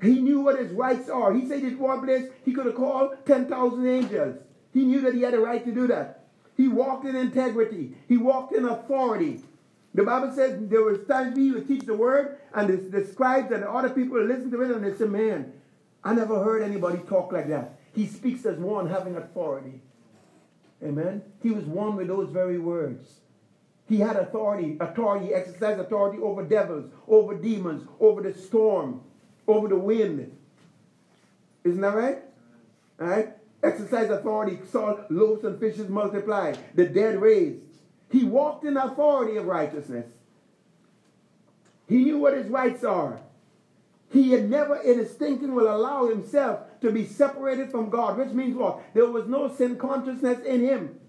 He 0.00 0.20
knew 0.20 0.40
what 0.40 0.58
his 0.58 0.72
rights 0.72 1.10
are. 1.10 1.34
He 1.34 1.46
said 1.46 1.62
in 1.62 1.78
one 1.78 2.02
place 2.02 2.30
he 2.44 2.52
could 2.54 2.66
have 2.66 2.74
called 2.74 3.16
10,000 3.26 3.86
angels. 3.86 4.38
He 4.74 4.84
knew 4.84 5.00
that 5.02 5.14
he 5.14 5.22
had 5.22 5.34
a 5.34 5.40
right 5.40 5.64
to 5.64 5.72
do 5.72 5.86
that. 5.86 6.24
He 6.56 6.68
walked 6.68 7.06
in 7.06 7.16
integrity. 7.16 7.96
He 8.08 8.16
walked 8.16 8.54
in 8.54 8.64
authority. 8.64 9.42
The 9.94 10.02
Bible 10.02 10.32
says 10.32 10.58
there 10.68 10.82
was 10.82 11.06
times 11.06 11.36
he 11.36 11.52
would 11.52 11.68
teach 11.68 11.86
the 11.86 11.94
word, 11.94 12.38
and 12.52 12.68
the, 12.68 12.98
the 12.98 13.06
scribes 13.06 13.52
and 13.52 13.62
the 13.62 13.70
other 13.70 13.90
people 13.90 14.20
listen 14.20 14.50
to 14.50 14.62
it, 14.62 14.70
and 14.72 14.84
they 14.84 14.96
said, 14.96 15.10
Man, 15.10 15.52
I 16.02 16.14
never 16.14 16.42
heard 16.42 16.62
anybody 16.62 16.98
talk 17.08 17.32
like 17.32 17.48
that. 17.48 17.78
He 17.94 18.06
speaks 18.06 18.44
as 18.44 18.58
one 18.58 18.90
having 18.90 19.16
authority. 19.16 19.80
Amen. 20.82 21.22
He 21.42 21.50
was 21.50 21.64
one 21.64 21.96
with 21.96 22.08
those 22.08 22.28
very 22.30 22.58
words. 22.58 23.20
He 23.88 23.98
had 23.98 24.16
authority, 24.16 24.76
authority, 24.80 25.32
exercised 25.32 25.80
authority 25.80 26.18
over 26.20 26.42
devils, 26.42 26.90
over 27.06 27.36
demons, 27.36 27.86
over 28.00 28.22
the 28.22 28.34
storm, 28.36 29.00
over 29.46 29.68
the 29.68 29.76
wind. 29.76 30.36
Isn't 31.62 31.80
that 31.80 31.94
right? 31.94 32.18
All 33.00 33.06
right? 33.06 33.34
Exercise 33.64 34.10
authority, 34.10 34.58
saw 34.70 34.98
loaves 35.08 35.42
and 35.44 35.58
fishes 35.58 35.88
multiply, 35.88 36.54
the 36.74 36.84
dead 36.84 37.20
raised. 37.20 37.62
He 38.10 38.22
walked 38.22 38.64
in 38.64 38.76
authority 38.76 39.38
of 39.38 39.46
righteousness. 39.46 40.06
He 41.88 42.04
knew 42.04 42.18
what 42.18 42.36
his 42.36 42.48
rights 42.48 42.84
are. 42.84 43.20
He 44.12 44.32
had 44.32 44.48
never 44.48 44.76
in 44.76 44.98
his 44.98 45.12
thinking 45.12 45.54
will 45.54 45.74
allow 45.74 46.06
himself 46.06 46.60
to 46.82 46.92
be 46.92 47.06
separated 47.06 47.70
from 47.70 47.88
God, 47.88 48.18
which 48.18 48.28
means 48.28 48.54
what? 48.54 48.82
There 48.92 49.10
was 49.10 49.26
no 49.26 49.52
sin 49.52 49.76
consciousness 49.76 50.44
in 50.44 50.60
him. 50.60 51.00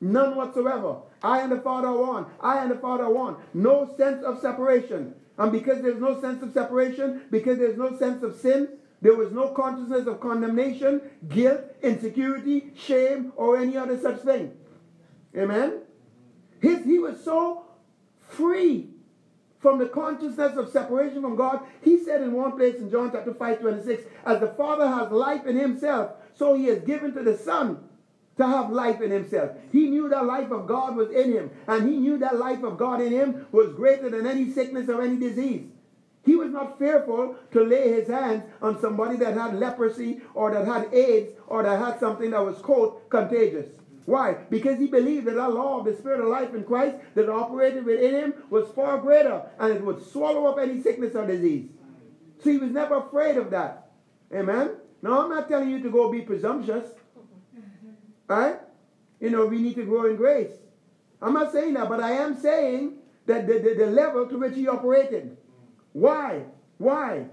None 0.00 0.34
whatsoever. 0.34 0.96
I 1.22 1.42
and 1.42 1.52
the 1.52 1.60
Father 1.60 1.88
are 1.88 1.98
one. 1.98 2.26
I 2.40 2.62
and 2.62 2.70
the 2.70 2.76
Father 2.76 3.04
are 3.04 3.12
one. 3.12 3.36
No 3.52 3.94
sense 3.96 4.24
of 4.24 4.40
separation. 4.40 5.14
And 5.36 5.52
because 5.52 5.82
there's 5.82 6.00
no 6.00 6.20
sense 6.20 6.42
of 6.42 6.52
separation, 6.52 7.22
because 7.30 7.58
there's 7.58 7.76
no 7.76 7.96
sense 7.98 8.22
of 8.22 8.36
sin, 8.36 8.68
there 9.02 9.14
was 9.14 9.32
no 9.32 9.48
consciousness 9.48 10.06
of 10.06 10.20
condemnation, 10.20 11.00
guilt, 11.28 11.60
insecurity, 11.82 12.72
shame, 12.76 13.32
or 13.36 13.56
any 13.56 13.76
other 13.76 13.98
such 13.98 14.20
thing. 14.20 14.52
Amen? 15.36 15.80
His, 16.60 16.84
he 16.84 16.98
was 16.98 17.22
so 17.24 17.64
free 18.20 18.90
from 19.58 19.78
the 19.78 19.86
consciousness 19.86 20.56
of 20.56 20.70
separation 20.70 21.22
from 21.22 21.36
God. 21.36 21.60
He 21.82 22.02
said 22.02 22.22
in 22.22 22.32
one 22.32 22.52
place 22.52 22.76
in 22.76 22.90
John 22.90 23.10
chapter 23.12 23.32
5, 23.32 23.60
26, 23.60 24.02
as 24.26 24.40
the 24.40 24.48
Father 24.48 24.86
has 24.86 25.10
life 25.10 25.46
in 25.46 25.56
himself, 25.56 26.12
so 26.34 26.54
he 26.54 26.66
has 26.66 26.80
given 26.80 27.14
to 27.14 27.22
the 27.22 27.36
Son 27.36 27.84
to 28.36 28.46
have 28.46 28.70
life 28.70 29.00
in 29.00 29.10
himself. 29.10 29.50
He 29.72 29.88
knew 29.90 30.08
that 30.08 30.24
life 30.24 30.50
of 30.50 30.66
God 30.66 30.96
was 30.96 31.10
in 31.10 31.32
him, 31.32 31.50
and 31.66 31.88
he 31.88 31.96
knew 31.98 32.18
that 32.18 32.38
life 32.38 32.62
of 32.62 32.78
God 32.78 33.00
in 33.00 33.12
him 33.12 33.46
was 33.52 33.72
greater 33.74 34.08
than 34.10 34.26
any 34.26 34.50
sickness 34.50 34.88
or 34.88 35.02
any 35.02 35.16
disease. 35.16 35.66
He 36.24 36.36
was 36.36 36.50
not 36.50 36.78
fearful 36.78 37.36
to 37.52 37.64
lay 37.64 37.92
his 37.92 38.08
hands 38.08 38.44
on 38.60 38.80
somebody 38.80 39.16
that 39.16 39.34
had 39.34 39.58
leprosy 39.58 40.20
or 40.34 40.50
that 40.52 40.66
had 40.66 40.92
AIDS 40.92 41.32
or 41.46 41.62
that 41.62 41.78
had 41.78 41.98
something 41.98 42.30
that 42.30 42.44
was, 42.44 42.58
quote, 42.58 43.08
contagious. 43.08 43.68
Why? 44.04 44.34
Because 44.50 44.78
he 44.78 44.86
believed 44.86 45.26
that 45.26 45.36
the 45.36 45.48
law 45.48 45.78
of 45.78 45.84
the 45.84 45.94
Spirit 45.94 46.20
of 46.20 46.26
life 46.26 46.54
in 46.54 46.64
Christ 46.64 46.96
that 47.14 47.28
operated 47.28 47.84
within 47.84 48.14
him 48.14 48.34
was 48.50 48.68
far 48.74 48.98
greater 48.98 49.42
and 49.58 49.72
it 49.72 49.84
would 49.84 50.04
swallow 50.10 50.46
up 50.46 50.58
any 50.58 50.82
sickness 50.82 51.14
or 51.14 51.26
disease. 51.26 51.70
So 52.42 52.50
he 52.50 52.58
was 52.58 52.70
never 52.70 52.96
afraid 52.96 53.36
of 53.36 53.50
that. 53.50 53.90
Amen? 54.34 54.76
Now, 55.02 55.22
I'm 55.22 55.30
not 55.30 55.48
telling 55.48 55.70
you 55.70 55.82
to 55.82 55.90
go 55.90 56.10
be 56.10 56.22
presumptuous. 56.22 56.88
Right? 58.26 58.56
You 59.20 59.30
know, 59.30 59.46
we 59.46 59.58
need 59.58 59.74
to 59.76 59.84
grow 59.84 60.06
in 60.06 60.16
grace. 60.16 60.52
I'm 61.20 61.34
not 61.34 61.52
saying 61.52 61.74
that, 61.74 61.88
but 61.88 62.00
I 62.00 62.12
am 62.12 62.38
saying 62.38 62.94
that 63.26 63.46
the, 63.46 63.58
the, 63.58 63.74
the 63.74 63.86
level 63.86 64.26
to 64.26 64.38
which 64.38 64.54
he 64.54 64.66
operated. 64.68 65.36
Why? 65.92 66.44
Why? 66.78 67.26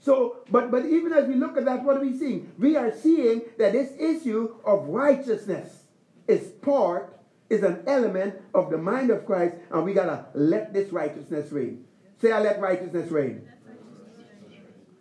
So, 0.00 0.38
but 0.50 0.70
but 0.70 0.84
even 0.86 1.12
as 1.12 1.28
we 1.28 1.34
look 1.34 1.56
at 1.56 1.64
that, 1.64 1.84
what 1.84 1.96
are 1.96 2.00
we 2.00 2.16
seeing? 2.16 2.52
We 2.58 2.76
are 2.76 2.92
seeing 2.92 3.42
that 3.58 3.72
this 3.72 3.92
issue 3.98 4.54
of 4.64 4.88
righteousness 4.88 5.84
is 6.26 6.48
part, 6.62 7.16
is 7.48 7.62
an 7.62 7.84
element 7.86 8.34
of 8.54 8.70
the 8.70 8.78
mind 8.78 9.10
of 9.10 9.26
Christ, 9.26 9.56
and 9.70 9.84
we 9.84 9.92
gotta 9.92 10.26
let 10.34 10.72
this 10.72 10.92
righteousness 10.92 11.52
reign. 11.52 11.84
Say, 12.20 12.32
I 12.32 12.40
let 12.40 12.60
righteousness 12.60 13.10
reign. 13.10 13.48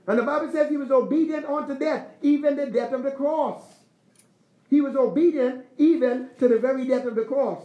And 0.07 0.19
the 0.19 0.23
Bible 0.23 0.51
says 0.51 0.69
he 0.69 0.77
was 0.77 0.91
obedient 0.91 1.45
unto 1.45 1.77
death, 1.77 2.07
even 2.21 2.55
the 2.55 2.65
death 2.65 2.91
of 2.91 3.03
the 3.03 3.11
cross. 3.11 3.61
He 4.69 4.81
was 4.81 4.95
obedient 4.95 5.65
even 5.77 6.29
to 6.39 6.47
the 6.47 6.59
very 6.59 6.85
death 6.87 7.05
of 7.05 7.15
the 7.15 7.23
cross. 7.23 7.63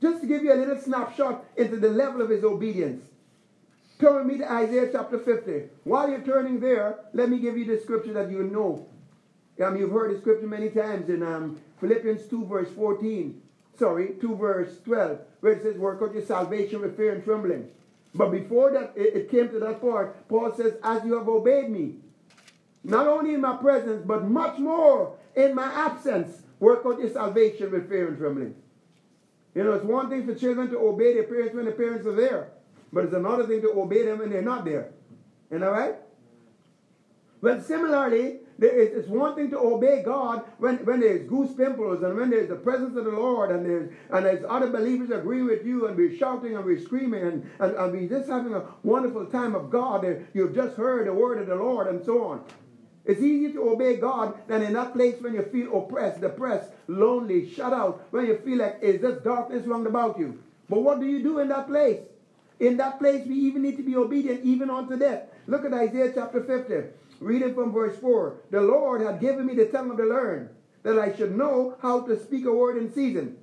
Just 0.00 0.20
to 0.20 0.26
give 0.26 0.42
you 0.42 0.52
a 0.52 0.54
little 0.54 0.78
snapshot 0.78 1.44
into 1.56 1.76
the 1.76 1.88
level 1.88 2.22
of 2.22 2.30
his 2.30 2.44
obedience. 2.44 3.04
Turn 3.98 4.16
with 4.16 4.26
me 4.26 4.38
to 4.38 4.52
Isaiah 4.52 4.90
chapter 4.92 5.18
50. 5.18 5.70
While 5.84 6.10
you're 6.10 6.20
turning 6.20 6.60
there, 6.60 6.98
let 7.14 7.30
me 7.30 7.38
give 7.38 7.56
you 7.56 7.64
the 7.64 7.80
scripture 7.80 8.12
that 8.12 8.30
you 8.30 8.42
know. 8.42 8.86
Um, 9.64 9.76
you've 9.78 9.90
heard 9.90 10.14
the 10.14 10.20
scripture 10.20 10.46
many 10.46 10.68
times 10.68 11.08
in 11.08 11.22
um, 11.22 11.58
Philippians 11.80 12.28
2 12.28 12.44
verse 12.44 12.68
14. 12.72 13.40
Sorry, 13.78 14.14
2 14.20 14.36
verse 14.36 14.78
12, 14.84 15.18
where 15.40 15.52
it 15.52 15.62
says, 15.62 15.76
work 15.76 16.02
out 16.02 16.12
your 16.12 16.24
salvation 16.24 16.82
with 16.82 16.96
fear 16.96 17.14
and 17.14 17.24
trembling. 17.24 17.68
But 18.14 18.30
before 18.30 18.70
that, 18.72 18.92
it, 18.96 19.14
it 19.14 19.30
came 19.30 19.48
to 19.50 19.58
that 19.60 19.80
part, 19.80 20.28
Paul 20.28 20.54
says, 20.54 20.74
as 20.82 21.04
you 21.04 21.14
have 21.14 21.28
obeyed 21.28 21.70
me, 21.70 21.96
not 22.84 23.06
only 23.06 23.34
in 23.34 23.40
my 23.40 23.56
presence, 23.56 24.02
but 24.06 24.28
much 24.28 24.58
more 24.58 25.16
in 25.34 25.54
my 25.54 25.72
absence, 25.72 26.42
work 26.60 26.82
out 26.86 27.00
your 27.00 27.10
salvation 27.10 27.70
with 27.70 27.88
fear 27.88 28.08
and 28.08 28.18
trembling. 28.18 28.54
You 29.54 29.64
know, 29.64 29.72
it's 29.72 29.84
one 29.84 30.10
thing 30.10 30.26
for 30.26 30.34
children 30.34 30.68
to 30.70 30.78
obey 30.78 31.14
their 31.14 31.24
parents 31.24 31.54
when 31.54 31.64
the 31.64 31.72
parents 31.72 32.06
are 32.06 32.14
there. 32.14 32.50
But 32.96 33.04
it's 33.04 33.14
another 33.14 33.46
thing 33.46 33.60
to 33.60 33.78
obey 33.78 34.06
them 34.06 34.20
when 34.20 34.30
they're 34.30 34.40
not 34.40 34.64
there. 34.64 34.94
You 35.50 35.58
know, 35.58 35.70
right? 35.70 35.96
But 37.42 37.62
similarly, 37.62 38.38
it's 38.58 39.06
one 39.06 39.34
thing 39.34 39.50
to 39.50 39.58
obey 39.58 40.02
God 40.02 40.44
when, 40.56 40.76
when 40.86 41.00
there's 41.00 41.28
goose 41.28 41.52
pimples 41.52 42.02
and 42.02 42.16
when 42.16 42.30
there's 42.30 42.48
the 42.48 42.56
presence 42.56 42.96
of 42.96 43.04
the 43.04 43.10
Lord 43.10 43.50
and 43.50 43.66
there's 43.66 43.92
and 44.10 44.24
there's 44.24 44.46
other 44.48 44.70
believers 44.70 45.10
agree 45.10 45.42
with 45.42 45.66
you 45.66 45.86
and 45.86 45.94
we're 45.94 46.16
shouting 46.16 46.56
and 46.56 46.64
we're 46.64 46.80
screaming 46.80 47.20
and, 47.20 47.50
and, 47.60 47.76
and 47.76 47.92
we're 47.92 48.08
just 48.08 48.30
having 48.30 48.54
a 48.54 48.64
wonderful 48.82 49.26
time 49.26 49.54
of 49.54 49.68
God. 49.68 50.06
You've 50.32 50.54
just 50.54 50.78
heard 50.78 51.06
the 51.06 51.12
word 51.12 51.38
of 51.38 51.48
the 51.48 51.54
Lord 51.54 51.88
and 51.88 52.02
so 52.02 52.24
on. 52.24 52.44
It's 53.04 53.20
easier 53.20 53.52
to 53.52 53.72
obey 53.72 53.98
God 53.98 54.40
than 54.48 54.62
in 54.62 54.72
that 54.72 54.94
place 54.94 55.20
when 55.20 55.34
you 55.34 55.42
feel 55.42 55.84
oppressed, 55.84 56.22
depressed, 56.22 56.70
lonely, 56.86 57.52
shut 57.52 57.74
out, 57.74 58.06
when 58.10 58.24
you 58.24 58.38
feel 58.38 58.56
like 58.56 58.78
it's 58.80 59.02
just 59.02 59.22
darkness 59.22 59.66
round 59.66 59.86
about 59.86 60.18
you. 60.18 60.42
But 60.70 60.80
what 60.80 60.98
do 60.98 61.04
you 61.04 61.22
do 61.22 61.40
in 61.40 61.48
that 61.48 61.68
place? 61.68 62.00
In 62.58 62.76
that 62.78 62.98
place, 62.98 63.26
we 63.26 63.34
even 63.34 63.62
need 63.62 63.76
to 63.76 63.82
be 63.82 63.96
obedient 63.96 64.44
even 64.44 64.70
unto 64.70 64.96
death. 64.96 65.24
Look 65.46 65.64
at 65.64 65.74
Isaiah 65.74 66.12
chapter 66.14 66.42
50, 66.42 66.90
reading 67.20 67.54
from 67.54 67.72
verse 67.72 67.96
4. 67.98 68.36
The 68.50 68.62
Lord 68.62 69.02
had 69.02 69.20
given 69.20 69.46
me 69.46 69.54
the 69.54 69.66
tongue 69.66 69.90
of 69.90 69.98
the 69.98 70.04
learned, 70.04 70.48
that 70.82 70.98
I 70.98 71.14
should 71.14 71.36
know 71.36 71.76
how 71.82 72.02
to 72.02 72.18
speak 72.18 72.46
a 72.46 72.52
word 72.52 72.78
in 72.78 72.92
season. 72.92 73.36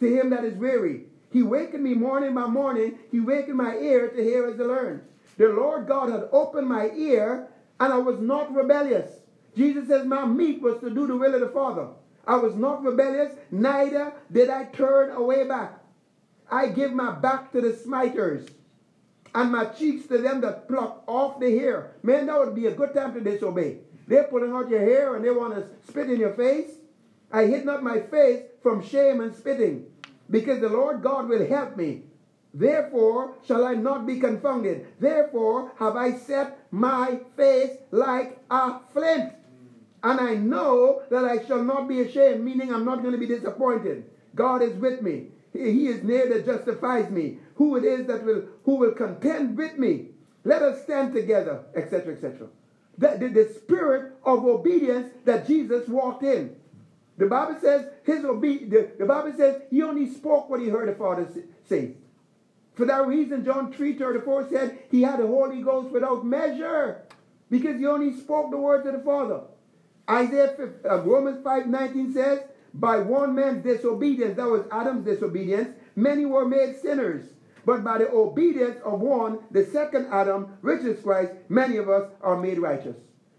To 0.00 0.08
him 0.08 0.30
that 0.30 0.44
is 0.44 0.56
weary, 0.56 1.04
he 1.30 1.42
wakened 1.42 1.84
me 1.84 1.94
morning 1.94 2.34
by 2.34 2.46
morning, 2.46 2.98
he 3.10 3.20
wakened 3.20 3.56
my 3.56 3.76
ear 3.76 4.08
to 4.08 4.22
hear 4.22 4.46
as 4.46 4.56
to 4.56 4.64
learn. 4.64 5.02
The 5.36 5.48
Lord 5.48 5.86
God 5.86 6.08
had 6.10 6.28
opened 6.32 6.68
my 6.68 6.90
ear, 6.90 7.48
and 7.78 7.92
I 7.92 7.98
was 7.98 8.18
not 8.18 8.52
rebellious. 8.54 9.20
Jesus 9.56 9.88
says, 9.88 10.06
My 10.06 10.24
meat 10.24 10.62
was 10.62 10.80
to 10.80 10.90
do 10.90 11.06
the 11.06 11.16
will 11.16 11.34
of 11.34 11.40
the 11.40 11.48
Father. 11.48 11.88
I 12.26 12.36
was 12.36 12.54
not 12.54 12.82
rebellious, 12.82 13.32
neither 13.50 14.12
did 14.30 14.50
I 14.50 14.64
turn 14.64 15.10
away 15.10 15.46
back. 15.46 15.77
I 16.50 16.68
give 16.68 16.92
my 16.92 17.12
back 17.12 17.52
to 17.52 17.60
the 17.60 17.72
smiters 17.72 18.48
and 19.34 19.52
my 19.52 19.66
cheeks 19.66 20.06
to 20.06 20.18
them 20.18 20.40
that 20.40 20.68
pluck 20.68 21.04
off 21.06 21.38
the 21.40 21.50
hair. 21.58 21.92
Man, 22.02 22.26
that 22.26 22.38
would 22.38 22.54
be 22.54 22.66
a 22.66 22.74
good 22.74 22.94
time 22.94 23.14
to 23.14 23.20
disobey. 23.20 23.78
They're 24.06 24.24
pulling 24.24 24.52
out 24.52 24.70
your 24.70 24.80
hair 24.80 25.14
and 25.14 25.24
they 25.24 25.30
want 25.30 25.54
to 25.54 25.66
spit 25.86 26.10
in 26.10 26.18
your 26.18 26.32
face. 26.32 26.70
I 27.30 27.44
hid 27.44 27.66
not 27.66 27.82
my 27.82 28.00
face 28.00 28.44
from 28.62 28.82
shame 28.82 29.20
and 29.20 29.34
spitting, 29.34 29.86
because 30.30 30.60
the 30.60 30.68
Lord 30.68 31.02
God 31.02 31.28
will 31.28 31.46
help 31.46 31.76
me. 31.76 32.04
Therefore 32.54 33.34
shall 33.46 33.66
I 33.66 33.74
not 33.74 34.06
be 34.06 34.18
confounded. 34.18 34.86
Therefore 34.98 35.72
have 35.78 35.96
I 35.96 36.16
set 36.16 36.58
my 36.70 37.20
face 37.36 37.76
like 37.90 38.38
a 38.50 38.80
flint. 38.92 39.34
And 40.02 40.20
I 40.20 40.34
know 40.36 41.02
that 41.10 41.24
I 41.24 41.44
shall 41.44 41.62
not 41.62 41.88
be 41.88 42.00
ashamed, 42.00 42.44
meaning 42.44 42.72
I'm 42.72 42.84
not 42.84 43.02
going 43.02 43.12
to 43.12 43.18
be 43.18 43.26
disappointed. 43.26 44.08
God 44.34 44.62
is 44.62 44.74
with 44.74 45.02
me. 45.02 45.26
He 45.52 45.88
is 45.88 46.02
near 46.02 46.28
that 46.28 46.46
justifies 46.46 47.10
me. 47.10 47.38
Who 47.56 47.76
it 47.76 47.84
is 47.84 48.06
that 48.06 48.24
will 48.24 48.42
who 48.64 48.76
will 48.76 48.92
contend 48.92 49.56
with 49.56 49.78
me. 49.78 50.08
Let 50.44 50.62
us 50.62 50.82
stand 50.82 51.12
together, 51.12 51.64
etc., 51.74 52.14
etc. 52.14 52.48
The, 52.96 53.16
the, 53.18 53.28
the 53.28 53.48
spirit 53.54 54.14
of 54.24 54.44
obedience 54.44 55.08
that 55.24 55.46
Jesus 55.46 55.88
walked 55.88 56.22
in. 56.22 56.56
The 57.16 57.26
Bible 57.26 57.58
says 57.60 57.86
his 58.04 58.24
obe- 58.24 58.70
the, 58.70 58.90
the 58.98 59.06
Bible 59.06 59.32
says 59.36 59.62
he 59.70 59.82
only 59.82 60.08
spoke 60.08 60.48
what 60.48 60.60
he 60.60 60.68
heard 60.68 60.88
the 60.88 60.94
Father 60.94 61.28
say. 61.68 61.94
For 62.74 62.86
that 62.86 63.06
reason, 63.06 63.44
John 63.44 63.72
3:34 63.72 64.50
said 64.50 64.78
he 64.90 65.02
had 65.02 65.18
the 65.18 65.26
Holy 65.26 65.62
Ghost 65.62 65.90
without 65.90 66.24
measure. 66.24 67.02
Because 67.50 67.78
he 67.78 67.86
only 67.86 68.12
spoke 68.12 68.50
the 68.50 68.56
words 68.56 68.86
of 68.86 68.92
the 68.92 68.98
Father. 69.00 69.40
Isaiah 70.08 70.54
uh, 70.88 71.00
Romans 71.02 71.44
5:19 71.44 72.14
says, 72.14 72.40
by 72.78 72.98
one 72.98 73.34
man's 73.34 73.64
disobedience, 73.64 74.36
that 74.36 74.48
was 74.48 74.64
Adam's 74.70 75.04
disobedience, 75.04 75.70
many 75.96 76.24
were 76.26 76.48
made 76.48 76.76
sinners. 76.76 77.24
But 77.66 77.82
by 77.82 77.98
the 77.98 78.10
obedience 78.10 78.78
of 78.84 79.00
one, 79.00 79.40
the 79.50 79.66
second 79.66 80.06
Adam, 80.12 80.56
which 80.60 80.82
is 80.84 81.02
Christ, 81.02 81.32
many 81.48 81.76
of 81.76 81.88
us 81.88 82.08
are 82.22 82.40
made 82.40 82.58
righteous. 82.58 82.96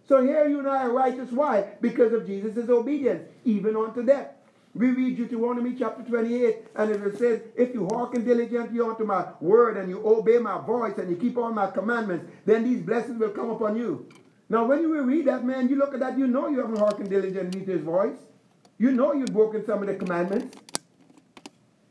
So 0.07 0.21
here 0.21 0.47
you 0.47 0.59
and 0.59 0.67
I 0.67 0.83
are 0.83 0.91
righteous. 0.91 1.31
Why? 1.31 1.65
Because 1.81 2.11
of 2.13 2.27
Jesus' 2.27 2.69
obedience, 2.69 3.23
even 3.45 3.75
unto 3.75 4.03
death. 4.03 4.27
We 4.75 4.91
read 4.91 5.17
you 5.17 5.25
to 5.25 5.31
Deuteronomy 5.31 5.75
chapter 5.77 6.03
28, 6.03 6.57
and 6.75 6.91
it 6.91 7.17
says, 7.17 7.41
If 7.55 7.73
you 7.73 7.87
hearken 7.91 8.23
diligently 8.23 8.79
unto 8.81 9.03
my 9.03 9.25
word, 9.39 9.77
and 9.77 9.89
you 9.89 10.05
obey 10.05 10.37
my 10.37 10.59
voice, 10.61 10.97
and 10.97 11.09
you 11.09 11.15
keep 11.15 11.37
all 11.37 11.51
my 11.51 11.71
commandments, 11.71 12.25
then 12.45 12.63
these 12.63 12.81
blessings 12.81 13.19
will 13.19 13.29
come 13.29 13.49
upon 13.49 13.77
you. 13.77 14.07
Now, 14.47 14.65
when 14.65 14.81
you 14.81 15.01
read 15.01 15.25
that, 15.25 15.43
man, 15.43 15.69
you 15.69 15.75
look 15.75 15.93
at 15.93 16.01
that, 16.01 16.17
you 16.17 16.27
know 16.27 16.49
you 16.49 16.59
haven't 16.59 16.77
hearkened 16.77 17.09
diligently 17.09 17.65
to 17.65 17.71
his 17.71 17.83
voice. 17.83 18.17
You 18.80 18.91
know 18.93 19.13
you've 19.13 19.34
broken 19.34 19.65
some 19.65 19.82
of 19.82 19.88
the 19.88 19.95
commandments. 19.95 20.57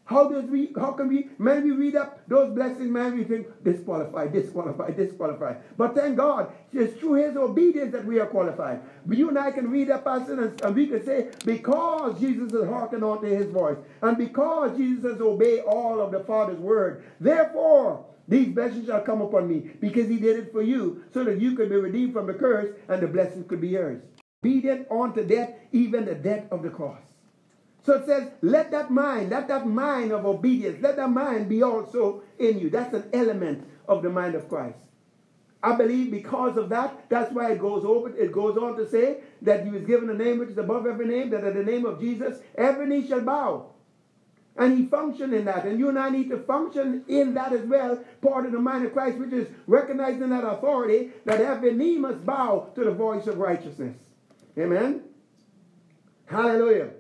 How 0.07 0.27
does 0.27 0.45
we 0.45 0.73
how 0.75 0.93
can 0.93 1.07
we 1.09 1.29
when 1.37 1.63
we 1.65 1.73
read 1.73 1.95
up 1.95 2.27
those 2.29 2.55
blessings, 2.55 2.91
man, 2.91 3.15
we 3.15 3.25
think 3.25 3.47
disqualified, 3.63 4.33
disqualified, 4.33 4.97
disqualified. 4.97 5.59
But 5.77 5.95
thank 5.95 6.17
God, 6.17 6.51
it's 6.73 6.99
through 6.99 7.27
his 7.27 7.37
obedience 7.37 7.93
that 7.93 8.07
we 8.07 8.19
are 8.19 8.27
qualified. 8.27 8.81
You 9.07 9.29
and 9.29 9.39
I 9.39 9.51
can 9.51 9.71
read 9.71 9.89
that 9.89 10.05
passage 10.05 10.39
and, 10.39 10.59
and 10.63 10.75
we 10.75 10.87
can 10.87 11.05
say, 11.05 11.29
because 11.45 12.19
Jesus 12.19 12.51
has 12.53 12.65
hearkened 12.65 13.05
unto 13.05 13.27
his 13.27 13.51
voice, 13.51 13.77
and 14.01 14.17
because 14.17 14.79
Jesus 14.79 15.13
has 15.13 15.21
obeyed 15.21 15.65
all 15.65 16.01
of 16.01 16.11
the 16.11 16.21
Father's 16.21 16.59
word, 16.59 17.05
therefore 17.21 18.07
these 18.27 18.49
blessings 18.49 18.87
shall 18.87 19.03
come 19.03 19.21
upon 19.21 19.47
me, 19.47 19.71
because 19.79 20.09
he 20.09 20.17
did 20.17 20.39
it 20.39 20.53
for 20.53 20.63
you, 20.63 21.05
so 21.13 21.23
that 21.23 21.39
you 21.39 21.55
could 21.55 21.69
be 21.69 21.77
redeemed 21.77 22.15
from 22.15 22.27
the 22.27 22.35
curse, 22.35 22.75
and 22.89 23.03
the 23.03 23.07
blessings 23.07 23.47
could 23.47 23.61
be 23.61 23.69
yours 23.69 24.01
obedient 24.45 24.87
unto 24.91 25.25
death, 25.25 25.53
even 25.73 26.05
the 26.05 26.15
death 26.15 26.45
of 26.51 26.63
the 26.63 26.71
cross. 26.71 27.01
So 27.85 27.95
it 27.95 28.07
says, 28.07 28.29
let 28.43 28.71
that 28.73 28.91
mind, 28.91 29.31
let 29.31 29.49
that 29.49 29.67
mind 29.67 30.13
of 30.13 30.27
obedience, 30.27 30.83
let 30.83 30.97
that 30.97 31.11
mind 31.11 31.49
be 31.49 31.63
also 31.63 32.23
in 32.39 32.59
you. 32.59 32.71
That's 32.71 32.95
an 32.95 33.09
element 33.13 33.67
of 33.89 34.03
the 34.03 34.11
mind 34.11 34.35
of 34.35 34.49
Christ. 34.49 34.79
I 35.63 35.75
believe 35.75 36.11
because 36.11 36.57
of 36.57 36.69
that, 36.69 37.09
that's 37.09 37.33
why 37.33 37.51
it 37.53 37.59
goes 37.59 37.85
over, 37.85 38.17
it 38.17 38.31
goes 38.31 38.57
on 38.57 38.77
to 38.77 38.89
say 38.89 39.19
that 39.43 39.65
he 39.65 39.71
was 39.71 39.83
given 39.83 40.09
a 40.11 40.15
name 40.15 40.39
which 40.39 40.51
is 40.51 40.59
above 40.59 40.87
every 40.87 41.07
name, 41.07 41.31
that 41.31 41.43
at 41.43 41.55
the 41.55 41.65
name 41.65 41.85
of 41.85 41.99
Jesus, 41.99 42.39
every 42.57 42.87
knee 42.87 43.09
shall 43.09 43.23
bow. 43.23 43.71
And 44.57 44.77
he 44.77 44.87
functioned 44.87 45.33
in 45.35 45.45
that. 45.47 45.65
And 45.65 45.79
you 45.79 45.89
and 45.89 45.99
I 45.99 46.11
need 46.11 46.29
to 46.31 46.39
function 46.39 47.05
in 47.09 47.35
that 47.35 47.53
as 47.53 47.63
well, 47.63 48.05
part 48.21 48.45
of 48.47 48.53
the 48.53 48.59
mind 48.59 48.85
of 48.85 48.93
Christ, 48.93 49.19
which 49.19 49.33
is 49.33 49.49
recognizing 49.67 50.31
that 50.31 50.45
authority 50.45 51.11
that 51.25 51.41
every 51.41 51.75
knee 51.75 51.97
must 51.97 52.25
bow 52.27 52.71
to 52.75 52.85
the 52.85 52.93
voice 52.93 53.27
of 53.27 53.39
righteousness. 53.39 53.97
Amen. 54.59 55.03
Hallelujah. 56.27 56.91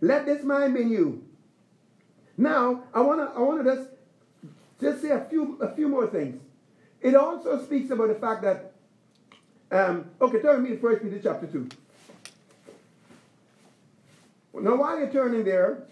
Let 0.00 0.26
this 0.26 0.44
mind 0.44 0.74
be 0.74 0.82
in 0.82 0.90
you. 0.90 1.24
Now, 2.36 2.84
I 2.94 3.00
want 3.00 3.20
to 3.20 3.36
I 3.36 3.40
want 3.40 3.64
to 3.64 3.74
just 3.74 3.90
just 4.80 5.02
say 5.02 5.10
a 5.10 5.24
few 5.28 5.58
a 5.60 5.74
few 5.74 5.88
more 5.88 6.06
things. 6.06 6.40
It 7.00 7.14
also 7.14 7.64
speaks 7.64 7.90
about 7.90 8.08
the 8.08 8.14
fact 8.14 8.42
that 8.42 8.72
um, 9.70 10.10
okay, 10.20 10.40
turn 10.40 10.62
me 10.62 10.70
to 10.70 10.78
First 10.78 11.02
Peter 11.02 11.20
chapter 11.22 11.46
two. 11.46 11.68
Now, 14.54 14.76
while 14.76 14.98
you're 14.98 15.10
turning 15.10 15.44
there, 15.44 15.84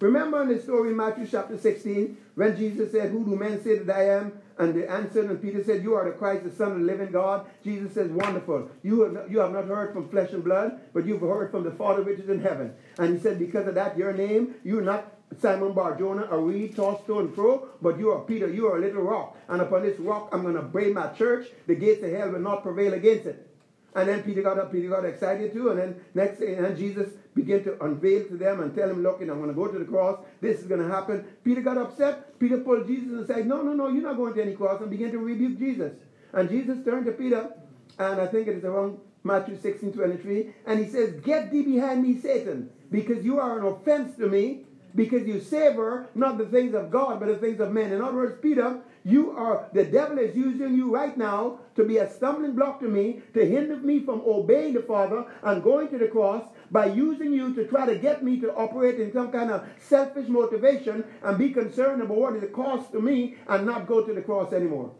Remember 0.00 0.40
in 0.42 0.48
the 0.48 0.60
story 0.60 0.90
in 0.90 0.96
Matthew 0.96 1.26
chapter 1.30 1.58
16 1.58 2.16
when 2.34 2.56
Jesus 2.56 2.90
said, 2.90 3.10
Who 3.10 3.22
do 3.22 3.36
men 3.36 3.62
say 3.62 3.78
that 3.78 3.94
I 3.94 4.08
am? 4.16 4.32
And 4.60 4.74
they 4.74 4.86
answered, 4.86 5.30
and 5.30 5.40
Peter 5.40 5.64
said, 5.64 5.82
You 5.82 5.94
are 5.94 6.04
the 6.04 6.10
Christ, 6.10 6.44
the 6.44 6.50
Son 6.50 6.72
of 6.72 6.78
the 6.80 6.84
living 6.84 7.10
God. 7.10 7.46
Jesus 7.64 7.94
says, 7.94 8.10
Wonderful. 8.10 8.68
You 8.82 9.04
have, 9.04 9.12
not, 9.14 9.30
you 9.30 9.38
have 9.38 9.52
not 9.52 9.64
heard 9.64 9.94
from 9.94 10.10
flesh 10.10 10.32
and 10.32 10.44
blood, 10.44 10.78
but 10.92 11.06
you've 11.06 11.22
heard 11.22 11.50
from 11.50 11.64
the 11.64 11.70
Father 11.70 12.02
which 12.02 12.20
is 12.20 12.28
in 12.28 12.42
heaven. 12.42 12.74
And 12.98 13.16
he 13.16 13.22
said, 13.22 13.38
Because 13.38 13.66
of 13.66 13.74
that, 13.76 13.96
your 13.96 14.12
name, 14.12 14.56
you're 14.62 14.82
not 14.82 15.16
Simon 15.40 15.72
Bar 15.72 15.96
Jonah, 15.96 16.28
a 16.30 16.38
reed 16.38 16.76
tossed 16.76 17.06
to 17.06 17.20
and 17.20 17.34
fro, 17.34 17.68
but 17.80 17.98
you 17.98 18.10
are 18.10 18.20
Peter, 18.20 18.52
you 18.52 18.66
are 18.66 18.76
a 18.76 18.80
little 18.80 19.02
rock. 19.02 19.38
And 19.48 19.62
upon 19.62 19.82
this 19.82 19.98
rock 19.98 20.28
I'm 20.30 20.42
going 20.42 20.56
to 20.56 20.62
bring 20.62 20.92
my 20.92 21.08
church. 21.08 21.46
The 21.66 21.74
gates 21.74 22.02
of 22.02 22.10
hell 22.10 22.30
will 22.30 22.40
not 22.40 22.62
prevail 22.62 22.92
against 22.92 23.26
it. 23.26 23.49
And 23.94 24.08
then 24.08 24.22
Peter 24.22 24.42
got 24.42 24.58
up, 24.58 24.70
Peter 24.70 24.88
got 24.88 25.04
excited 25.04 25.52
too, 25.52 25.70
and 25.70 25.78
then 25.78 26.00
next 26.14 26.38
day, 26.38 26.54
and 26.54 26.76
Jesus 26.76 27.08
began 27.34 27.64
to 27.64 27.82
unveil 27.84 28.24
to 28.28 28.36
them 28.36 28.60
and 28.60 28.74
tell 28.74 28.88
him, 28.88 29.02
look, 29.02 29.20
I'm 29.20 29.28
going 29.28 29.48
to 29.48 29.54
go 29.54 29.66
to 29.66 29.78
the 29.78 29.84
cross. 29.84 30.20
This 30.40 30.60
is 30.60 30.66
going 30.66 30.80
to 30.80 30.88
happen. 30.88 31.24
Peter 31.44 31.60
got 31.60 31.76
upset. 31.76 32.38
Peter 32.38 32.58
pulled 32.58 32.86
Jesus 32.86 33.08
and 33.08 33.26
said, 33.26 33.46
no, 33.46 33.62
no, 33.62 33.72
no, 33.72 33.88
you're 33.88 34.02
not 34.02 34.16
going 34.16 34.34
to 34.34 34.42
any 34.42 34.54
cross, 34.54 34.80
and 34.80 34.90
began 34.90 35.10
to 35.10 35.18
rebuke 35.18 35.58
Jesus. 35.58 35.92
And 36.32 36.48
Jesus 36.48 36.84
turned 36.84 37.06
to 37.06 37.12
Peter, 37.12 37.52
and 37.98 38.20
I 38.20 38.26
think 38.26 38.46
it 38.46 38.56
is 38.56 38.64
around 38.64 38.98
Matthew 39.24 39.58
16, 39.60 39.92
23, 39.92 40.54
and 40.66 40.78
he 40.78 40.86
says, 40.86 41.20
Get 41.20 41.50
thee 41.50 41.62
behind 41.62 42.02
me, 42.02 42.18
Satan, 42.18 42.70
because 42.90 43.24
you 43.24 43.38
are 43.38 43.58
an 43.58 43.66
offense 43.66 44.16
to 44.16 44.28
me, 44.28 44.64
because 44.94 45.26
you 45.26 45.40
savor 45.40 46.08
not 46.14 46.38
the 46.38 46.46
things 46.46 46.74
of 46.74 46.90
God, 46.90 47.20
but 47.20 47.26
the 47.28 47.36
things 47.36 47.60
of 47.60 47.72
men. 47.72 47.92
In 47.92 48.00
other 48.00 48.16
words, 48.16 48.38
Peter, 48.40 48.80
you 49.04 49.30
are, 49.30 49.68
the 49.72 49.84
devil 49.84 50.18
is 50.18 50.36
using 50.36 50.74
you 50.74 50.94
right 50.94 51.16
now 51.16 51.60
to 51.76 51.84
be 51.84 51.98
a 51.98 52.10
stumbling 52.10 52.54
block 52.54 52.80
to 52.80 52.88
me, 52.88 53.22
to 53.34 53.44
hinder 53.44 53.76
me 53.76 54.04
from 54.04 54.22
obeying 54.26 54.74
the 54.74 54.82
Father 54.82 55.24
and 55.42 55.62
going 55.62 55.88
to 55.88 55.98
the 55.98 56.08
cross 56.08 56.46
by 56.70 56.86
using 56.86 57.32
you 57.32 57.54
to 57.54 57.66
try 57.66 57.86
to 57.86 57.96
get 57.96 58.22
me 58.22 58.38
to 58.40 58.54
operate 58.54 59.00
in 59.00 59.12
some 59.12 59.32
kind 59.32 59.50
of 59.50 59.66
selfish 59.78 60.28
motivation 60.28 61.04
and 61.22 61.38
be 61.38 61.50
concerned 61.50 62.02
about 62.02 62.18
what 62.18 62.36
it 62.36 62.52
costs 62.52 62.90
to 62.92 63.00
me 63.00 63.36
and 63.48 63.64
not 63.64 63.86
go 63.86 64.04
to 64.04 64.12
the 64.12 64.22
cross 64.22 64.52
anymore. 64.52 64.92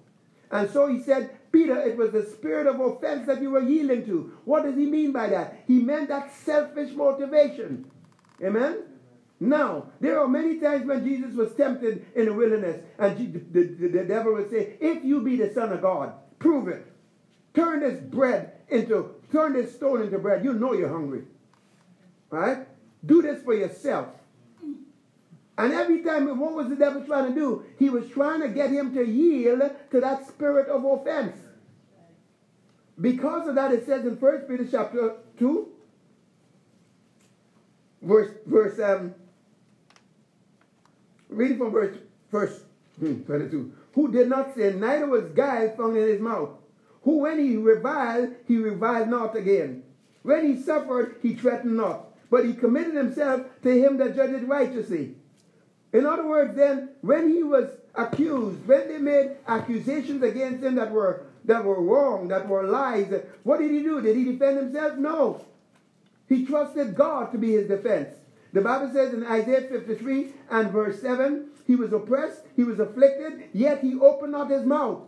And 0.51 0.69
so 0.71 0.89
he 0.89 1.01
said, 1.03 1.31
Peter, 1.53 1.79
it 1.79 1.97
was 1.97 2.13
the 2.13 2.25
spirit 2.25 2.67
of 2.67 2.81
offense 2.81 3.27
that 3.27 3.43
you 3.43 3.51
were 3.51 3.63
yielding 3.63 4.05
to. 4.07 4.33
What 4.45 4.65
does 4.65 4.77
he 4.77 4.87
mean 4.87 5.13
by 5.13 5.29
that? 5.29 5.63
He 5.67 5.81
meant 5.81 6.09
that 6.09 6.33
selfish 6.35 6.93
motivation. 6.93 7.91
Amen? 8.43 8.85
Now, 9.41 9.87
there 10.01 10.21
are 10.21 10.29
many 10.29 10.61
times 10.61 10.87
when 10.87 11.03
Jesus 11.03 11.35
was 11.35 11.55
tempted 11.55 12.05
in 12.15 12.27
the 12.27 12.33
wilderness, 12.35 12.85
and 12.99 13.17
the, 13.17 13.63
the, 13.63 13.89
the, 13.89 14.05
devil 14.05 14.35
would 14.35 14.51
say, 14.51 14.77
If 14.81 15.03
you 15.03 15.23
be 15.23 15.37
the 15.37 15.53
Son 15.55 15.73
of 15.73 15.81
God, 15.81 16.13
prove 16.39 16.69
it. 16.69 16.87
Turn 17.55 17.81
this 17.81 17.99
bread 17.99 18.53
into, 18.69 19.15
turn 19.33 19.55
this 19.55 19.75
stone 19.75 20.03
into 20.03 20.19
bread. 20.19 20.45
You 20.45 20.53
know 20.53 20.75
you're 20.75 20.91
hungry. 20.91 21.23
Right? 22.29 22.69
Do 23.05 23.23
this 23.23 23.43
for 23.43 23.55
yourself. 23.55 24.09
And 25.57 25.73
every 25.73 26.03
time, 26.03 26.39
what 26.39 26.55
was 26.55 26.69
the 26.69 26.77
devil 26.77 27.03
trying 27.05 27.35
to 27.35 27.39
do? 27.39 27.65
He 27.79 27.89
was 27.91 28.09
trying 28.11 28.41
to 28.43 28.49
get 28.49 28.71
him 28.71 28.95
to 28.95 29.05
yield 29.05 29.63
to 29.91 30.01
that 30.01 30.29
spirit 30.29 30.69
of 30.69 30.85
offense. 30.85 31.37
Because 33.01 33.49
of 33.49 33.55
that, 33.55 33.73
it 33.73 33.87
says 33.87 34.05
in 34.05 34.17
1 34.17 34.39
Peter 34.41 34.67
chapter 34.71 35.17
2, 35.39 35.69
verse, 38.03 38.31
verse 38.47 38.79
um, 38.79 39.15
Reading 41.31 41.59
from 41.59 41.71
verse, 41.71 41.97
verse 42.31 42.61
hmm, 42.99 43.23
22. 43.23 43.73
Who 43.95 44.13
did 44.13 44.29
not 44.29 44.55
sin, 44.55 44.81
neither 44.81 45.07
was 45.07 45.31
guile 45.31 45.75
found 45.77 45.97
in 45.97 46.09
his 46.09 46.21
mouth. 46.21 46.51
Who, 47.03 47.19
when 47.19 47.39
he 47.39 47.57
reviled, 47.57 48.35
he 48.47 48.57
reviled 48.57 49.09
not 49.09 49.37
again. 49.37 49.85
When 50.23 50.47
he 50.47 50.61
suffered, 50.61 51.17
he 51.23 51.35
threatened 51.35 51.77
not. 51.77 52.07
But 52.31 52.45
he 52.45 52.53
committed 52.53 52.95
himself 52.95 53.43
to 53.63 53.71
him 53.71 53.97
that 53.99 54.15
judged 54.15 54.45
righteously. 54.45 55.15
In 55.93 56.07
other 56.07 56.27
words, 56.27 56.55
then, 56.57 56.91
when 57.01 57.31
he 57.31 57.43
was 57.43 57.71
accused, 57.95 58.67
when 58.67 58.89
they 58.89 58.99
made 58.99 59.37
accusations 59.49 60.23
against 60.23 60.63
him 60.63 60.77
that 60.77 60.93
were 60.93 61.27
that 61.47 61.65
were 61.65 61.81
wrong, 61.81 62.29
that 62.29 62.47
were 62.47 62.65
lies, 62.65 63.13
what 63.45 63.61
did 63.61 63.71
he 63.71 63.83
do? 63.83 64.01
Did 64.01 64.15
he 64.15 64.25
defend 64.25 64.59
himself? 64.59 64.99
No. 64.99 65.45
He 66.29 66.45
trusted 66.45 66.95
God 66.95 67.33
to 67.33 67.39
be 67.39 67.53
his 67.53 67.67
defense. 67.67 68.20
The 68.53 68.61
Bible 68.61 68.91
says 68.93 69.15
in 69.15 69.25
Isaiah 69.25 69.63
53 69.63 70.33
and 70.51 70.71
verse 70.71 71.01
7, 71.01 71.51
he 71.67 71.77
was 71.77 71.93
oppressed, 71.93 72.43
he 72.57 72.65
was 72.65 72.81
afflicted, 72.81 73.45
yet 73.53 73.81
he 73.81 73.99
opened 74.01 74.33
not 74.33 74.51
his 74.51 74.65
mouth. 74.65 75.03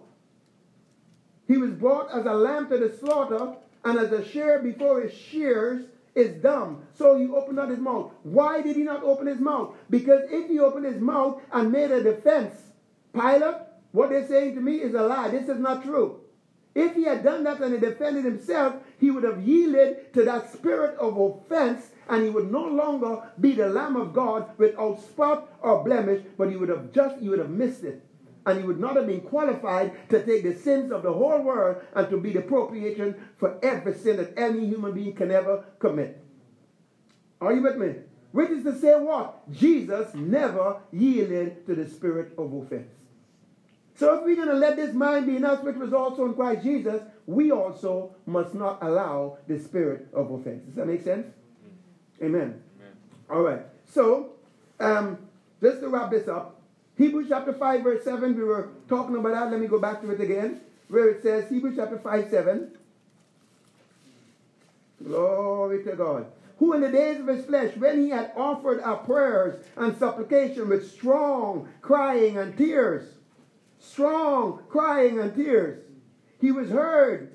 He 1.48 1.56
was 1.56 1.72
brought 1.72 2.12
as 2.12 2.24
a 2.24 2.32
lamb 2.32 2.68
to 2.68 2.78
the 2.78 2.96
slaughter, 2.96 3.56
and 3.84 3.98
as 3.98 4.12
a 4.12 4.24
shear 4.24 4.60
before 4.60 5.00
his 5.00 5.12
shears 5.12 5.86
is 6.14 6.40
dumb. 6.42 6.84
So 6.94 7.18
he 7.18 7.26
opened 7.28 7.56
not 7.56 7.70
his 7.70 7.80
mouth. 7.80 8.12
Why 8.22 8.62
did 8.62 8.76
he 8.76 8.82
not 8.82 9.02
open 9.02 9.26
his 9.26 9.40
mouth? 9.40 9.74
Because 9.90 10.22
if 10.30 10.48
he 10.48 10.60
opened 10.60 10.86
his 10.86 11.00
mouth 11.00 11.42
and 11.52 11.72
made 11.72 11.90
a 11.90 12.02
defense, 12.02 12.54
Pilate, 13.12 13.56
what 13.90 14.10
they're 14.10 14.26
saying 14.26 14.54
to 14.54 14.60
me 14.60 14.76
is 14.76 14.94
a 14.94 15.02
lie. 15.02 15.28
This 15.28 15.48
is 15.48 15.58
not 15.58 15.82
true. 15.82 16.20
If 16.74 16.94
he 16.94 17.04
had 17.04 17.22
done 17.22 17.44
that 17.44 17.60
and 17.60 17.74
he 17.74 17.80
defended 17.80 18.24
himself, 18.24 18.76
he 18.98 19.10
would 19.10 19.24
have 19.24 19.42
yielded 19.42 20.14
to 20.14 20.24
that 20.24 20.52
spirit 20.52 20.96
of 20.98 21.18
offense 21.18 21.90
and 22.12 22.24
he 22.24 22.28
would 22.28 22.52
no 22.52 22.66
longer 22.66 23.22
be 23.40 23.52
the 23.52 23.66
Lamb 23.68 23.96
of 23.96 24.12
God 24.12 24.50
without 24.58 25.00
spot 25.00 25.48
or 25.62 25.82
blemish, 25.82 26.22
but 26.36 26.50
he 26.50 26.56
would 26.56 26.68
have 26.68 26.92
just, 26.92 27.18
he 27.18 27.28
would 27.30 27.38
have 27.38 27.48
missed 27.48 27.84
it. 27.84 28.04
And 28.44 28.58
he 28.58 28.66
would 28.66 28.78
not 28.78 28.96
have 28.96 29.06
been 29.06 29.22
qualified 29.22 30.10
to 30.10 30.22
take 30.22 30.42
the 30.42 30.54
sins 30.54 30.92
of 30.92 31.02
the 31.02 31.12
whole 31.12 31.40
world 31.40 31.82
and 31.94 32.10
to 32.10 32.18
be 32.18 32.30
the 32.30 32.42
propitiation 32.42 33.14
for 33.38 33.58
every 33.64 33.94
sin 33.94 34.18
that 34.18 34.36
any 34.36 34.66
human 34.66 34.92
being 34.92 35.14
can 35.14 35.30
ever 35.30 35.64
commit. 35.78 36.22
Are 37.40 37.54
you 37.54 37.62
with 37.62 37.78
me? 37.78 37.94
Which 38.32 38.50
is 38.50 38.64
to 38.64 38.78
say 38.78 38.92
what? 39.00 39.50
Jesus 39.50 40.12
never 40.14 40.80
yielded 40.92 41.64
to 41.66 41.74
the 41.74 41.88
spirit 41.88 42.34
of 42.36 42.52
offense. 42.52 42.92
So 43.94 44.18
if 44.18 44.24
we're 44.24 44.36
going 44.36 44.48
to 44.48 44.54
let 44.54 44.76
this 44.76 44.92
mind 44.92 45.26
be 45.26 45.36
in 45.36 45.46
us, 45.46 45.62
which 45.64 45.76
was 45.76 45.94
also 45.94 46.26
in 46.26 46.34
Christ 46.34 46.62
Jesus, 46.62 47.00
we 47.24 47.52
also 47.52 48.16
must 48.26 48.52
not 48.52 48.82
allow 48.82 49.38
the 49.48 49.58
spirit 49.58 50.08
of 50.12 50.30
offense. 50.30 50.66
Does 50.66 50.74
that 50.74 50.86
make 50.86 51.02
sense? 51.02 51.26
Amen. 52.22 52.62
Amen. 52.78 52.92
All 53.28 53.42
right. 53.42 53.62
So, 53.84 54.32
um, 54.78 55.18
just 55.60 55.80
to 55.80 55.88
wrap 55.88 56.10
this 56.10 56.28
up, 56.28 56.60
Hebrews 56.96 57.26
chapter 57.28 57.52
5, 57.52 57.82
verse 57.82 58.04
7, 58.04 58.36
we 58.36 58.44
were 58.44 58.70
talking 58.88 59.16
about 59.16 59.32
that. 59.32 59.50
Let 59.50 59.60
me 59.60 59.66
go 59.66 59.80
back 59.80 60.02
to 60.02 60.10
it 60.10 60.20
again, 60.20 60.60
where 60.88 61.08
it 61.08 61.22
says, 61.22 61.48
Hebrews 61.48 61.74
chapter 61.76 61.98
5, 61.98 62.30
7. 62.30 62.70
Glory 65.02 65.82
to 65.84 65.96
God. 65.96 66.26
Who 66.58 66.74
in 66.74 66.80
the 66.80 66.90
days 66.90 67.18
of 67.18 67.26
his 67.26 67.44
flesh, 67.44 67.76
when 67.76 68.04
he 68.04 68.10
had 68.10 68.32
offered 68.36 68.80
up 68.82 69.04
prayers 69.04 69.64
and 69.76 69.96
supplication 69.98 70.68
with 70.68 70.88
strong 70.92 71.68
crying 71.80 72.38
and 72.38 72.56
tears, 72.56 73.14
strong 73.80 74.62
crying 74.68 75.18
and 75.18 75.34
tears, 75.34 75.82
he 76.40 76.52
was 76.52 76.70
heard 76.70 77.32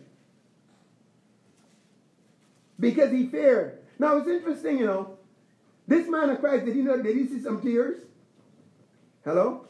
because 2.79 3.11
he 3.11 3.27
feared. 3.27 3.79
Now 3.99 4.17
it's 4.17 4.27
interesting, 4.27 4.79
you 4.79 4.85
know. 4.85 5.17
This 5.87 6.07
man 6.09 6.29
of 6.29 6.39
Christ, 6.39 6.65
did 6.65 6.75
he 6.75 6.81
know, 6.81 7.01
did 7.01 7.15
he 7.15 7.27
see 7.27 7.41
some 7.41 7.61
tears? 7.61 8.01
Hello? 9.23 9.67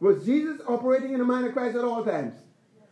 Was 0.00 0.24
Jesus 0.24 0.60
operating 0.66 1.12
in 1.12 1.18
the 1.18 1.24
mind 1.24 1.46
of 1.46 1.52
Christ 1.52 1.76
at 1.76 1.84
all 1.84 2.04
times? 2.04 2.34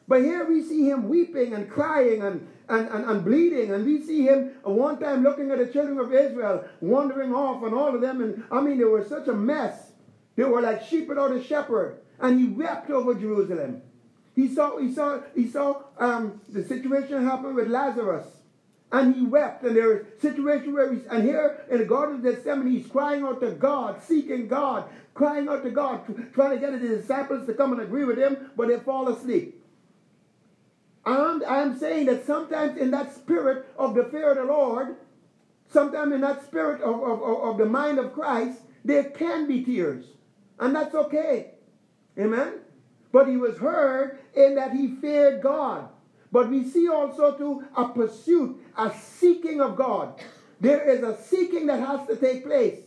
But 0.08 0.22
here 0.22 0.44
we 0.48 0.62
see 0.62 0.88
him 0.88 1.08
weeping 1.08 1.54
and 1.54 1.68
crying 1.68 2.22
and, 2.22 2.46
and, 2.68 2.88
and, 2.88 3.04
and 3.04 3.24
bleeding. 3.24 3.72
And 3.72 3.84
we 3.84 4.02
see 4.02 4.22
him 4.22 4.52
one 4.62 4.98
time 5.00 5.22
looking 5.22 5.50
at 5.50 5.58
the 5.58 5.66
children 5.66 5.98
of 5.98 6.12
Israel, 6.12 6.64
wandering 6.80 7.34
off 7.34 7.62
and 7.64 7.74
all 7.74 7.94
of 7.94 8.00
them. 8.00 8.22
And 8.22 8.44
I 8.50 8.60
mean, 8.60 8.78
they 8.78 8.84
were 8.84 9.04
such 9.04 9.26
a 9.28 9.34
mess. 9.34 9.92
They 10.36 10.44
were 10.44 10.60
like 10.60 10.84
sheep 10.84 11.08
without 11.08 11.32
a 11.32 11.42
shepherd. 11.42 12.00
And 12.20 12.38
he 12.38 12.46
wept 12.46 12.90
over 12.90 13.14
Jerusalem. 13.14 13.82
He 14.34 14.48
saw, 14.54 14.78
he 14.78 14.92
saw, 14.92 15.20
he 15.34 15.48
saw 15.48 15.82
um, 15.98 16.40
the 16.48 16.62
situation 16.62 17.24
happen 17.24 17.54
with 17.54 17.68
Lazarus. 17.68 18.26
And 18.92 19.14
he 19.14 19.22
wept. 19.22 19.64
And 19.64 19.76
there 19.76 19.98
is 19.98 20.06
situation 20.20 20.72
where 20.72 20.92
he's, 20.92 21.04
and 21.06 21.24
here 21.24 21.64
in 21.70 21.78
the 21.78 21.84
Garden 21.84 22.16
of 22.16 22.22
Gethsemane, 22.22 22.70
he's 22.70 22.86
crying 22.86 23.24
out 23.24 23.40
to 23.40 23.50
God, 23.50 24.02
seeking 24.02 24.46
God, 24.48 24.88
crying 25.14 25.48
out 25.48 25.64
to 25.64 25.70
God, 25.70 26.02
trying 26.34 26.50
to 26.50 26.58
get 26.58 26.80
his 26.80 27.00
disciples 27.00 27.46
to 27.46 27.54
come 27.54 27.72
and 27.72 27.82
agree 27.82 28.04
with 28.04 28.18
him, 28.18 28.50
but 28.56 28.68
they 28.68 28.78
fall 28.78 29.08
asleep. 29.08 29.62
And 31.04 31.44
I'm 31.44 31.78
saying 31.78 32.06
that 32.06 32.26
sometimes 32.26 32.76
in 32.78 32.90
that 32.90 33.14
spirit 33.14 33.66
of 33.78 33.94
the 33.94 34.04
fear 34.04 34.30
of 34.32 34.36
the 34.38 34.44
Lord, 34.44 34.96
sometimes 35.72 36.12
in 36.12 36.20
that 36.22 36.44
spirit 36.44 36.82
of, 36.82 37.02
of, 37.02 37.22
of 37.22 37.58
the 37.58 37.64
mind 37.64 37.98
of 37.98 38.12
Christ, 38.12 38.60
there 38.84 39.04
can 39.04 39.46
be 39.46 39.64
tears. 39.64 40.04
And 40.58 40.74
that's 40.74 40.94
okay. 40.94 41.52
Amen? 42.18 42.54
But 43.12 43.28
he 43.28 43.36
was 43.36 43.58
heard 43.58 44.18
in 44.34 44.56
that 44.56 44.72
he 44.72 44.96
feared 44.96 45.42
God. 45.42 45.88
But 46.36 46.50
we 46.50 46.64
see 46.64 46.86
also 46.86 47.32
too 47.32 47.64
a 47.74 47.88
pursuit, 47.88 48.62
a 48.76 48.92
seeking 48.92 49.62
of 49.62 49.74
God. 49.74 50.20
There 50.60 50.86
is 50.86 51.02
a 51.02 51.16
seeking 51.16 51.64
that 51.68 51.80
has 51.80 52.06
to 52.08 52.14
take 52.14 52.44
place. 52.44 52.80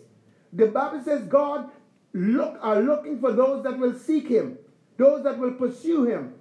The 0.53 0.67
Bible 0.67 1.01
says 1.03 1.23
God 1.23 1.71
look 2.13 2.59
are 2.61 2.79
looking 2.79 3.19
for 3.19 3.31
those 3.31 3.63
that 3.63 3.79
will 3.79 3.95
seek 3.95 4.27
him, 4.27 4.59
those 4.97 5.23
that 5.23 5.39
will 5.39 5.53
pursue 5.53 6.03
him. 6.05 6.35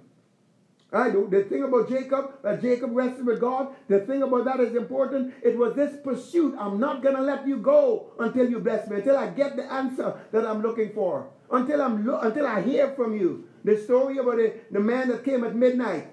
I 0.93 1.09
do. 1.09 1.27
The 1.27 1.45
thing 1.45 1.63
about 1.63 1.89
Jacob, 1.89 2.43
that 2.43 2.61
Jacob 2.61 2.95
rested 2.95 3.25
with 3.25 3.41
God, 3.41 3.69
the 3.87 4.01
thing 4.01 4.21
about 4.21 4.45
that 4.45 4.59
is 4.59 4.75
important. 4.75 5.33
It 5.41 5.57
was 5.57 5.73
this 5.73 5.99
pursuit. 6.03 6.55
I'm 6.59 6.79
not 6.79 7.01
going 7.01 7.15
to 7.15 7.23
let 7.23 7.47
you 7.47 7.57
go 7.57 8.11
until 8.19 8.47
you 8.47 8.59
bless 8.59 8.87
me, 8.87 8.97
until 8.97 9.17
I 9.17 9.29
get 9.31 9.55
the 9.55 9.65
answer 9.73 10.13
that 10.31 10.45
I'm 10.45 10.61
looking 10.61 10.93
for, 10.93 11.31
until, 11.51 11.81
I'm 11.81 12.05
lo- 12.05 12.19
until 12.19 12.45
I 12.45 12.61
hear 12.61 12.91
from 12.91 13.17
you. 13.17 13.45
The 13.63 13.77
story 13.77 14.19
about 14.19 14.37
the, 14.37 14.53
the 14.69 14.79
man 14.79 15.07
that 15.07 15.25
came 15.25 15.43
at 15.43 15.55
midnight 15.55 16.09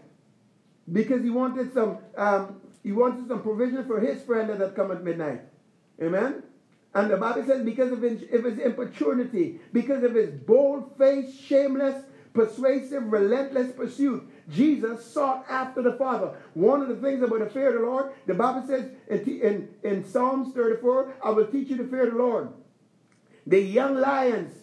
because 0.92 1.22
he 1.22 1.30
wanted 1.30 1.72
some 1.72 1.98
um, 2.16 2.60
he 2.82 2.92
wanted 2.92 3.26
some 3.28 3.42
provision 3.42 3.84
for 3.86 3.98
his 4.00 4.22
friend 4.22 4.48
that 4.50 4.60
had 4.60 4.76
come 4.76 4.92
at 4.92 5.02
midnight. 5.02 5.42
Amen? 6.00 6.42
And 6.94 7.10
the 7.10 7.16
Bible 7.16 7.44
says 7.44 7.64
because 7.64 7.92
of 7.92 8.00
his, 8.00 8.22
of 8.32 8.44
his 8.44 8.58
importunity, 8.58 9.60
because 9.72 10.02
of 10.02 10.14
his 10.14 10.30
bold-faced, 10.30 11.42
shameless, 11.42 12.04
persuasive, 12.32 13.12
relentless 13.12 13.72
pursuit, 13.72 14.26
Jesus 14.48 15.04
sought 15.04 15.44
after 15.50 15.82
the 15.82 15.92
Father. 15.94 16.38
One 16.54 16.80
of 16.80 16.88
the 16.88 16.96
things 16.96 17.22
about 17.22 17.40
the 17.40 17.50
fear 17.50 17.68
of 17.68 17.74
the 17.74 17.86
Lord, 17.86 18.12
the 18.26 18.34
Bible 18.34 18.66
says 18.66 18.88
in, 19.08 19.40
in, 19.40 19.68
in 19.82 20.04
Psalms 20.04 20.54
34, 20.54 21.16
I 21.22 21.30
will 21.30 21.46
teach 21.46 21.68
you 21.68 21.76
to 21.78 21.88
fear 21.88 22.08
the 22.08 22.16
Lord. 22.16 22.48
The 23.46 23.60
young 23.60 23.96
lions, 23.96 24.54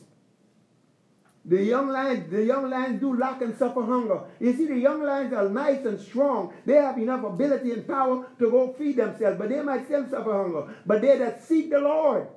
the 1.45 1.61
young 1.61 1.89
lions, 1.89 2.31
the 2.31 2.43
young 2.43 2.69
lions 2.69 3.01
do 3.01 3.17
lack 3.17 3.41
and 3.41 3.55
suffer 3.55 3.81
hunger. 3.81 4.21
You 4.39 4.53
see, 4.53 4.65
the 4.65 4.77
young 4.77 5.03
lions 5.03 5.33
are 5.33 5.49
nice 5.49 5.85
and 5.85 5.99
strong. 5.99 6.53
They 6.65 6.75
have 6.75 6.97
enough 6.97 7.23
ability 7.23 7.71
and 7.71 7.85
power 7.85 8.25
to 8.39 8.49
go 8.49 8.73
feed 8.73 8.95
themselves, 8.95 9.37
but 9.37 9.49
they 9.49 9.61
might 9.61 9.85
still 9.85 10.07
suffer 10.07 10.31
hunger. 10.31 10.73
But 10.85 11.01
they 11.01 11.17
that 11.17 11.43
seek 11.43 11.69
the 11.69 11.79
Lord, 11.79 12.27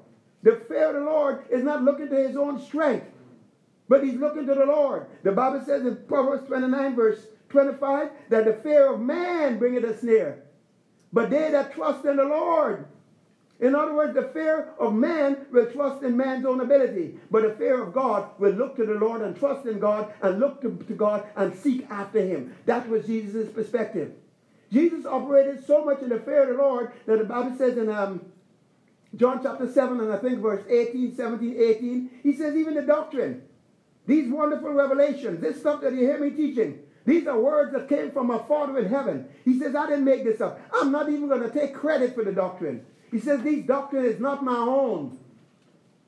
the 0.43 0.57
fear 0.69 0.89
of 0.89 0.95
the 0.95 1.01
Lord 1.01 1.45
is 1.51 1.63
not 1.63 1.83
looking 1.83 2.09
to 2.09 2.17
his 2.17 2.37
own 2.37 2.61
strength, 2.61 3.07
but 3.89 4.03
he's 4.03 4.17
looking 4.17 4.47
to 4.47 4.55
the 4.55 4.67
Lord. 4.67 5.07
The 5.23 5.33
Bible 5.33 5.63
says 5.65 5.87
in 5.87 5.97
Proverbs 6.09 6.49
29, 6.49 6.97
verse 6.97 7.27
25, 7.49 8.11
that 8.31 8.45
the 8.45 8.55
fear 8.55 8.93
of 8.93 9.01
man 9.01 9.59
bringeth 9.59 9.85
a 9.85 9.97
snare. 9.97 10.43
But 11.13 11.31
they 11.31 11.51
that 11.53 11.73
trust 11.73 12.05
in 12.05 12.17
the 12.17 12.25
Lord, 12.25 12.87
in 13.59 13.75
other 13.75 13.95
words, 13.95 14.15
the 14.15 14.29
fear 14.35 14.75
of 14.79 14.95
man 14.95 15.47
will 15.51 15.71
trust 15.73 16.03
in 16.03 16.17
man's 16.17 16.45
own 16.45 16.61
ability, 16.61 17.19
but 17.31 17.43
the 17.43 17.55
fear 17.55 17.83
of 17.83 17.95
God 17.95 18.29
will 18.39 18.53
look 18.53 18.77
to 18.77 18.85
the 18.85 18.95
Lord 18.95 19.23
and 19.23 19.35
trust 19.37 19.67
in 19.67 19.79
God 19.79 20.13
and 20.21 20.39
look 20.39 20.61
to, 20.61 20.77
to 20.87 20.93
God 20.93 21.25
and 21.37 21.55
seek 21.55 21.87
after 21.91 22.21
him. 22.21 22.55
That 22.67 22.87
was 22.89 23.07
Jesus' 23.07 23.51
perspective. 23.51 24.13
Jesus 24.71 25.07
operated 25.07 25.67
so 25.67 25.85
much 25.85 26.03
in 26.03 26.11
the 26.11 26.19
fear 26.19 26.43
of 26.43 26.49
the 26.57 26.63
Lord 26.63 26.93
that 27.07 27.19
the 27.19 27.25
Bible 27.25 27.57
says 27.57 27.79
in 27.79 27.89
um, 27.89 28.21
John 29.15 29.41
chapter 29.43 29.71
7 29.73 30.01
and 30.01 30.13
I 30.13 30.19
think 30.19 30.41
verse 30.41 30.65
18, 30.69 31.17
17, 31.17 31.57
18, 31.59 32.11
he 32.23 32.35
says, 32.35 32.55
even 32.57 32.75
the 32.75 32.83
doctrine, 32.83 33.43
these 34.07 34.31
wonderful 34.31 34.73
revelations, 34.73 35.41
this 35.41 35.61
stuff 35.61 35.81
that 35.81 35.95
you 35.95 36.01
hear 36.01 36.19
me 36.19 36.31
teaching, 36.31 36.81
these 37.07 37.27
are 37.27 37.39
words 37.39 37.73
that 37.73 37.89
came 37.89 38.11
from 38.11 38.27
my 38.27 38.39
Father 38.47 38.79
in 38.79 38.89
heaven. 38.91 39.29
He 39.45 39.59
says, 39.59 39.75
I 39.75 39.87
didn't 39.87 40.05
make 40.05 40.25
this 40.25 40.41
up. 40.41 40.61
I'm 40.75 40.91
not 40.91 41.09
even 41.09 41.29
going 41.29 41.43
to 41.43 41.51
take 41.51 41.73
credit 41.73 42.15
for 42.15 42.25
the 42.25 42.33
doctrine. 42.33 42.85
He 43.11 43.21
says, 43.21 43.43
These 43.43 43.67
doctrine 43.67 44.05
is 44.05 44.21
not 44.21 44.45
my 44.45 44.57
own. 44.57 45.19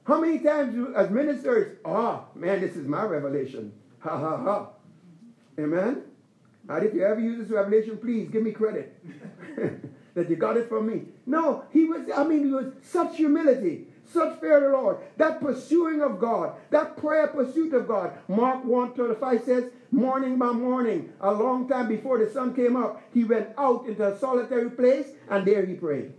How 0.04 0.20
many 0.20 0.38
times 0.38 0.94
as 0.96 1.10
ministers, 1.10 1.76
oh, 1.84 2.24
man, 2.34 2.60
this 2.60 2.76
is 2.76 2.86
my 2.86 3.04
revelation. 3.04 3.72
Ha, 4.00 4.18
ha, 4.18 4.36
ha. 4.38 4.68
Amen? 5.58 6.02
And 6.68 6.86
if 6.86 6.94
you 6.94 7.04
ever 7.04 7.20
use 7.20 7.38
this 7.38 7.50
revelation, 7.50 7.98
please 7.98 8.28
give 8.30 8.42
me 8.42 8.52
credit 8.52 8.94
that 10.14 10.30
you 10.30 10.36
got 10.36 10.56
it 10.56 10.68
from 10.68 10.86
me. 10.86 11.02
No, 11.26 11.64
he 11.72 11.84
was, 11.84 12.02
I 12.14 12.24
mean, 12.24 12.46
he 12.46 12.50
was 12.50 12.72
such 12.82 13.16
humility, 13.16 13.86
such 14.04 14.38
fear 14.40 14.56
of 14.56 14.62
the 14.62 14.78
Lord, 14.78 14.98
that 15.16 15.40
pursuing 15.40 16.00
of 16.00 16.18
God, 16.18 16.54
that 16.70 16.96
prayer 16.96 17.26
pursuit 17.26 17.74
of 17.74 17.88
God. 17.88 18.12
Mark 18.28 18.64
1 18.64 18.94
35 18.94 19.44
says, 19.44 19.64
morning 19.90 20.38
by 20.38 20.52
morning, 20.52 21.12
a 21.20 21.32
long 21.32 21.68
time 21.68 21.88
before 21.88 22.18
the 22.18 22.30
sun 22.30 22.54
came 22.54 22.76
up, 22.76 23.02
he 23.12 23.24
went 23.24 23.48
out 23.56 23.86
into 23.86 24.06
a 24.06 24.18
solitary 24.18 24.70
place 24.70 25.08
and 25.30 25.46
there 25.46 25.64
he 25.64 25.74
prayed. 25.74 26.12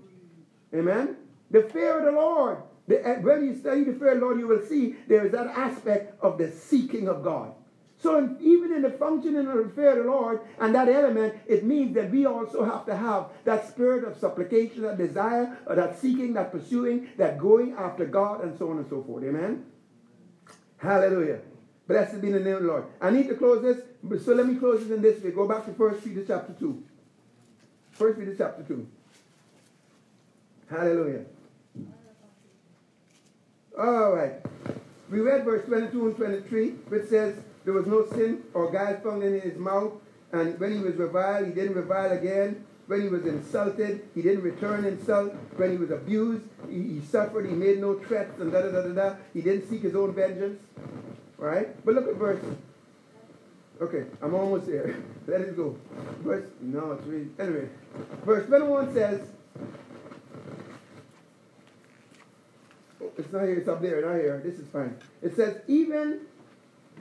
Amen? 0.74 1.16
The 1.52 1.64
fear 1.64 2.00
of 2.00 2.06
the 2.06 2.12
Lord. 2.12 2.58
The, 2.88 2.98
when 3.22 3.46
you 3.46 3.56
study 3.56 3.84
the 3.84 3.94
fear 3.94 4.14
of 4.14 4.20
the 4.20 4.26
Lord, 4.26 4.40
you 4.40 4.48
will 4.48 4.66
see 4.66 4.96
there 5.08 5.26
is 5.26 5.32
that 5.32 5.48
aspect 5.48 6.22
of 6.22 6.38
the 6.38 6.52
seeking 6.52 7.08
of 7.08 7.24
God. 7.24 7.54
So 8.02 8.18
in, 8.18 8.38
even 8.40 8.74
in 8.74 8.82
the 8.82 8.92
functioning 8.92 9.46
of 9.46 9.58
the 9.58 9.74
fear 9.76 9.92
of 9.92 10.06
the 10.06 10.12
Lord 10.12 10.40
and 10.60 10.74
that 10.74 10.88
element, 10.88 11.36
it 11.48 11.66
means 11.66 11.94
that 11.96 12.10
we 12.10 12.26
also 12.26 12.64
have 12.64 12.86
to 12.86 12.96
have 12.96 13.28
that 13.44 13.68
spirit 13.68 14.06
of 14.06 14.18
supplication, 14.18 14.84
that 14.84 14.98
desire, 14.98 15.58
or 15.68 15.76
that 15.76 16.00
seeking, 16.00 16.34
that 16.34 16.52
pursuing, 16.52 17.10
that 17.18 17.38
going 17.38 17.74
after 17.78 18.06
God, 18.06 18.44
and 18.44 18.58
so 18.58 18.72
on 18.72 18.78
and 18.78 18.90
so 18.90 19.04
forth. 19.04 19.24
Amen? 19.26 19.66
Hallelujah. 20.78 21.42
Blessed 21.88 22.22
be 22.22 22.32
the 22.32 22.40
name 22.40 22.56
of 22.56 22.62
the 22.62 22.68
Lord. 22.68 22.86
I 23.02 23.10
need 23.10 23.28
to 23.28 23.36
close 23.36 23.62
this, 23.62 24.24
so 24.24 24.34
let 24.34 24.46
me 24.46 24.56
close 24.56 24.82
this 24.82 24.96
in 24.96 25.02
this 25.02 25.22
way. 25.22 25.32
Go 25.32 25.48
back 25.48 25.66
to 25.66 25.72
1 25.72 25.96
Peter 26.02 26.24
chapter 26.26 26.54
2. 26.54 26.84
1 27.98 28.14
Peter 28.14 28.36
chapter 28.38 28.64
2. 28.64 28.88
Hallelujah. 30.70 31.26
All 33.78 34.12
right. 34.14 34.34
We 35.10 35.22
read 35.22 35.44
verse 35.44 35.66
22 35.66 36.08
and 36.08 36.16
23, 36.16 36.70
which 36.90 37.08
says, 37.08 37.38
There 37.66 37.74
was 37.74 37.88
no 37.88 38.06
sin 38.12 38.44
or 38.54 38.72
guile 38.72 39.00
found 39.02 39.24
in 39.24 39.40
his 39.42 39.58
mouth, 39.58 39.94
and 40.32 40.60
when 40.60 40.74
he 40.74 40.80
was 40.80 40.96
reviled, 40.96 41.48
he 41.48 41.54
didn't 41.54 41.76
revile 41.76 42.12
again. 42.12 42.66
When 42.86 43.02
he 43.02 43.08
was 43.08 43.26
insulted, 43.26 44.02
he 44.16 44.22
didn't 44.22 44.42
return 44.42 44.86
insult. 44.86 45.34
When 45.58 45.72
he 45.72 45.78
was 45.78 45.92
abused, 45.92 46.44
he, 46.70 46.82
he 46.82 47.02
suffered, 47.02 47.46
he 47.48 47.54
made 47.54 47.80
no 47.80 48.00
threats, 48.00 48.40
and 48.40 48.52
da 48.52 48.62
da 48.62 48.72
da 48.72 48.82
da 48.82 48.94
da. 48.94 49.16
He 49.34 49.42
didn't 49.42 49.70
seek 49.70 49.84
his 49.84 49.96
own 49.96 50.14
vengeance. 50.14 50.60
All 51.40 51.46
right? 51.46 51.84
But 51.86 51.96
look 51.96 52.08
at 52.08 52.16
verse. 52.16 52.44
Okay, 53.82 54.06
I'm 54.22 54.34
almost 54.34 54.68
there. 54.68 54.96
Let 55.28 55.42
it 55.42 55.56
go. 55.56 55.78
Verse, 56.22 56.46
no, 56.62 56.94
it's 56.94 57.06
really, 57.06 57.30
anyway. 57.40 57.70
Verse 58.26 58.48
21 58.48 58.94
says, 58.94 59.22
It's 63.20 63.32
not 63.34 63.44
here, 63.44 63.56
it's 63.56 63.68
up 63.68 63.82
there, 63.82 64.02
not 64.02 64.16
here. 64.16 64.42
This 64.44 64.60
is 64.60 64.68
fine. 64.68 64.96
It 65.22 65.36
says, 65.36 65.62
Even 65.68 66.22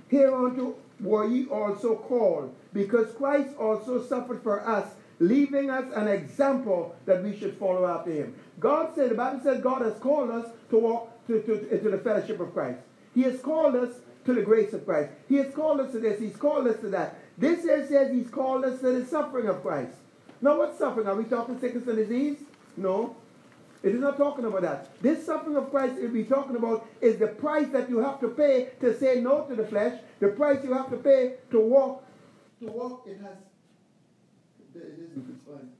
hereunto 0.08 0.76
were 1.00 1.26
ye 1.26 1.46
also 1.46 1.96
called, 1.96 2.54
because 2.72 3.12
Christ 3.14 3.56
also 3.58 4.04
suffered 4.04 4.42
for 4.42 4.66
us, 4.66 4.88
leaving 5.20 5.70
us 5.70 5.84
an 5.94 6.08
example 6.08 6.96
that 7.06 7.22
we 7.22 7.36
should 7.36 7.56
follow 7.56 7.86
after 7.86 8.10
him. 8.10 8.34
God 8.60 8.94
said, 8.94 9.10
the 9.10 9.14
Bible 9.14 9.40
says 9.42 9.60
God 9.62 9.82
has 9.82 9.98
called 9.98 10.30
us 10.30 10.50
to 10.70 10.78
walk 10.78 11.26
to, 11.28 11.40
to, 11.42 11.68
into 11.70 11.90
the 11.90 11.98
fellowship 11.98 12.40
of 12.40 12.52
Christ. 12.52 12.80
He 13.14 13.22
has 13.22 13.40
called 13.40 13.76
us 13.76 13.96
to 14.24 14.34
the 14.34 14.42
grace 14.42 14.72
of 14.72 14.84
Christ. 14.84 15.10
He 15.28 15.36
has 15.36 15.54
called 15.54 15.80
us 15.80 15.92
to 15.92 15.98
this. 15.98 16.20
He's 16.20 16.36
called 16.36 16.66
us 16.66 16.80
to 16.80 16.88
that. 16.88 17.18
This 17.36 17.62
here 17.62 17.86
says 17.86 18.12
he's 18.12 18.28
called 18.28 18.64
us 18.64 18.80
to 18.80 18.92
the 18.92 19.06
suffering 19.06 19.48
of 19.48 19.62
Christ. 19.62 19.94
Now, 20.40 20.58
what 20.58 20.76
suffering? 20.76 21.06
Are 21.06 21.14
we 21.14 21.24
talking 21.24 21.58
sickness 21.60 21.86
and 21.86 21.96
disease? 21.96 22.38
No. 22.76 23.16
It 23.82 23.94
is 23.94 24.00
not 24.00 24.16
talking 24.16 24.44
about 24.44 24.62
that. 24.62 25.00
This 25.00 25.24
suffering 25.24 25.56
of 25.56 25.70
Christ 25.70 25.98
it 25.98 26.12
be 26.12 26.24
talking 26.24 26.56
about 26.56 26.86
is 27.00 27.18
the 27.18 27.28
price 27.28 27.68
that 27.68 27.88
you 27.88 27.98
have 27.98 28.20
to 28.20 28.28
pay 28.28 28.70
to 28.80 28.98
say 28.98 29.20
no 29.20 29.44
to 29.44 29.55
the 29.55 29.66
flesh, 29.66 30.00
the 30.18 30.28
price 30.28 30.64
you 30.64 30.72
have 30.72 30.90
to 30.90 30.96
pay 30.96 31.34
to 31.50 31.60
walk. 31.60 32.05
To 32.60 32.66
walk, 32.66 33.05
it 33.06 33.20
has. 33.20 33.36
It 34.74 34.98
isn't, 35.10 35.26
it's 35.34 35.44
fine. 35.44 35.70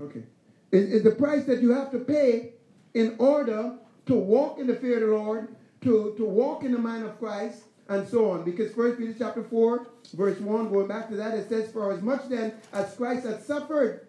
Okay. 0.00 0.22
It 0.70 0.84
is 0.84 1.02
the 1.02 1.12
price 1.12 1.44
that 1.44 1.62
you 1.62 1.70
have 1.70 1.90
to 1.92 1.98
pay 1.98 2.52
in 2.94 3.16
order 3.18 3.74
to 4.06 4.14
walk 4.14 4.58
in 4.58 4.66
the 4.66 4.76
fear 4.76 5.02
of 5.02 5.08
the 5.08 5.16
Lord, 5.16 5.54
to, 5.82 6.14
to 6.16 6.24
walk 6.24 6.64
in 6.64 6.72
the 6.72 6.78
mind 6.78 7.04
of 7.04 7.18
Christ, 7.18 7.64
and 7.88 8.08
so 8.08 8.30
on. 8.30 8.44
Because 8.44 8.72
First 8.72 8.98
Peter 8.98 9.14
chapter 9.18 9.42
4, 9.42 9.86
verse 10.14 10.38
1, 10.38 10.70
going 10.70 10.88
back 10.88 11.08
to 11.08 11.16
that, 11.16 11.34
it 11.34 11.48
says, 11.48 11.70
For 11.72 11.92
as 11.92 12.02
much 12.02 12.28
then 12.28 12.54
as 12.72 12.94
Christ 12.94 13.26
has 13.26 13.44
suffered 13.46 14.06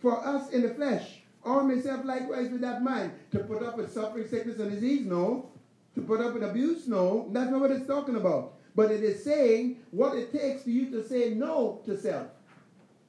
for 0.00 0.26
us 0.26 0.50
in 0.50 0.62
the 0.62 0.74
flesh, 0.74 1.19
Arm 1.44 1.70
yourself 1.70 2.04
likewise 2.04 2.50
with 2.50 2.60
that 2.60 2.82
mind. 2.82 3.12
To 3.32 3.38
put 3.40 3.62
up 3.62 3.76
with 3.76 3.92
suffering, 3.92 4.28
sickness, 4.28 4.58
and 4.58 4.70
disease? 4.70 5.06
No. 5.06 5.50
To 5.94 6.02
put 6.02 6.20
up 6.20 6.34
with 6.34 6.42
abuse? 6.42 6.86
No. 6.86 7.28
That's 7.32 7.50
not 7.50 7.60
what 7.60 7.70
it's 7.70 7.86
talking 7.86 8.16
about. 8.16 8.54
But 8.74 8.90
it 8.90 9.02
is 9.02 9.24
saying 9.24 9.78
what 9.90 10.16
it 10.16 10.32
takes 10.32 10.62
for 10.62 10.70
you 10.70 10.90
to 10.90 11.06
say 11.06 11.30
no 11.30 11.80
to 11.86 11.98
self. 11.98 12.28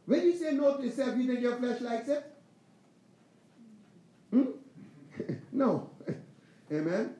When 0.05 0.23
you 0.23 0.35
say 0.35 0.53
no 0.53 0.77
to 0.77 0.83
yourself, 0.83 1.17
you 1.17 1.27
think 1.27 1.41
your 1.41 1.57
flesh 1.57 1.81
likes 1.81 2.07
it? 2.07 2.25
Hmm? 4.31 4.43
no. 5.51 5.89
Amen. 6.71 7.15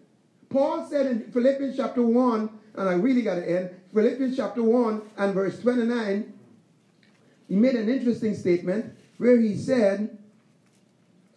Paul 0.50 0.88
said 0.90 1.06
in 1.06 1.32
Philippians 1.32 1.78
chapter 1.78 2.02
1, 2.02 2.50
and 2.76 2.90
I 2.90 2.94
really 2.94 3.22
got 3.22 3.36
to 3.36 3.50
end, 3.50 3.70
Philippians 3.94 4.36
chapter 4.36 4.64
1 4.64 5.02
and 5.18 5.34
verse 5.34 5.60
29, 5.60 6.34
he 7.48 7.56
made 7.56 7.76
an 7.76 7.90
interesting 7.90 8.36
statement 8.36 8.98
where 9.18 9.40
he 9.40 9.56
said, 9.56 10.18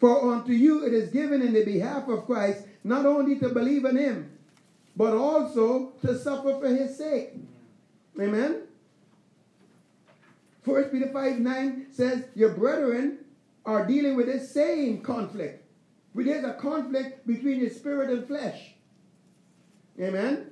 For 0.04 0.34
unto 0.34 0.52
you 0.52 0.84
it 0.84 0.92
is 0.92 1.08
given 1.08 1.40
in 1.40 1.54
the 1.54 1.64
behalf 1.64 2.08
of 2.08 2.26
Christ 2.26 2.66
not 2.84 3.06
only 3.06 3.38
to 3.38 3.48
believe 3.48 3.86
in 3.86 3.96
him, 3.96 4.36
but 4.94 5.14
also 5.14 5.94
to 6.02 6.18
suffer 6.18 6.58
for 6.60 6.68
his 6.68 6.98
sake. 6.98 7.30
Amen. 8.20 8.64
1 10.62 10.84
Peter 10.90 11.08
5 11.08 11.38
9 11.38 11.86
says, 11.90 12.24
Your 12.34 12.50
brethren 12.50 13.20
are 13.64 13.86
dealing 13.86 14.14
with 14.14 14.26
this 14.26 14.52
same 14.52 15.00
conflict. 15.00 15.64
Where 16.12 16.26
there's 16.26 16.44
a 16.44 16.52
conflict 16.52 17.26
between 17.26 17.60
your 17.60 17.70
spirit 17.70 18.10
and 18.10 18.26
flesh. 18.26 18.74
Amen. 19.98 20.50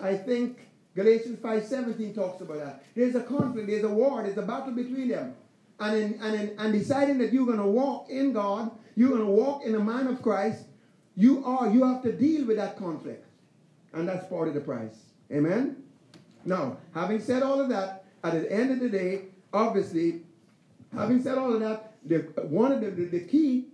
I 0.00 0.16
think 0.16 0.68
Galatians 0.94 1.38
5.17 1.40 2.14
talks 2.14 2.40
about 2.40 2.60
that. 2.60 2.82
There's 2.94 3.14
a 3.14 3.22
conflict, 3.22 3.68
there's 3.68 3.84
a 3.84 3.90
war, 3.90 4.22
there's 4.22 4.38
a 4.38 4.42
battle 4.42 4.72
between 4.72 5.08
them. 5.08 5.34
And 5.78 5.96
in, 5.96 6.20
and 6.22 6.34
in, 6.34 6.58
and 6.58 6.72
deciding 6.72 7.18
that 7.18 7.32
you're 7.32 7.46
going 7.46 7.58
to 7.58 7.66
walk 7.66 8.08
in 8.08 8.32
God, 8.32 8.70
you're 8.94 9.10
going 9.10 9.20
to 9.20 9.26
walk 9.26 9.64
in 9.64 9.72
the 9.72 9.78
mind 9.78 10.08
of 10.08 10.22
Christ, 10.22 10.64
you 11.16 11.44
are, 11.44 11.68
you 11.68 11.84
have 11.84 12.02
to 12.02 12.12
deal 12.12 12.46
with 12.46 12.56
that 12.56 12.76
conflict. 12.76 13.26
And 13.92 14.08
that's 14.08 14.26
part 14.28 14.48
of 14.48 14.54
the 14.54 14.60
price. 14.60 14.96
Amen? 15.32 15.82
Now, 16.44 16.78
having 16.94 17.20
said 17.20 17.42
all 17.42 17.60
of 17.60 17.68
that, 17.70 18.04
at 18.22 18.32
the 18.32 18.50
end 18.50 18.70
of 18.70 18.80
the 18.80 18.88
day, 18.88 19.22
obviously, 19.52 20.22
having 20.94 21.22
said 21.22 21.38
all 21.38 21.52
of 21.52 21.60
that, 21.60 21.92
the, 22.04 22.18
one 22.48 22.72
of 22.72 22.80
the, 22.80 22.90
the, 22.90 23.04
the 23.06 23.20
key 23.20 23.66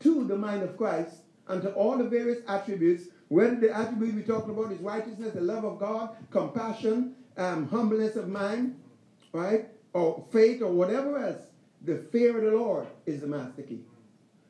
to 0.00 0.24
the 0.24 0.36
mind 0.36 0.62
of 0.62 0.76
Christ 0.76 1.16
and 1.48 1.62
to 1.62 1.72
all 1.72 1.96
the 1.96 2.04
various 2.04 2.38
attributes, 2.48 3.08
whether 3.28 3.56
the 3.56 3.76
attribute 3.76 4.14
we're 4.14 4.22
talking 4.22 4.50
about 4.50 4.72
is 4.72 4.80
righteousness, 4.80 5.34
the 5.34 5.40
love 5.40 5.64
of 5.64 5.78
God, 5.78 6.16
compassion, 6.30 7.14
um, 7.36 7.68
humbleness 7.68 8.16
of 8.16 8.28
mind, 8.28 8.78
right, 9.32 9.68
or 9.92 10.24
faith, 10.32 10.62
or 10.62 10.72
whatever 10.72 11.18
else, 11.18 11.45
the 11.86 11.98
fear 12.10 12.36
of 12.36 12.44
the 12.44 12.58
Lord 12.58 12.86
is 13.06 13.20
the 13.20 13.26
master 13.26 13.62
key. 13.62 13.80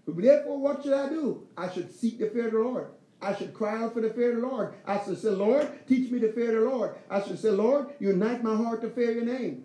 Therefore, 0.07 0.59
what 0.59 0.83
should 0.83 0.93
I 0.93 1.09
do? 1.09 1.47
I 1.57 1.71
should 1.71 1.95
seek 1.95 2.19
the 2.19 2.29
fear 2.31 2.47
of 2.47 2.53
the 2.53 2.59
Lord. 2.61 2.89
I 3.21 3.35
should 3.35 3.55
cry 3.55 3.83
out 3.83 3.95
for 3.95 4.01
the 4.01 4.11
fear 4.11 4.31
of 4.31 4.41
the 4.41 4.47
Lord. 4.47 4.75
I 4.87 5.03
should 5.05 5.19
say, 5.19 5.31
Lord, 5.31 5.69
teach 5.87 6.11
me 6.11 6.19
the 6.19 6.33
fear 6.33 6.57
of 6.57 6.65
the 6.65 6.71
Lord. 6.71 6.95
I 7.11 7.23
should 7.23 7.39
say, 7.39 7.51
Lord, 7.51 7.89
unite 7.99 8.43
my 8.43 8.55
heart 8.55 8.83
to 8.83 8.91
fear 8.91 9.13
your 9.13 9.25
name. 9.25 9.65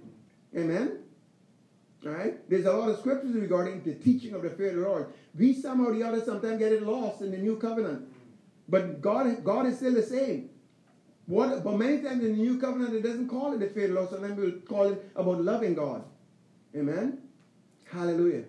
Amen. 0.55 0.99
All 2.05 2.11
right? 2.11 2.49
There's 2.49 2.65
a 2.65 2.73
lot 2.73 2.89
of 2.89 2.99
scriptures 2.99 3.35
regarding 3.35 3.83
the 3.83 3.93
teaching 3.95 4.33
of 4.33 4.41
the 4.41 4.49
fear 4.49 4.69
of 4.69 4.75
the 4.75 4.81
Lord. 4.81 5.13
We 5.37 5.53
somehow 5.53 5.89
or 5.89 5.93
the 5.93 6.03
other 6.03 6.23
sometimes 6.23 6.59
get 6.59 6.71
it 6.71 6.83
lost 6.83 7.21
in 7.21 7.31
the 7.31 7.37
new 7.37 7.57
covenant. 7.57 8.07
But 8.67 9.01
God, 9.01 9.43
God 9.43 9.67
is 9.67 9.77
still 9.77 9.93
the 9.93 10.03
same. 10.03 10.49
What, 11.27 11.63
but 11.63 11.77
many 11.77 12.01
times 12.01 12.23
in 12.23 12.37
the 12.37 12.41
new 12.41 12.59
covenant, 12.59 12.95
it 12.95 13.03
doesn't 13.03 13.29
call 13.29 13.53
it 13.53 13.59
the 13.59 13.67
fear 13.67 13.85
of 13.85 13.89
the 13.89 13.95
Lord. 13.95 14.09
Sometimes 14.09 14.37
we'll 14.37 14.59
call 14.61 14.91
it 14.91 15.11
about 15.15 15.41
loving 15.41 15.75
God. 15.75 16.03
Amen? 16.75 17.19
Hallelujah. 17.91 18.43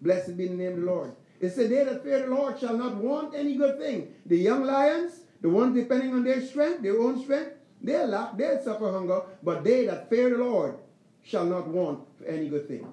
Blessed 0.00 0.36
be 0.36 0.48
the 0.48 0.54
name 0.54 0.72
of 0.72 0.80
the 0.80 0.86
Lord. 0.86 1.12
It 1.40 1.50
said, 1.50 1.70
They 1.70 1.84
that 1.84 2.02
fear 2.02 2.20
the 2.20 2.34
Lord 2.34 2.58
shall 2.58 2.76
not 2.76 2.96
want 2.96 3.34
any 3.34 3.56
good 3.56 3.78
thing. 3.78 4.14
The 4.26 4.36
young 4.36 4.64
lions, 4.64 5.20
the 5.40 5.48
ones 5.48 5.74
depending 5.76 6.12
on 6.12 6.24
their 6.24 6.40
strength, 6.40 6.82
their 6.82 7.00
own 7.00 7.22
strength, 7.22 7.52
they'll 7.80 8.06
lack, 8.06 8.36
they'll 8.36 8.62
suffer 8.62 8.90
hunger, 8.90 9.22
but 9.42 9.64
they 9.64 9.86
that 9.86 10.10
fear 10.10 10.30
the 10.30 10.38
Lord 10.38 10.76
shall 11.24 11.44
not 11.44 11.68
want 11.68 12.00
for 12.18 12.26
any 12.26 12.48
good 12.48 12.66
thing. 12.68 12.86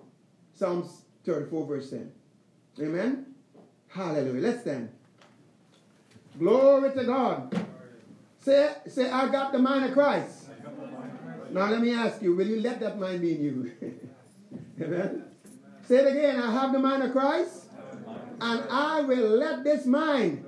Psalms 0.53 1.03
34, 1.25 1.65
verse 1.65 1.89
10. 1.89 2.11
Amen? 2.81 3.25
Hallelujah. 3.87 4.41
Let's 4.41 4.61
stand. 4.61 4.89
Glory 6.37 6.93
to 6.93 7.03
God. 7.03 7.65
Say, 8.39 8.73
say, 8.87 9.09
I 9.09 9.27
got 9.29 9.51
the 9.51 9.59
mind 9.59 9.85
of 9.85 9.93
Christ. 9.93 10.45
Now 11.51 11.69
let 11.69 11.81
me 11.81 11.93
ask 11.93 12.21
you, 12.21 12.35
will 12.35 12.47
you 12.47 12.61
let 12.61 12.79
that 12.79 12.99
mind 12.99 13.21
be 13.21 13.35
in 13.35 13.43
you? 13.43 13.71
Amen? 14.81 15.28
Say 15.89 15.95
it 15.95 16.05
again. 16.05 16.39
I 16.39 16.51
have 16.51 16.71
the 16.71 16.77
mind 16.77 17.01
of 17.01 17.11
Christ 17.13 17.63
and 18.39 18.63
I 18.69 19.01
will 19.01 19.27
let 19.27 19.63
this 19.63 19.87
mind 19.87 20.45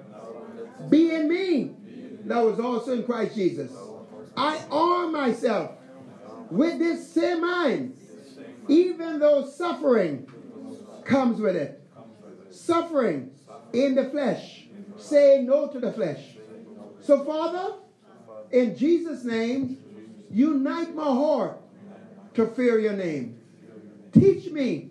be 0.87 1.09
in 1.15 1.27
me 1.27 1.71
that 2.25 2.45
was 2.45 2.59
also 2.59 2.91
in 2.93 3.03
Christ 3.03 3.33
Jesus. 3.33 3.71
I 4.37 4.61
arm 4.69 5.11
myself 5.11 5.71
with 6.51 6.77
this 6.77 7.11
same 7.11 7.41
mind, 7.41 7.97
even 8.67 9.17
though 9.17 9.43
suffering 9.47 10.27
comes 11.05 11.41
with 11.41 11.55
it. 11.55 11.81
Suffering 12.51 13.31
in 13.73 13.95
the 13.95 14.11
flesh, 14.11 14.65
saying 14.99 15.47
no 15.47 15.69
to 15.69 15.79
the 15.79 15.91
flesh. 15.91 16.23
So, 17.01 17.25
Father, 17.25 17.77
in 18.51 18.77
Jesus' 18.77 19.23
name, 19.23 19.79
unite 20.29 20.93
my 20.93 21.01
heart 21.01 21.57
to 22.35 22.45
fear 22.45 22.77
your 22.77 22.93
name. 22.93 23.39
Teach 24.13 24.51
me 24.51 24.90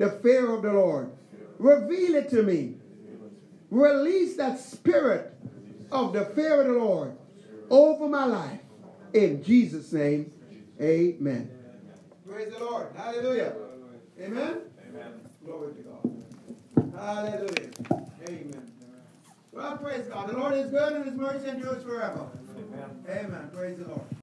the 0.00 0.10
fear 0.22 0.54
of 0.54 0.62
the 0.62 0.72
Lord. 0.72 1.12
Reveal 1.58 2.14
it 2.14 2.30
to 2.30 2.42
me. 2.42 2.76
Release 3.70 4.34
that 4.38 4.58
spirit 4.58 5.34
of 5.92 6.14
the 6.14 6.24
fear 6.24 6.62
of 6.62 6.68
the 6.68 6.72
Lord 6.72 7.16
over 7.68 8.08
my 8.08 8.24
life. 8.24 8.60
In 9.12 9.44
Jesus' 9.44 9.92
name, 9.92 10.32
amen. 10.80 11.50
Praise 12.26 12.50
the 12.50 12.64
Lord. 12.64 12.86
Hallelujah. 12.96 13.52
Amen. 14.18 14.60
Amen. 14.88 15.12
Glory 15.44 15.74
to 15.74 15.82
God. 15.82 16.94
Hallelujah. 16.98 17.70
Amen. 18.26 18.72
Well, 19.52 19.76
praise 19.76 20.06
God. 20.06 20.30
The 20.30 20.38
Lord 20.38 20.54
is 20.54 20.70
good 20.70 20.92
and 20.94 21.04
his 21.04 21.14
mercy 21.14 21.48
endures 21.48 21.82
forever. 21.82 22.26
Amen. 22.56 23.04
Amen. 23.06 23.50
Praise 23.52 23.76
the 23.78 23.88
Lord. 23.88 24.16